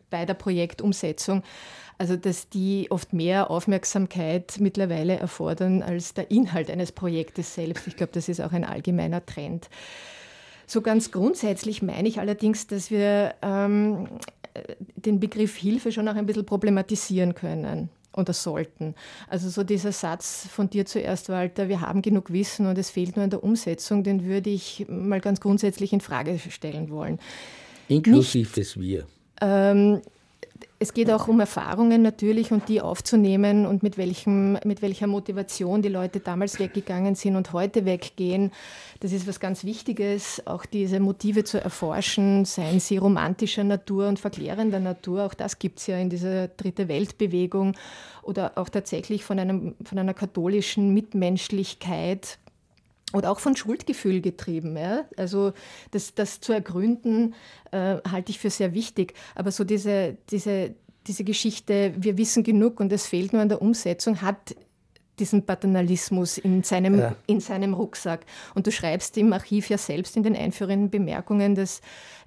bei 0.10 0.26
der 0.26 0.36
Projektumsetzung, 0.36 1.44
also 2.02 2.16
dass 2.16 2.50
die 2.50 2.88
oft 2.90 3.14
mehr 3.14 3.52
Aufmerksamkeit 3.52 4.56
mittlerweile 4.60 5.20
erfordern 5.20 5.84
als 5.84 6.16
der 6.16 6.32
Inhalt 6.32 6.72
eines 6.72 6.92
Projektes 6.92 7.54
selbst. 7.54 7.86
Ich 7.86 7.96
glaube, 7.96 8.12
das 8.12 8.28
ist 8.28 8.42
auch 8.42 8.54
ein 8.54 8.66
allgemeiner 8.66 9.24
Trend. 9.24 9.70
So 10.66 10.82
ganz 10.82 11.12
grundsätzlich 11.12 11.84
meine 11.84 12.08
ich 12.08 12.20
allerdings, 12.20 12.66
dass 12.66 12.90
wir 12.90 13.36
ähm, 13.44 14.08
den 14.96 15.20
Begriff 15.20 15.56
Hilfe 15.56 15.92
schon 15.92 16.08
auch 16.08 16.16
ein 16.16 16.26
bisschen 16.26 16.44
problematisieren 16.44 17.36
können 17.36 17.90
oder 18.14 18.34
sollten. 18.34 18.96
Also 19.28 19.50
so 19.50 19.64
dieser 19.64 19.92
Satz 19.92 20.48
von 20.52 20.72
dir 20.72 20.88
zuerst, 20.88 21.30
Walter, 21.30 21.70
wir 21.70 21.82
haben 21.82 22.02
genug 22.02 22.34
Wissen 22.34 22.66
und 22.66 22.80
es 22.80 22.90
fehlt 22.90 23.16
nur 23.16 23.26
an 23.26 23.30
der 23.30 23.44
Umsetzung, 23.44 24.04
den 24.04 24.26
würde 24.26 24.50
ich 24.50 24.88
mal 24.90 25.22
ganz 25.22 25.40
grundsätzlich 25.40 25.94
in 25.94 26.02
Frage 26.02 26.40
stellen 26.50 26.90
wollen. 26.90 27.20
Inklusive 27.90 28.52
des 28.56 28.80
Wir. 28.80 29.06
Ähm, 29.40 30.02
es 30.82 30.96
geht 30.96 31.12
auch 31.12 31.28
um 31.28 31.40
Erfahrungen 31.40 32.02
natürlich 32.02 32.52
und 32.52 32.68
die 32.68 32.82
aufzunehmen 32.82 33.68
und 33.68 33.84
mit, 33.84 34.00
welchem, 34.00 34.54
mit 34.66 34.82
welcher 34.82 35.06
Motivation 35.06 35.84
die 35.84 35.90
Leute 35.90 36.22
damals 36.22 36.58
weggegangen 36.58 37.14
sind 37.14 37.36
und 37.36 37.54
heute 37.54 37.86
weggehen. 37.86 38.52
Das 39.00 39.12
ist 39.14 39.28
was 39.28 39.40
ganz 39.40 39.64
Wichtiges, 39.64 40.42
auch 40.48 40.66
diese 40.66 41.00
Motive 41.00 41.44
zu 41.44 41.62
erforschen, 41.62 42.46
seien 42.46 42.80
sie 42.80 42.98
romantischer 42.98 43.64
Natur 43.64 44.08
und 44.08 44.18
verklärender 44.18 44.80
Natur. 44.80 45.28
Auch 45.28 45.36
das 45.36 45.60
gibt 45.60 45.78
es 45.78 45.86
ja 45.86 45.98
in 45.98 46.10
dieser 46.10 46.48
Dritte 46.48 46.88
Weltbewegung 46.88 47.76
oder 48.24 48.54
auch 48.56 48.70
tatsächlich 48.70 49.24
von, 49.24 49.38
einem, 49.38 49.76
von 49.84 50.00
einer 50.00 50.16
katholischen 50.16 50.96
Mitmenschlichkeit 50.96 52.40
oder 53.14 53.32
auch 53.32 53.40
von 53.40 53.56
Schuldgefühl 53.56 54.22
getrieben. 54.22 54.78
Ja? 54.78 55.06
Also 55.18 55.54
das, 55.92 56.14
das 56.16 56.40
zu 56.40 56.54
ergründen, 56.54 57.34
äh, 57.72 57.98
halte 58.10 58.32
ich 58.32 58.40
für 58.40 58.50
sehr 58.50 58.74
wichtig. 58.74 59.14
Aber 59.36 59.52
so 59.52 59.64
diese, 59.64 60.18
diese, 60.30 60.76
diese 61.08 61.24
Geschichte, 61.24 61.94
wir 61.98 62.18
wissen 62.18 62.44
genug 62.44 62.80
und 62.80 62.92
es 62.92 63.08
fehlt 63.08 63.34
nur 63.34 63.42
an 63.42 63.50
der 63.50 63.62
Umsetzung, 63.62 64.22
hat 64.22 64.56
diesen 65.20 65.46
Paternalismus 65.46 66.38
in 66.38 66.64
seinem, 66.64 67.00
ja. 67.00 67.16
in 67.28 67.40
seinem 67.40 67.74
Rucksack. 67.74 68.26
Und 68.56 68.68
du 68.68 68.72
schreibst 68.72 69.18
im 69.18 69.34
Archiv 69.34 69.70
ja 69.70 69.78
selbst 69.78 70.18
in 70.18 70.24
den 70.24 70.36
einführenden 70.36 70.90
Bemerkungen, 70.90 71.56
dass 71.56 71.82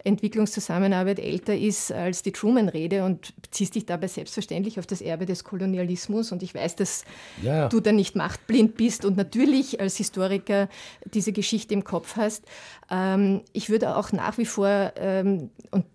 Entwicklungszusammenarbeit 0.05 1.19
älter 1.19 1.57
ist 1.57 1.91
als 1.91 2.23
die 2.23 2.33
Truman-Rede 2.33 3.05
und 3.05 3.35
beziehst 3.41 3.75
dich 3.75 3.87
dabei 3.87 4.07
selbstverständlich 4.07 4.79
auf 4.79 4.87
das 4.87 5.01
Erbe 5.01 5.27
des 5.27 5.45
Kolonialismus. 5.45 6.31
Und 6.31 6.43
ich 6.43 6.55
weiß, 6.55 6.77
dass 6.77 7.05
ja. 7.43 7.69
du 7.69 7.81
da 7.81 7.91
nicht 7.91 8.15
machtblind 8.15 8.77
bist 8.77 9.05
und 9.05 9.17
natürlich 9.17 9.81
als 9.81 9.97
Historiker 9.97 10.69
diese 11.07 11.33
Geschichte 11.33 11.75
im 11.75 11.85
Kopf 11.85 12.17
hast. 12.17 12.45
Ähm, 12.91 13.41
ich 13.53 13.71
würde 13.71 13.97
auch 13.97 14.13
nach 14.13 14.37
wie 14.39 14.47
vor, 14.47 14.93
ähm, 14.97 15.51
und 15.71 15.87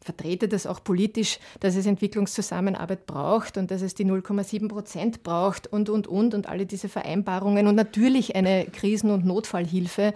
vertrete 0.00 0.48
das 0.48 0.66
auch 0.66 0.82
politisch, 0.82 1.38
dass 1.60 1.76
es 1.76 1.86
Entwicklungszusammenarbeit 1.86 3.06
braucht 3.06 3.56
und 3.56 3.70
dass 3.70 3.82
es 3.82 3.94
die 3.94 4.04
0,7 4.04 4.68
Prozent 4.68 5.22
braucht 5.22 5.66
und, 5.66 5.88
und, 5.88 6.06
und 6.06 6.34
und 6.34 6.48
alle 6.48 6.66
diese 6.66 6.88
Vereinbarungen 6.88 7.66
und 7.66 7.74
natürlich 7.74 8.34
eine 8.34 8.66
Krisen- 8.66 9.10
und 9.10 9.24
Notfallhilfe, 9.24 10.14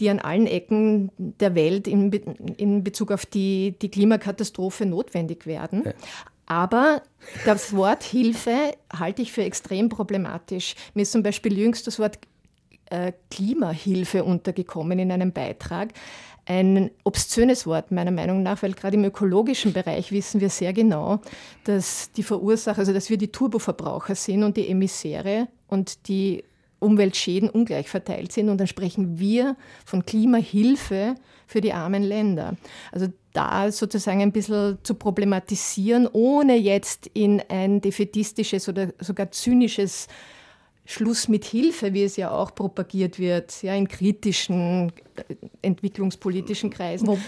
die 0.00 0.10
an 0.10 0.18
allen 0.18 0.46
Ecken 0.46 1.10
der 1.16 1.54
Welt 1.54 1.88
in, 1.88 2.12
in 2.12 2.84
Bezug 2.84 3.10
auf 3.10 3.24
die, 3.24 3.76
die 3.80 3.90
Klimakatastrophe 3.90 4.84
notwendig 4.84 5.46
werden. 5.46 5.84
Ja. 5.86 5.92
Aber 6.46 7.02
das 7.44 7.74
Wort 7.74 8.04
Hilfe 8.04 8.74
halte 8.92 9.22
ich 9.22 9.32
für 9.32 9.42
extrem 9.42 9.88
problematisch. 9.88 10.76
Mir 10.94 11.02
ist 11.02 11.12
zum 11.12 11.22
Beispiel 11.22 11.58
jüngst 11.58 11.86
das 11.86 11.98
Wort 11.98 12.18
äh, 12.90 13.12
Klimahilfe 13.30 14.22
untergekommen 14.22 14.98
in 14.98 15.10
einem 15.10 15.32
Beitrag 15.32 15.92
ein 16.46 16.90
obszönes 17.04 17.66
Wort 17.66 17.90
meiner 17.90 18.12
Meinung 18.12 18.42
nach, 18.42 18.62
weil 18.62 18.72
gerade 18.72 18.96
im 18.96 19.04
ökologischen 19.04 19.72
Bereich 19.72 20.12
wissen 20.12 20.40
wir 20.40 20.48
sehr 20.48 20.72
genau, 20.72 21.20
dass 21.64 22.12
die 22.12 22.22
Verursacher, 22.22 22.78
also 22.78 22.92
dass 22.92 23.10
wir 23.10 23.18
die 23.18 23.32
Turboverbraucher 23.32 24.14
sind 24.14 24.44
und 24.44 24.56
die 24.56 24.68
Emissäre 24.68 25.48
und 25.66 26.08
die 26.08 26.44
Umweltschäden 26.78 27.50
ungleich 27.50 27.88
verteilt 27.88 28.32
sind. 28.32 28.48
Und 28.48 28.58
dann 28.58 28.66
sprechen 28.66 29.18
wir 29.18 29.56
von 29.84 30.06
Klimahilfe 30.06 31.16
für 31.46 31.60
die 31.60 31.72
armen 31.72 32.02
Länder. 32.02 32.56
Also 32.92 33.08
da 33.32 33.70
sozusagen 33.70 34.22
ein 34.22 34.32
bisschen 34.32 34.78
zu 34.82 34.94
problematisieren, 34.94 36.08
ohne 36.10 36.56
jetzt 36.56 37.08
in 37.12 37.42
ein 37.48 37.80
defetistisches 37.80 38.68
oder 38.68 38.92
sogar 39.00 39.30
zynisches 39.30 40.06
Schluss 40.86 41.28
mit 41.28 41.44
Hilfe, 41.44 41.92
wie 41.92 42.04
es 42.04 42.16
ja 42.16 42.30
auch 42.30 42.54
propagiert 42.54 43.18
wird, 43.18 43.62
ja, 43.62 43.74
in 43.74 43.88
kritischen 43.88 44.92
entwicklungspolitischen 45.62 46.70
Kreisen. 46.70 47.06
Wo 47.08 47.18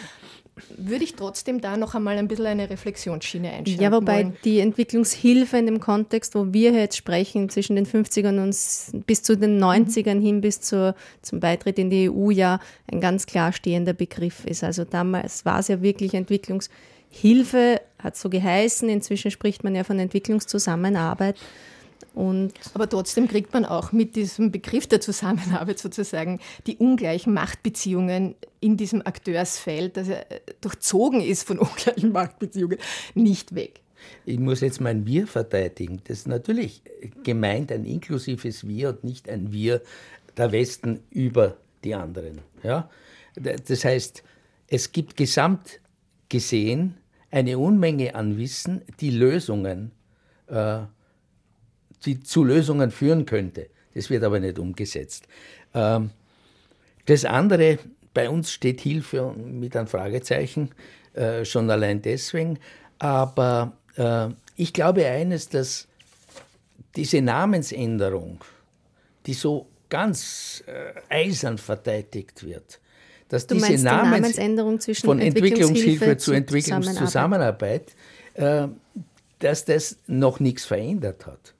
würde 0.76 1.04
ich 1.04 1.14
trotzdem 1.14 1.60
da 1.60 1.76
noch 1.76 1.94
einmal 1.94 2.18
ein 2.18 2.28
bisschen 2.28 2.46
eine 2.46 2.70
Reflexionsschiene 2.70 3.50
einschalten 3.50 3.82
Ja, 3.82 3.92
wobei 3.92 4.24
wollen. 4.24 4.36
die 4.44 4.60
Entwicklungshilfe 4.60 5.56
in 5.58 5.66
dem 5.66 5.80
Kontext, 5.80 6.34
wo 6.34 6.52
wir 6.52 6.72
jetzt 6.72 6.96
sprechen, 6.96 7.48
zwischen 7.48 7.76
den 7.76 7.86
50ern 7.86 8.42
und 8.42 9.06
bis 9.06 9.22
zu 9.22 9.36
den 9.36 9.62
90ern 9.62 10.16
mhm. 10.16 10.20
hin 10.20 10.40
bis 10.40 10.60
zur, 10.60 10.94
zum 11.22 11.40
Beitritt 11.40 11.78
in 11.78 11.90
die 11.90 12.10
EU 12.10 12.30
ja 12.30 12.60
ein 12.90 13.00
ganz 13.00 13.26
klar 13.26 13.52
stehender 13.52 13.92
Begriff 13.92 14.44
ist. 14.44 14.64
Also 14.64 14.84
damals 14.84 15.44
war 15.44 15.60
es 15.60 15.68
ja 15.68 15.82
wirklich 15.82 16.14
Entwicklungshilfe, 16.14 17.80
hat 17.98 18.16
so 18.16 18.28
geheißen. 18.28 18.88
Inzwischen 18.88 19.30
spricht 19.30 19.64
man 19.64 19.74
ja 19.74 19.84
von 19.84 19.98
Entwicklungszusammenarbeit. 19.98 21.36
Und 22.14 22.52
Aber 22.74 22.88
trotzdem 22.88 23.28
kriegt 23.28 23.52
man 23.52 23.64
auch 23.64 23.92
mit 23.92 24.16
diesem 24.16 24.50
Begriff 24.50 24.86
der 24.86 25.00
Zusammenarbeit 25.00 25.78
sozusagen 25.78 26.40
die 26.66 26.76
ungleichen 26.76 27.32
Machtbeziehungen 27.32 28.34
in 28.60 28.76
diesem 28.76 29.06
Akteursfeld, 29.06 29.96
das 29.96 30.08
ja 30.08 30.16
durchzogen 30.60 31.20
ist 31.20 31.46
von 31.46 31.58
ungleichen 31.58 32.12
Machtbeziehungen, 32.12 32.78
nicht 33.14 33.54
weg. 33.54 33.80
Ich 34.24 34.38
muss 34.38 34.60
jetzt 34.60 34.80
mein 34.80 35.06
Wir 35.06 35.26
verteidigen. 35.26 36.00
Das 36.04 36.18
ist 36.18 36.28
natürlich 36.28 36.82
gemeint 37.24 37.72
ein 37.72 37.84
inklusives 37.84 38.66
Wir 38.66 38.90
und 38.90 39.04
nicht 39.04 39.28
ein 39.28 39.52
Wir 39.52 39.82
der 40.36 40.52
Westen 40.52 41.00
über 41.10 41.56
die 41.84 41.94
anderen. 41.94 42.40
Ja? 42.62 42.88
Das 43.34 43.84
heißt, 43.84 44.22
es 44.68 44.92
gibt 44.92 45.16
gesamt 45.16 45.80
gesehen 46.28 46.94
eine 47.30 47.58
Unmenge 47.58 48.14
an 48.14 48.38
Wissen, 48.38 48.82
die 49.00 49.10
Lösungen 49.10 49.92
äh, 50.46 50.80
die 52.04 52.20
zu 52.20 52.44
Lösungen 52.44 52.90
führen 52.90 53.26
könnte. 53.26 53.68
Das 53.94 54.10
wird 54.10 54.22
aber 54.22 54.40
nicht 54.40 54.58
umgesetzt. 54.58 55.26
Ähm, 55.74 56.10
das 57.06 57.24
andere, 57.24 57.78
bei 58.14 58.28
uns 58.28 58.52
steht 58.52 58.80
Hilfe 58.80 59.32
mit 59.32 59.76
einem 59.76 59.86
Fragezeichen, 59.86 60.70
äh, 61.14 61.44
schon 61.44 61.70
allein 61.70 62.02
deswegen. 62.02 62.58
Aber 62.98 63.72
äh, 63.96 64.28
ich 64.56 64.72
glaube 64.72 65.06
eines, 65.06 65.48
dass 65.48 65.88
diese 66.96 67.22
Namensänderung, 67.22 68.40
die 69.26 69.34
so 69.34 69.66
ganz 69.88 70.62
äh, 70.66 70.92
eisern 71.08 71.58
verteidigt 71.58 72.44
wird, 72.44 72.80
dass 73.28 73.46
du 73.46 73.54
diese 73.54 73.82
Namens 73.84 74.10
Namensänderung 74.10 74.80
zwischen 74.80 75.06
von 75.06 75.20
Entwicklungshilfe 75.20 76.16
zu 76.16 76.32
Entwicklungszusammenarbeit, 76.32 77.94
dass 79.40 79.64
das 79.66 79.98
noch 80.06 80.40
nichts 80.40 80.64
verändert 80.64 81.26
hat. 81.26 81.52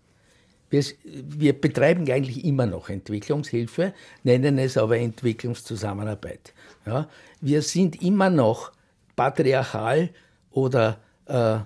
Wir, 0.71 0.85
wir, 1.05 1.59
betreiben 1.59 2.11
eigentlich 2.11 2.45
immer 2.45 2.67
noch 2.67 2.91
Entwicklungshilfe, 2.91 3.95
nennen 4.23 4.59
es 4.59 4.77
aber 4.77 4.99
Entwicklungszusammenarbeit. 4.99 6.53
Ja, 6.85 7.09
wir 7.41 7.63
sind 7.63 8.03
immer 8.03 8.29
noch 8.29 8.73
patriarchal 9.17 10.11
oder 10.51 10.99
äh, 11.27 11.59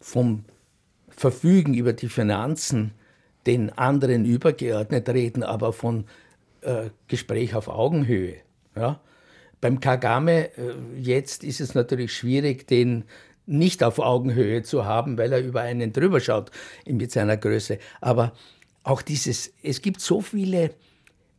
vom 0.00 0.44
Verfügen 1.08 1.74
über 1.74 1.92
die 1.92 2.08
Finanzen 2.08 2.92
den 3.46 3.70
anderen 3.78 4.24
übergeordnet 4.24 5.08
reden, 5.08 5.42
aber 5.42 5.72
von 5.72 6.04
äh, 6.60 6.90
Gespräch 7.06 7.54
auf 7.54 7.68
Augenhöhe. 7.68 8.36
Ja. 8.76 9.00
Beim 9.60 9.80
Kagame 9.80 10.56
äh, 10.56 10.74
jetzt 10.96 11.42
ist 11.44 11.60
es 11.60 11.74
natürlich 11.74 12.12
schwierig, 12.12 12.66
den 12.66 13.04
nicht 13.48 13.82
auf 13.82 13.98
Augenhöhe 13.98 14.62
zu 14.62 14.84
haben, 14.84 15.16
weil 15.18 15.32
er 15.32 15.40
über 15.40 15.62
einen 15.62 15.92
drüber 15.92 16.20
schaut 16.20 16.50
mit 16.86 17.10
seiner 17.10 17.36
Größe. 17.36 17.78
Aber 18.00 18.32
auch 18.84 19.02
dieses, 19.02 19.52
es 19.62 19.80
gibt 19.82 20.00
so 20.00 20.20
viele 20.20 20.74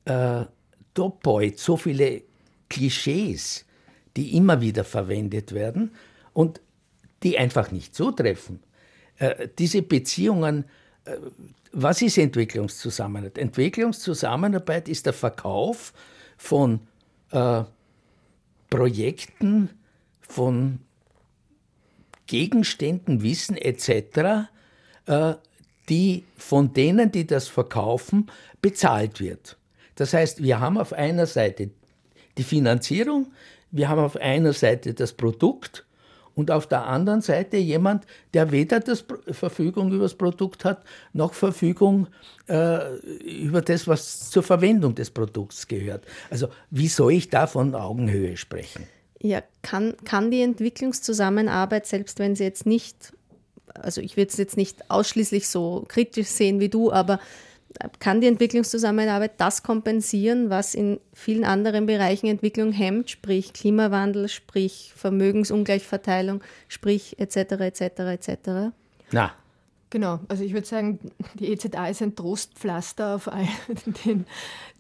äh, 0.06 0.46
Topoi, 0.94 1.54
so 1.56 1.78
viele 1.78 2.24
Klischees, 2.68 3.66
die 4.18 4.36
immer 4.36 4.60
wieder 4.60 4.84
verwendet 4.84 5.54
werden 5.54 5.92
und 6.34 6.62
die 7.24 7.38
einfach 7.38 7.72
nicht 7.72 7.96
zutreffen. 7.96 8.60
Äh, 9.18 9.48
diese 9.58 9.82
Beziehungen, 9.82 10.66
äh, 11.06 11.18
was 11.72 12.02
ist 12.02 12.18
Entwicklungszusammenarbeit? 12.18 13.38
Entwicklungszusammenarbeit 13.38 14.90
ist 14.90 15.06
der 15.06 15.14
Verkauf 15.14 15.94
von 16.38 16.80
äh, 17.32 17.64
Projekten, 18.70 19.70
von 20.22 20.80
Gegenständen, 22.30 23.24
Wissen 23.24 23.58
etc., 23.58 24.48
äh, 25.08 25.34
die 25.90 26.24
von 26.38 26.74
denen, 26.74 27.12
die 27.12 27.26
das 27.26 27.48
verkaufen, 27.48 28.28
bezahlt 28.62 29.20
wird. 29.20 29.58
Das 29.96 30.14
heißt, 30.14 30.44
wir 30.44 30.60
haben 30.60 30.78
auf 30.78 30.94
einer 30.94 31.26
Seite 31.26 31.72
die 32.38 32.44
Finanzierung, 32.44 33.34
wir 33.72 33.90
haben 33.90 34.00
auf 34.00 34.16
einer 34.16 34.54
Seite 34.54 34.94
das 34.94 35.14
Produkt 35.14 35.86
und 36.36 36.52
auf 36.52 36.68
der 36.68 36.86
anderen 36.86 37.22
Seite 37.22 37.58
jemand, 37.58 38.06
der 38.36 38.52
weder 38.52 38.80
das 38.80 39.04
Verfügung 39.32 39.92
über 39.92 40.04
das 40.04 40.14
Produkt 40.14 40.64
hat, 40.66 40.84
noch 41.14 41.34
Verfügung 41.34 42.08
äh, 42.48 42.96
über 43.26 43.62
das, 43.62 43.88
was 43.88 44.30
zur 44.30 44.44
Verwendung 44.44 44.94
des 44.94 45.10
Produkts 45.10 45.68
gehört. 45.68 46.06
Also 46.30 46.50
wie 46.70 46.88
soll 46.88 47.14
ich 47.14 47.30
da 47.30 47.48
von 47.48 47.74
Augenhöhe 47.74 48.38
sprechen? 48.38 48.88
Ja, 49.22 49.44
kann, 49.62 49.96
kann 50.06 50.32
die 50.32 50.42
Entwicklungszusammenarbeit, 50.42 51.86
selbst 51.86 52.20
wenn 52.20 52.36
sie 52.36 52.46
jetzt 52.46 52.66
nicht, 52.66 53.14
also 53.74 54.02
ich 54.02 54.16
würde 54.16 54.32
es 54.32 54.38
jetzt 54.38 54.56
nicht 54.56 54.90
ausschließlich 54.90 55.50
so 55.50 55.86
kritisch 55.88 56.28
sehen 56.28 56.60
wie 56.60 56.70
du, 56.70 56.92
aber 56.92 57.20
kann 58.00 58.22
die 58.22 58.28
Entwicklungszusammenarbeit 58.28 59.34
das 59.38 59.64
kompensieren, 59.64 60.50
was 60.50 60.74
in 60.74 61.00
vielen 61.14 61.44
anderen 61.44 61.86
Bereichen 61.86 62.28
Entwicklung 62.28 62.72
hemmt, 62.72 63.10
sprich 63.10 63.54
Klimawandel, 63.54 64.28
sprich 64.28 64.94
Vermögensungleichverteilung, 64.96 66.42
sprich 66.68 67.20
etc. 67.20 67.36
etc. 67.38 67.82
etc.? 67.82 68.38
Na, 69.12 69.34
Genau, 69.92 70.20
also 70.28 70.44
ich 70.44 70.54
würde 70.54 70.68
sagen, 70.68 71.00
die 71.34 71.48
EZA 71.52 71.88
ist 71.88 72.02
ein 72.02 72.16
Trostpflaster 72.16 73.16
auf 73.16 73.28
all 73.28 73.48
den, 74.06 74.26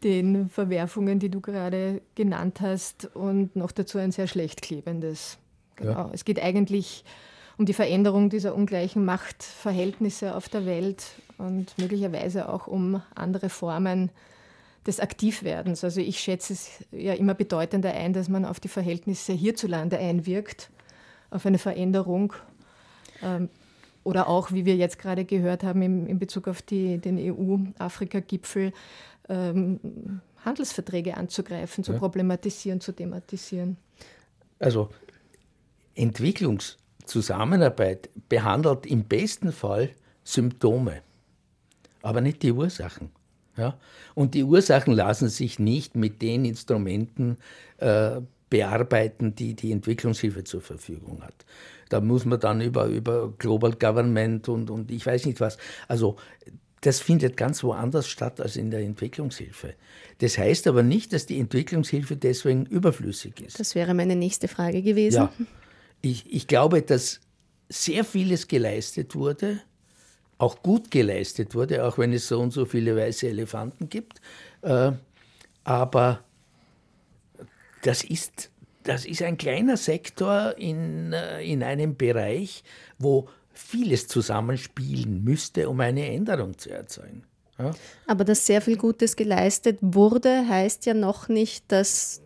den, 0.03 0.49
Verwerfungen, 0.49 1.19
die 1.19 1.29
du 1.29 1.41
gerade 1.41 2.01
genannt 2.13 2.61
hast 2.61 3.09
und 3.15 3.55
noch 3.55 3.71
dazu 3.71 3.97
ein 3.97 4.11
sehr 4.11 4.27
schlecht 4.27 4.61
klebendes. 4.61 5.39
Genau. 5.77 5.91
Ja. 5.91 6.09
Es 6.13 6.25
geht 6.25 6.39
eigentlich 6.39 7.03
um 7.57 7.65
die 7.65 7.73
Veränderung 7.73 8.29
dieser 8.29 8.53
ungleichen 8.53 9.03
Machtverhältnisse 9.03 10.35
auf 10.35 10.47
der 10.47 10.65
Welt 10.65 11.05
und 11.37 11.75
möglicherweise 11.77 12.47
auch 12.47 12.67
um 12.67 13.01
andere 13.15 13.49
Formen 13.49 14.11
des 14.85 14.99
Aktivwerdens. 14.99 15.83
Also 15.83 16.01
ich 16.01 16.19
schätze 16.19 16.53
es 16.53 16.85
ja 16.91 17.13
immer 17.13 17.33
bedeutender 17.33 17.93
ein, 17.93 18.13
dass 18.13 18.29
man 18.29 18.45
auf 18.45 18.59
die 18.59 18.67
Verhältnisse 18.67 19.33
hierzulande 19.33 19.97
einwirkt, 19.97 20.69
auf 21.31 21.45
eine 21.45 21.57
Veränderung. 21.57 22.33
Ähm, 23.21 23.49
oder 24.03 24.27
auch, 24.27 24.51
wie 24.51 24.65
wir 24.65 24.75
jetzt 24.75 24.99
gerade 24.99 25.23
gehört 25.25 25.63
haben, 25.63 25.81
im, 25.81 26.05
in 26.07 26.19
Bezug 26.19 26.47
auf 26.47 26.61
die, 26.61 26.97
den 26.97 27.17
EU-Afrika-Gipfel, 27.17 28.73
ähm, 29.27 30.21
Handelsverträge 30.43 31.17
anzugreifen, 31.17 31.83
zu 31.83 31.93
ja. 31.93 31.99
problematisieren, 31.99 32.81
zu 32.81 32.91
thematisieren. 32.93 33.77
Also 34.59 34.89
Entwicklungszusammenarbeit 35.95 38.09
behandelt 38.29 38.85
im 38.85 39.03
besten 39.03 39.51
Fall 39.51 39.89
Symptome, 40.23 41.01
aber 42.01 42.21
nicht 42.21 42.41
die 42.43 42.53
Ursachen. 42.53 43.09
Ja? 43.57 43.77
Und 44.15 44.33
die 44.33 44.43
Ursachen 44.43 44.93
lassen 44.93 45.27
sich 45.29 45.59
nicht 45.59 45.95
mit 45.95 46.21
den 46.21 46.45
Instrumenten 46.45 47.37
äh, 47.77 48.21
bearbeiten, 48.49 49.35
die 49.35 49.53
die 49.53 49.71
Entwicklungshilfe 49.71 50.43
zur 50.43 50.61
Verfügung 50.61 51.21
hat. 51.23 51.45
Da 51.89 52.01
muss 52.01 52.25
man 52.25 52.39
dann 52.39 52.61
über, 52.61 52.85
über 52.85 53.33
Global 53.37 53.73
Government 53.73 54.47
und, 54.49 54.69
und 54.69 54.91
ich 54.91 55.05
weiß 55.05 55.25
nicht 55.25 55.39
was. 55.39 55.57
Also 55.87 56.17
das 56.81 56.99
findet 57.01 57.35
ganz 57.35 57.63
woanders 57.63 58.07
statt 58.07 58.39
als 58.39 58.55
in 58.55 58.71
der 58.71 58.81
Entwicklungshilfe. 58.81 59.73
Das 60.19 60.37
heißt 60.37 60.67
aber 60.67 60.83
nicht, 60.83 61.13
dass 61.13 61.25
die 61.25 61.39
Entwicklungshilfe 61.39 62.15
deswegen 62.15 62.65
überflüssig 62.65 63.41
ist. 63.41 63.59
Das 63.59 63.75
wäre 63.75 63.93
meine 63.93 64.15
nächste 64.15 64.47
Frage 64.47 64.81
gewesen. 64.81 65.17
Ja, 65.17 65.33
ich, 66.01 66.31
ich 66.31 66.47
glaube, 66.47 66.81
dass 66.81 67.19
sehr 67.67 68.03
vieles 68.03 68.47
geleistet 68.47 69.15
wurde, 69.15 69.59
auch 70.37 70.63
gut 70.63 70.89
geleistet 70.89 71.53
wurde, 71.53 71.85
auch 71.85 71.97
wenn 71.97 72.13
es 72.13 72.27
so 72.27 72.39
und 72.39 72.51
so 72.51 72.65
viele 72.65 72.95
weiße 72.95 73.27
Elefanten 73.27 73.89
gibt. 73.89 74.21
Äh, 74.61 74.93
aber 75.65 76.23
das 77.83 78.03
ist, 78.03 78.51
das 78.83 79.05
ist 79.05 79.21
ein 79.21 79.37
kleiner 79.37 79.77
Sektor 79.77 80.55
in, 80.57 81.13
äh, 81.13 81.41
in 81.41 81.63
einem 81.63 81.95
Bereich, 81.95 82.63
wo 82.97 83.27
vieles 83.53 84.07
zusammenspielen 84.07 85.23
müsste, 85.23 85.69
um 85.69 85.79
eine 85.79 86.07
Änderung 86.07 86.57
zu 86.57 86.69
erzeugen. 86.69 87.23
Ja? 87.57 87.71
Aber 88.07 88.23
dass 88.23 88.45
sehr 88.45 88.61
viel 88.61 88.77
Gutes 88.77 89.15
geleistet 89.15 89.77
wurde, 89.81 90.47
heißt 90.47 90.85
ja 90.85 90.93
noch 90.93 91.27
nicht, 91.27 91.65
dass 91.71 92.21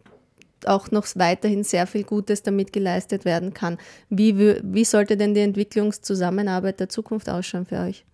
auch 0.66 0.92
noch 0.92 1.06
weiterhin 1.16 1.64
sehr 1.64 1.88
viel 1.88 2.04
Gutes 2.04 2.44
damit 2.44 2.72
geleistet 2.72 3.26
werden 3.26 3.54
kann. 3.54 3.78
Wie, 4.10 4.38
wie 4.64 4.86
sollte 4.86 5.18
denn 5.18 5.34
die 5.34 5.42
Entwicklungszusammenarbeit 5.42 6.80
der 6.80 6.90
Zukunft 6.90 7.30
ausschauen 7.30 7.66
für 7.66 7.80
euch? 7.80 8.06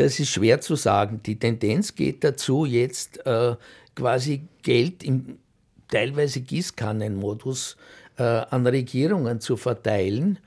Das 0.00 0.18
ist 0.18 0.30
schwer 0.30 0.62
zu 0.62 0.76
sagen. 0.76 1.20
Die 1.26 1.38
Tendenz 1.38 1.94
geht 1.94 2.24
dazu, 2.24 2.64
jetzt 2.64 3.26
äh, 3.26 3.54
quasi 3.94 4.48
Geld 4.62 5.04
im 5.04 5.38
teilweise 5.88 6.40
Gießkannenmodus 6.40 7.76
äh, 8.16 8.22
an 8.22 8.66
Regierungen 8.66 9.42
zu 9.42 9.58
verteilen, 9.58 10.38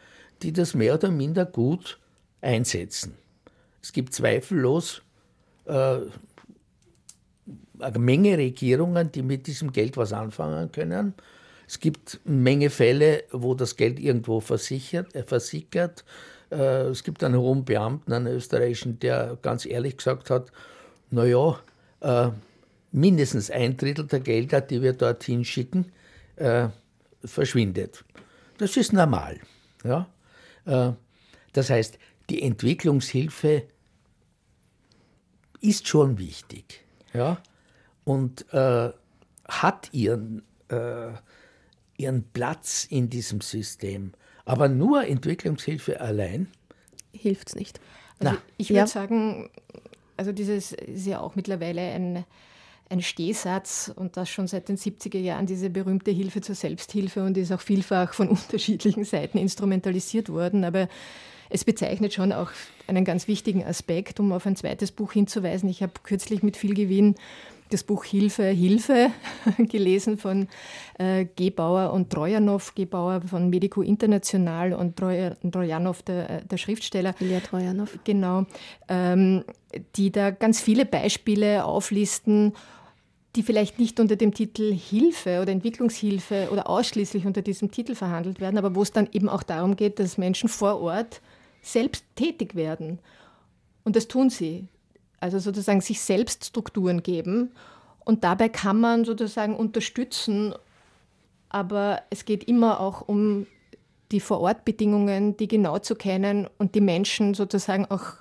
die 0.42 0.54
das 0.54 0.74
mehr 0.74 0.96
oder 0.96 1.12
minder 1.12 1.46
gut 1.46 2.00
einsetzen. 2.42 3.14
Es 3.80 3.94
gibt 3.94 4.16
zweifellos 4.16 5.04
äh, 5.66 5.98
eine 7.78 8.00
Menge 8.00 8.40
Regierungen, 8.40 9.12
die 9.12 9.22
mit 9.22 9.46
diesem 9.46 9.72
Geld 9.72 9.98
was 9.98 10.14
anfangen 10.14 10.72
können. 10.72 11.14
Es 11.68 11.80
gibt 11.80 12.20
eine 12.26 12.38
Menge 12.38 12.72
Fälle, 12.72 13.26
wo 13.32 13.54
das 13.54 13.76
Geld 13.76 14.00
irgendwo 14.00 14.40
versichert, 14.40 15.14
äh, 15.14 15.22
versickert. 15.22 16.04
Äh, 16.54 16.88
es 16.90 17.04
gibt 17.04 17.24
einen 17.24 17.38
hohen 17.38 17.66
Beamten, 17.66 18.14
einen 18.14 18.28
österreichischen, 18.28 19.00
der 19.00 19.38
ganz 19.42 19.66
ehrlich 19.66 19.98
gesagt 19.98 20.30
hat, 20.30 20.52
naja, 21.10 21.60
äh, 22.02 22.30
mindestens 22.92 23.50
ein 23.50 23.76
Drittel 23.76 24.06
der 24.06 24.20
Gelder, 24.20 24.62
die 24.62 24.82
wir 24.82 24.94
dorthin 24.94 25.44
schicken, 25.44 25.92
äh, 26.36 26.70
verschwindet. 27.26 28.04
Das 28.58 28.78
ist 28.78 28.94
normal. 28.94 29.40
Ja? 29.84 30.08
Das 31.52 31.70
heißt, 31.70 31.98
die 32.30 32.42
Entwicklungshilfe 32.42 33.64
ist 35.60 35.88
schon 35.88 36.18
wichtig 36.18 36.86
ja? 37.14 37.42
und 38.06 38.46
äh, 38.54 38.92
hat 39.50 39.90
ihren, 39.92 40.44
ihren 41.98 42.24
Platz 42.32 42.88
in 42.90 43.10
diesem 43.10 43.42
System. 43.42 44.14
Aber 44.46 44.68
nur 44.68 45.06
Entwicklungshilfe 45.06 46.02
allein 46.02 46.48
hilft 47.14 47.50
es 47.50 47.56
nicht. 47.56 47.80
Also 48.20 48.38
ich 48.58 48.70
würde 48.70 48.80
ja. 48.80 48.88
sagen, 48.88 49.50
also 50.18 50.32
dieses 50.32 50.74
ist 50.74 51.06
ja 51.06 51.20
auch 51.20 51.36
mittlerweile 51.36 51.82
ein 51.82 52.26
ein 52.90 53.02
Stehsatz 53.02 53.92
und 53.94 54.18
das 54.18 54.30
schon 54.30 54.48
seit 54.48 54.70
den 54.70 54.78
70er 54.78 55.18
Jahren, 55.18 55.46
diese 55.46 55.70
berühmte 55.70 56.12
Hilfe 56.12 56.42
zur 56.42 56.56
Selbsthilfe 56.56 57.24
und 57.24 57.38
ist 57.38 57.52
auch 57.52 57.62
vielfach 57.62 58.14
von 58.14 58.30
unterschiedlichen 58.30 59.04
Seiten 59.04 59.38
instrumentalisiert 59.38 60.30
worden. 60.30 60.64
Aber 60.64 60.88
es 61.50 61.66
bezeichnet 61.66 62.14
schon 62.14 62.32
auch 62.32 62.52
einen 62.88 63.04
ganz 63.06 63.28
wichtigen 63.28 63.64
Aspekt, 63.64 64.20
um 64.20 64.32
auf 64.32 64.46
ein 64.46 64.56
zweites 64.56 64.92
Buch 64.92 65.12
hinzuweisen. 65.12 65.70
Ich 65.70 65.82
habe 65.82 65.94
kürzlich 66.04 66.44
mit 66.44 66.58
viel 66.58 66.74
Gewinn 66.74 67.16
das 67.74 67.84
Buch 67.84 68.06
Hilfe, 68.06 68.46
Hilfe 68.46 69.12
gelesen 69.58 70.18
von 70.18 70.48
äh, 71.00 71.26
Gebauer 71.36 71.92
und 71.92 72.10
Trojanow, 72.12 72.74
Gebauer 72.76 73.22
von 73.22 73.50
Medico 73.50 73.82
International 73.82 74.74
und 74.74 74.96
Trojanow, 74.98 76.02
der, 76.04 76.42
der 76.42 76.58
Schriftsteller. 76.58 77.16
Ilya 77.20 77.40
Trojanow. 77.40 77.90
Genau, 78.04 78.46
ähm, 78.88 79.44
die 79.96 80.12
da 80.12 80.32
ganz 80.32 80.62
viele 80.62 80.86
Beispiele 80.86 81.66
auflisten, 81.66 82.54
die 83.36 83.44
vielleicht 83.44 83.80
nicht 83.80 84.00
unter 84.00 84.16
dem 84.16 84.34
Titel 84.34 84.74
Hilfe 84.74 85.42
oder 85.42 85.52
Entwicklungshilfe 85.52 86.50
oder 86.52 86.70
ausschließlich 86.70 87.26
unter 87.26 87.42
diesem 87.42 87.72
Titel 87.72 87.96
verhandelt 87.96 88.40
werden, 88.40 88.58
aber 88.58 88.76
wo 88.76 88.84
es 88.84 88.92
dann 88.92 89.10
eben 89.12 89.28
auch 89.28 89.44
darum 89.44 89.76
geht, 89.76 90.00
dass 90.00 90.18
Menschen 90.18 90.50
vor 90.50 90.80
Ort 90.80 91.22
selbst 91.62 92.06
tätig 92.16 92.56
werden. 92.56 93.00
Und 93.84 93.96
das 93.96 94.08
tun 94.08 94.30
sie. 94.30 94.68
Also 95.24 95.40
sozusagen 95.40 95.80
sich 95.80 96.02
selbst 96.02 96.44
Strukturen 96.44 97.02
geben. 97.02 97.54
Und 98.04 98.26
dabei 98.26 98.50
kann 98.50 98.82
man 98.82 99.06
sozusagen 99.06 99.56
unterstützen, 99.56 100.54
aber 101.48 102.02
es 102.10 102.26
geht 102.26 102.44
immer 102.44 102.82
auch 102.82 103.08
um 103.08 103.48
die 104.12 104.20
Vorortbedingungen, 104.20 105.38
die 105.38 105.48
genau 105.48 105.80
zu 105.80 105.96
kennen 105.96 106.50
und 106.58 106.76
die 106.76 106.82
Menschen 106.82 107.36
sozusagen 107.36 107.86
auch 107.86 108.16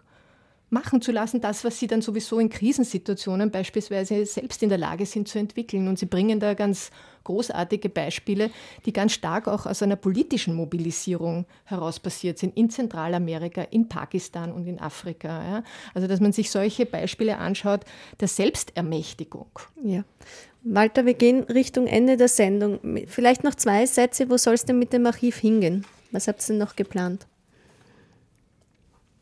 machen 0.72 1.02
zu 1.02 1.12
lassen, 1.12 1.40
das, 1.40 1.64
was 1.64 1.78
sie 1.78 1.86
dann 1.86 2.02
sowieso 2.02 2.38
in 2.38 2.48
Krisensituationen 2.48 3.50
beispielsweise 3.50 4.24
selbst 4.24 4.62
in 4.62 4.70
der 4.70 4.78
Lage 4.78 5.06
sind 5.06 5.28
zu 5.28 5.38
entwickeln. 5.38 5.86
Und 5.86 5.98
sie 5.98 6.06
bringen 6.06 6.40
da 6.40 6.54
ganz 6.54 6.90
großartige 7.24 7.88
Beispiele, 7.88 8.50
die 8.86 8.92
ganz 8.92 9.12
stark 9.12 9.46
auch 9.46 9.66
aus 9.66 9.82
einer 9.82 9.96
politischen 9.96 10.54
Mobilisierung 10.54 11.46
heraus 11.64 12.00
passiert 12.00 12.38
sind, 12.38 12.56
in 12.56 12.70
Zentralamerika, 12.70 13.62
in 13.62 13.88
Pakistan 13.88 14.50
und 14.50 14.66
in 14.66 14.80
Afrika. 14.80 15.44
Ja. 15.44 15.64
Also, 15.94 16.08
dass 16.08 16.20
man 16.20 16.32
sich 16.32 16.50
solche 16.50 16.86
Beispiele 16.86 17.38
anschaut 17.38 17.82
der 18.20 18.28
Selbstermächtigung. 18.28 19.50
Ja. 19.84 20.04
Walter, 20.64 21.06
wir 21.06 21.14
gehen 21.14 21.42
Richtung 21.44 21.86
Ende 21.86 22.16
der 22.16 22.28
Sendung. 22.28 22.78
Vielleicht 23.08 23.44
noch 23.44 23.54
zwei 23.54 23.84
Sätze. 23.86 24.30
Wo 24.30 24.36
soll 24.36 24.54
es 24.54 24.64
denn 24.64 24.78
mit 24.78 24.92
dem 24.92 25.06
Archiv 25.06 25.38
hingehen? 25.38 25.84
Was 26.12 26.28
habt 26.28 26.42
ihr 26.42 26.48
denn 26.48 26.58
noch 26.58 26.76
geplant? 26.76 27.26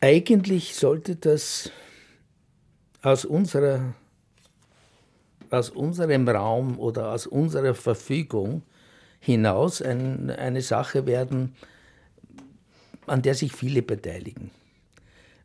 Eigentlich 0.00 0.74
sollte 0.76 1.16
das 1.16 1.70
aus, 3.02 3.26
unserer, 3.26 3.94
aus 5.50 5.68
unserem 5.68 6.26
Raum 6.26 6.78
oder 6.78 7.12
aus 7.12 7.26
unserer 7.26 7.74
Verfügung 7.74 8.62
hinaus 9.20 9.82
ein, 9.82 10.30
eine 10.30 10.62
Sache 10.62 11.04
werden, 11.06 11.54
an 13.06 13.20
der 13.20 13.34
sich 13.34 13.52
viele 13.52 13.82
beteiligen. 13.82 14.50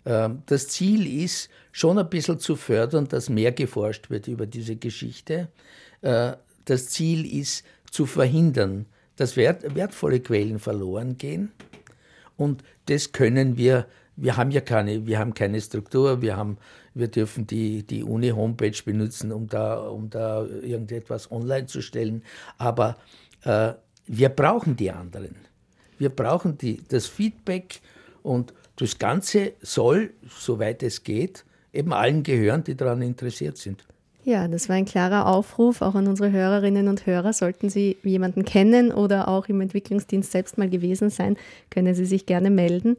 Ähm, 0.06 0.44
das 0.46 0.70
Ziel 0.70 1.22
ist 1.24 1.50
schon 1.74 1.98
ein 1.98 2.10
bisschen 2.10 2.40
zu 2.40 2.56
fördern, 2.56 3.10
dass 3.10 3.30
mehr 3.30 3.52
geforscht 3.52 4.10
wird 4.10 4.30
über 4.30 4.46
diese 4.46 4.78
Geschichte. 4.78 5.50
Äh, 6.02 6.34
das 6.64 6.90
Ziel 6.90 7.26
ist 7.42 7.66
zu 7.92 8.06
verhindern, 8.06 8.86
dass 9.18 9.36
wertvolle 9.36 10.22
Quellen 10.22 10.60
verloren 10.60 11.18
gehen. 11.18 11.52
Und 12.38 12.64
das 12.86 13.12
können 13.12 13.58
wir 13.58 13.88
wir 14.18 14.38
haben 14.38 14.52
ja 14.52 14.62
keine, 14.62 15.06
wir 15.06 15.20
haben 15.20 15.34
keine 15.34 15.60
Struktur, 15.60 16.22
wir, 16.22 16.38
haben, 16.38 16.58
wir 16.94 17.08
dürfen 17.08 17.48
die, 17.48 17.84
die 17.84 18.04
Uni-Homepage 18.04 18.78
benutzen, 18.84 19.32
um 19.32 19.48
da, 19.48 19.88
um 19.88 20.10
da 20.10 20.46
irgendetwas 20.46 21.32
online 21.32 21.66
zu 21.66 21.82
stellen. 21.82 22.24
Aber 22.58 22.98
äh, 23.44 23.74
wir 24.08 24.30
brauchen 24.30 24.76
die 24.76 24.92
anderen. 24.92 25.36
Wir 25.98 26.10
brauchen 26.10 26.58
die, 26.58 26.82
das 26.88 27.08
Feedback 27.08 27.82
und 28.24 28.54
das 28.78 29.00
Ganze 29.00 29.54
soll, 29.62 30.12
soweit 30.28 30.84
es 30.84 31.04
geht, 31.04 31.46
eben 31.74 31.94
allen 31.94 32.24
gehören, 32.24 32.64
die 32.64 32.76
daran 32.76 33.02
interessiert 33.02 33.58
sind. 33.58 33.86
Ja, 34.24 34.48
das 34.48 34.70
war 34.70 34.76
ein 34.76 34.86
klarer 34.86 35.28
Aufruf 35.28 35.84
auch 35.84 35.94
an 35.94 36.08
unsere 36.08 36.32
Hörerinnen 36.32 36.88
und 36.88 37.06
Hörer. 37.06 37.32
Sollten 37.32 37.70
Sie 37.70 37.98
jemanden 38.02 38.44
kennen 38.44 38.92
oder 38.92 39.28
auch 39.28 39.48
im 39.50 39.62
Entwicklungsdienst 39.62 40.32
selbst 40.32 40.58
mal 40.58 40.68
gewesen 40.68 41.12
sein, 41.12 41.38
können 41.70 41.94
Sie 41.94 42.06
sich 42.06 42.26
gerne 42.26 42.50
melden. 42.50 42.98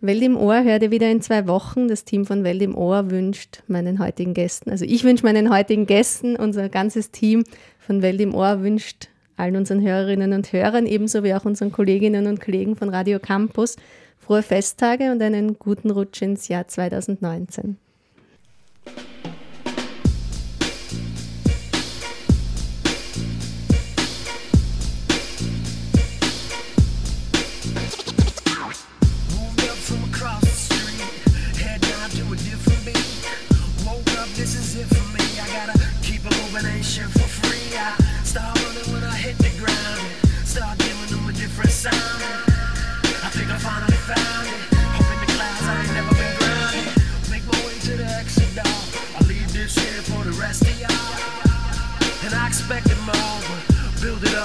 Welt 0.00 0.22
im 0.22 0.36
Ohr 0.36 0.62
hört 0.62 0.82
ihr 0.82 0.90
wieder 0.92 1.10
in 1.10 1.20
zwei 1.20 1.48
Wochen. 1.48 1.88
Das 1.88 2.04
Team 2.04 2.24
von 2.24 2.44
Welt 2.44 2.62
im 2.62 2.76
Ohr 2.76 3.10
wünscht 3.10 3.62
meinen 3.66 3.98
heutigen 3.98 4.32
Gästen, 4.32 4.70
also 4.70 4.84
ich 4.84 5.02
wünsche 5.02 5.24
meinen 5.24 5.52
heutigen 5.52 5.86
Gästen, 5.86 6.36
unser 6.36 6.68
ganzes 6.68 7.10
Team 7.10 7.44
von 7.80 8.00
Welt 8.02 8.20
im 8.20 8.34
Ohr 8.34 8.62
wünscht 8.62 9.08
allen 9.36 9.56
unseren 9.56 9.82
Hörerinnen 9.82 10.32
und 10.32 10.52
Hörern, 10.52 10.86
ebenso 10.86 11.22
wie 11.22 11.34
auch 11.34 11.44
unseren 11.44 11.72
Kolleginnen 11.72 12.26
und 12.26 12.40
Kollegen 12.40 12.76
von 12.76 12.88
Radio 12.88 13.18
Campus, 13.18 13.76
frohe 14.18 14.42
Festtage 14.42 15.12
und 15.12 15.22
einen 15.22 15.58
guten 15.58 15.90
Rutsch 15.90 16.22
ins 16.22 16.48
Jahr 16.48 16.66
2019. 16.66 17.76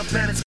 planets. 0.10 0.43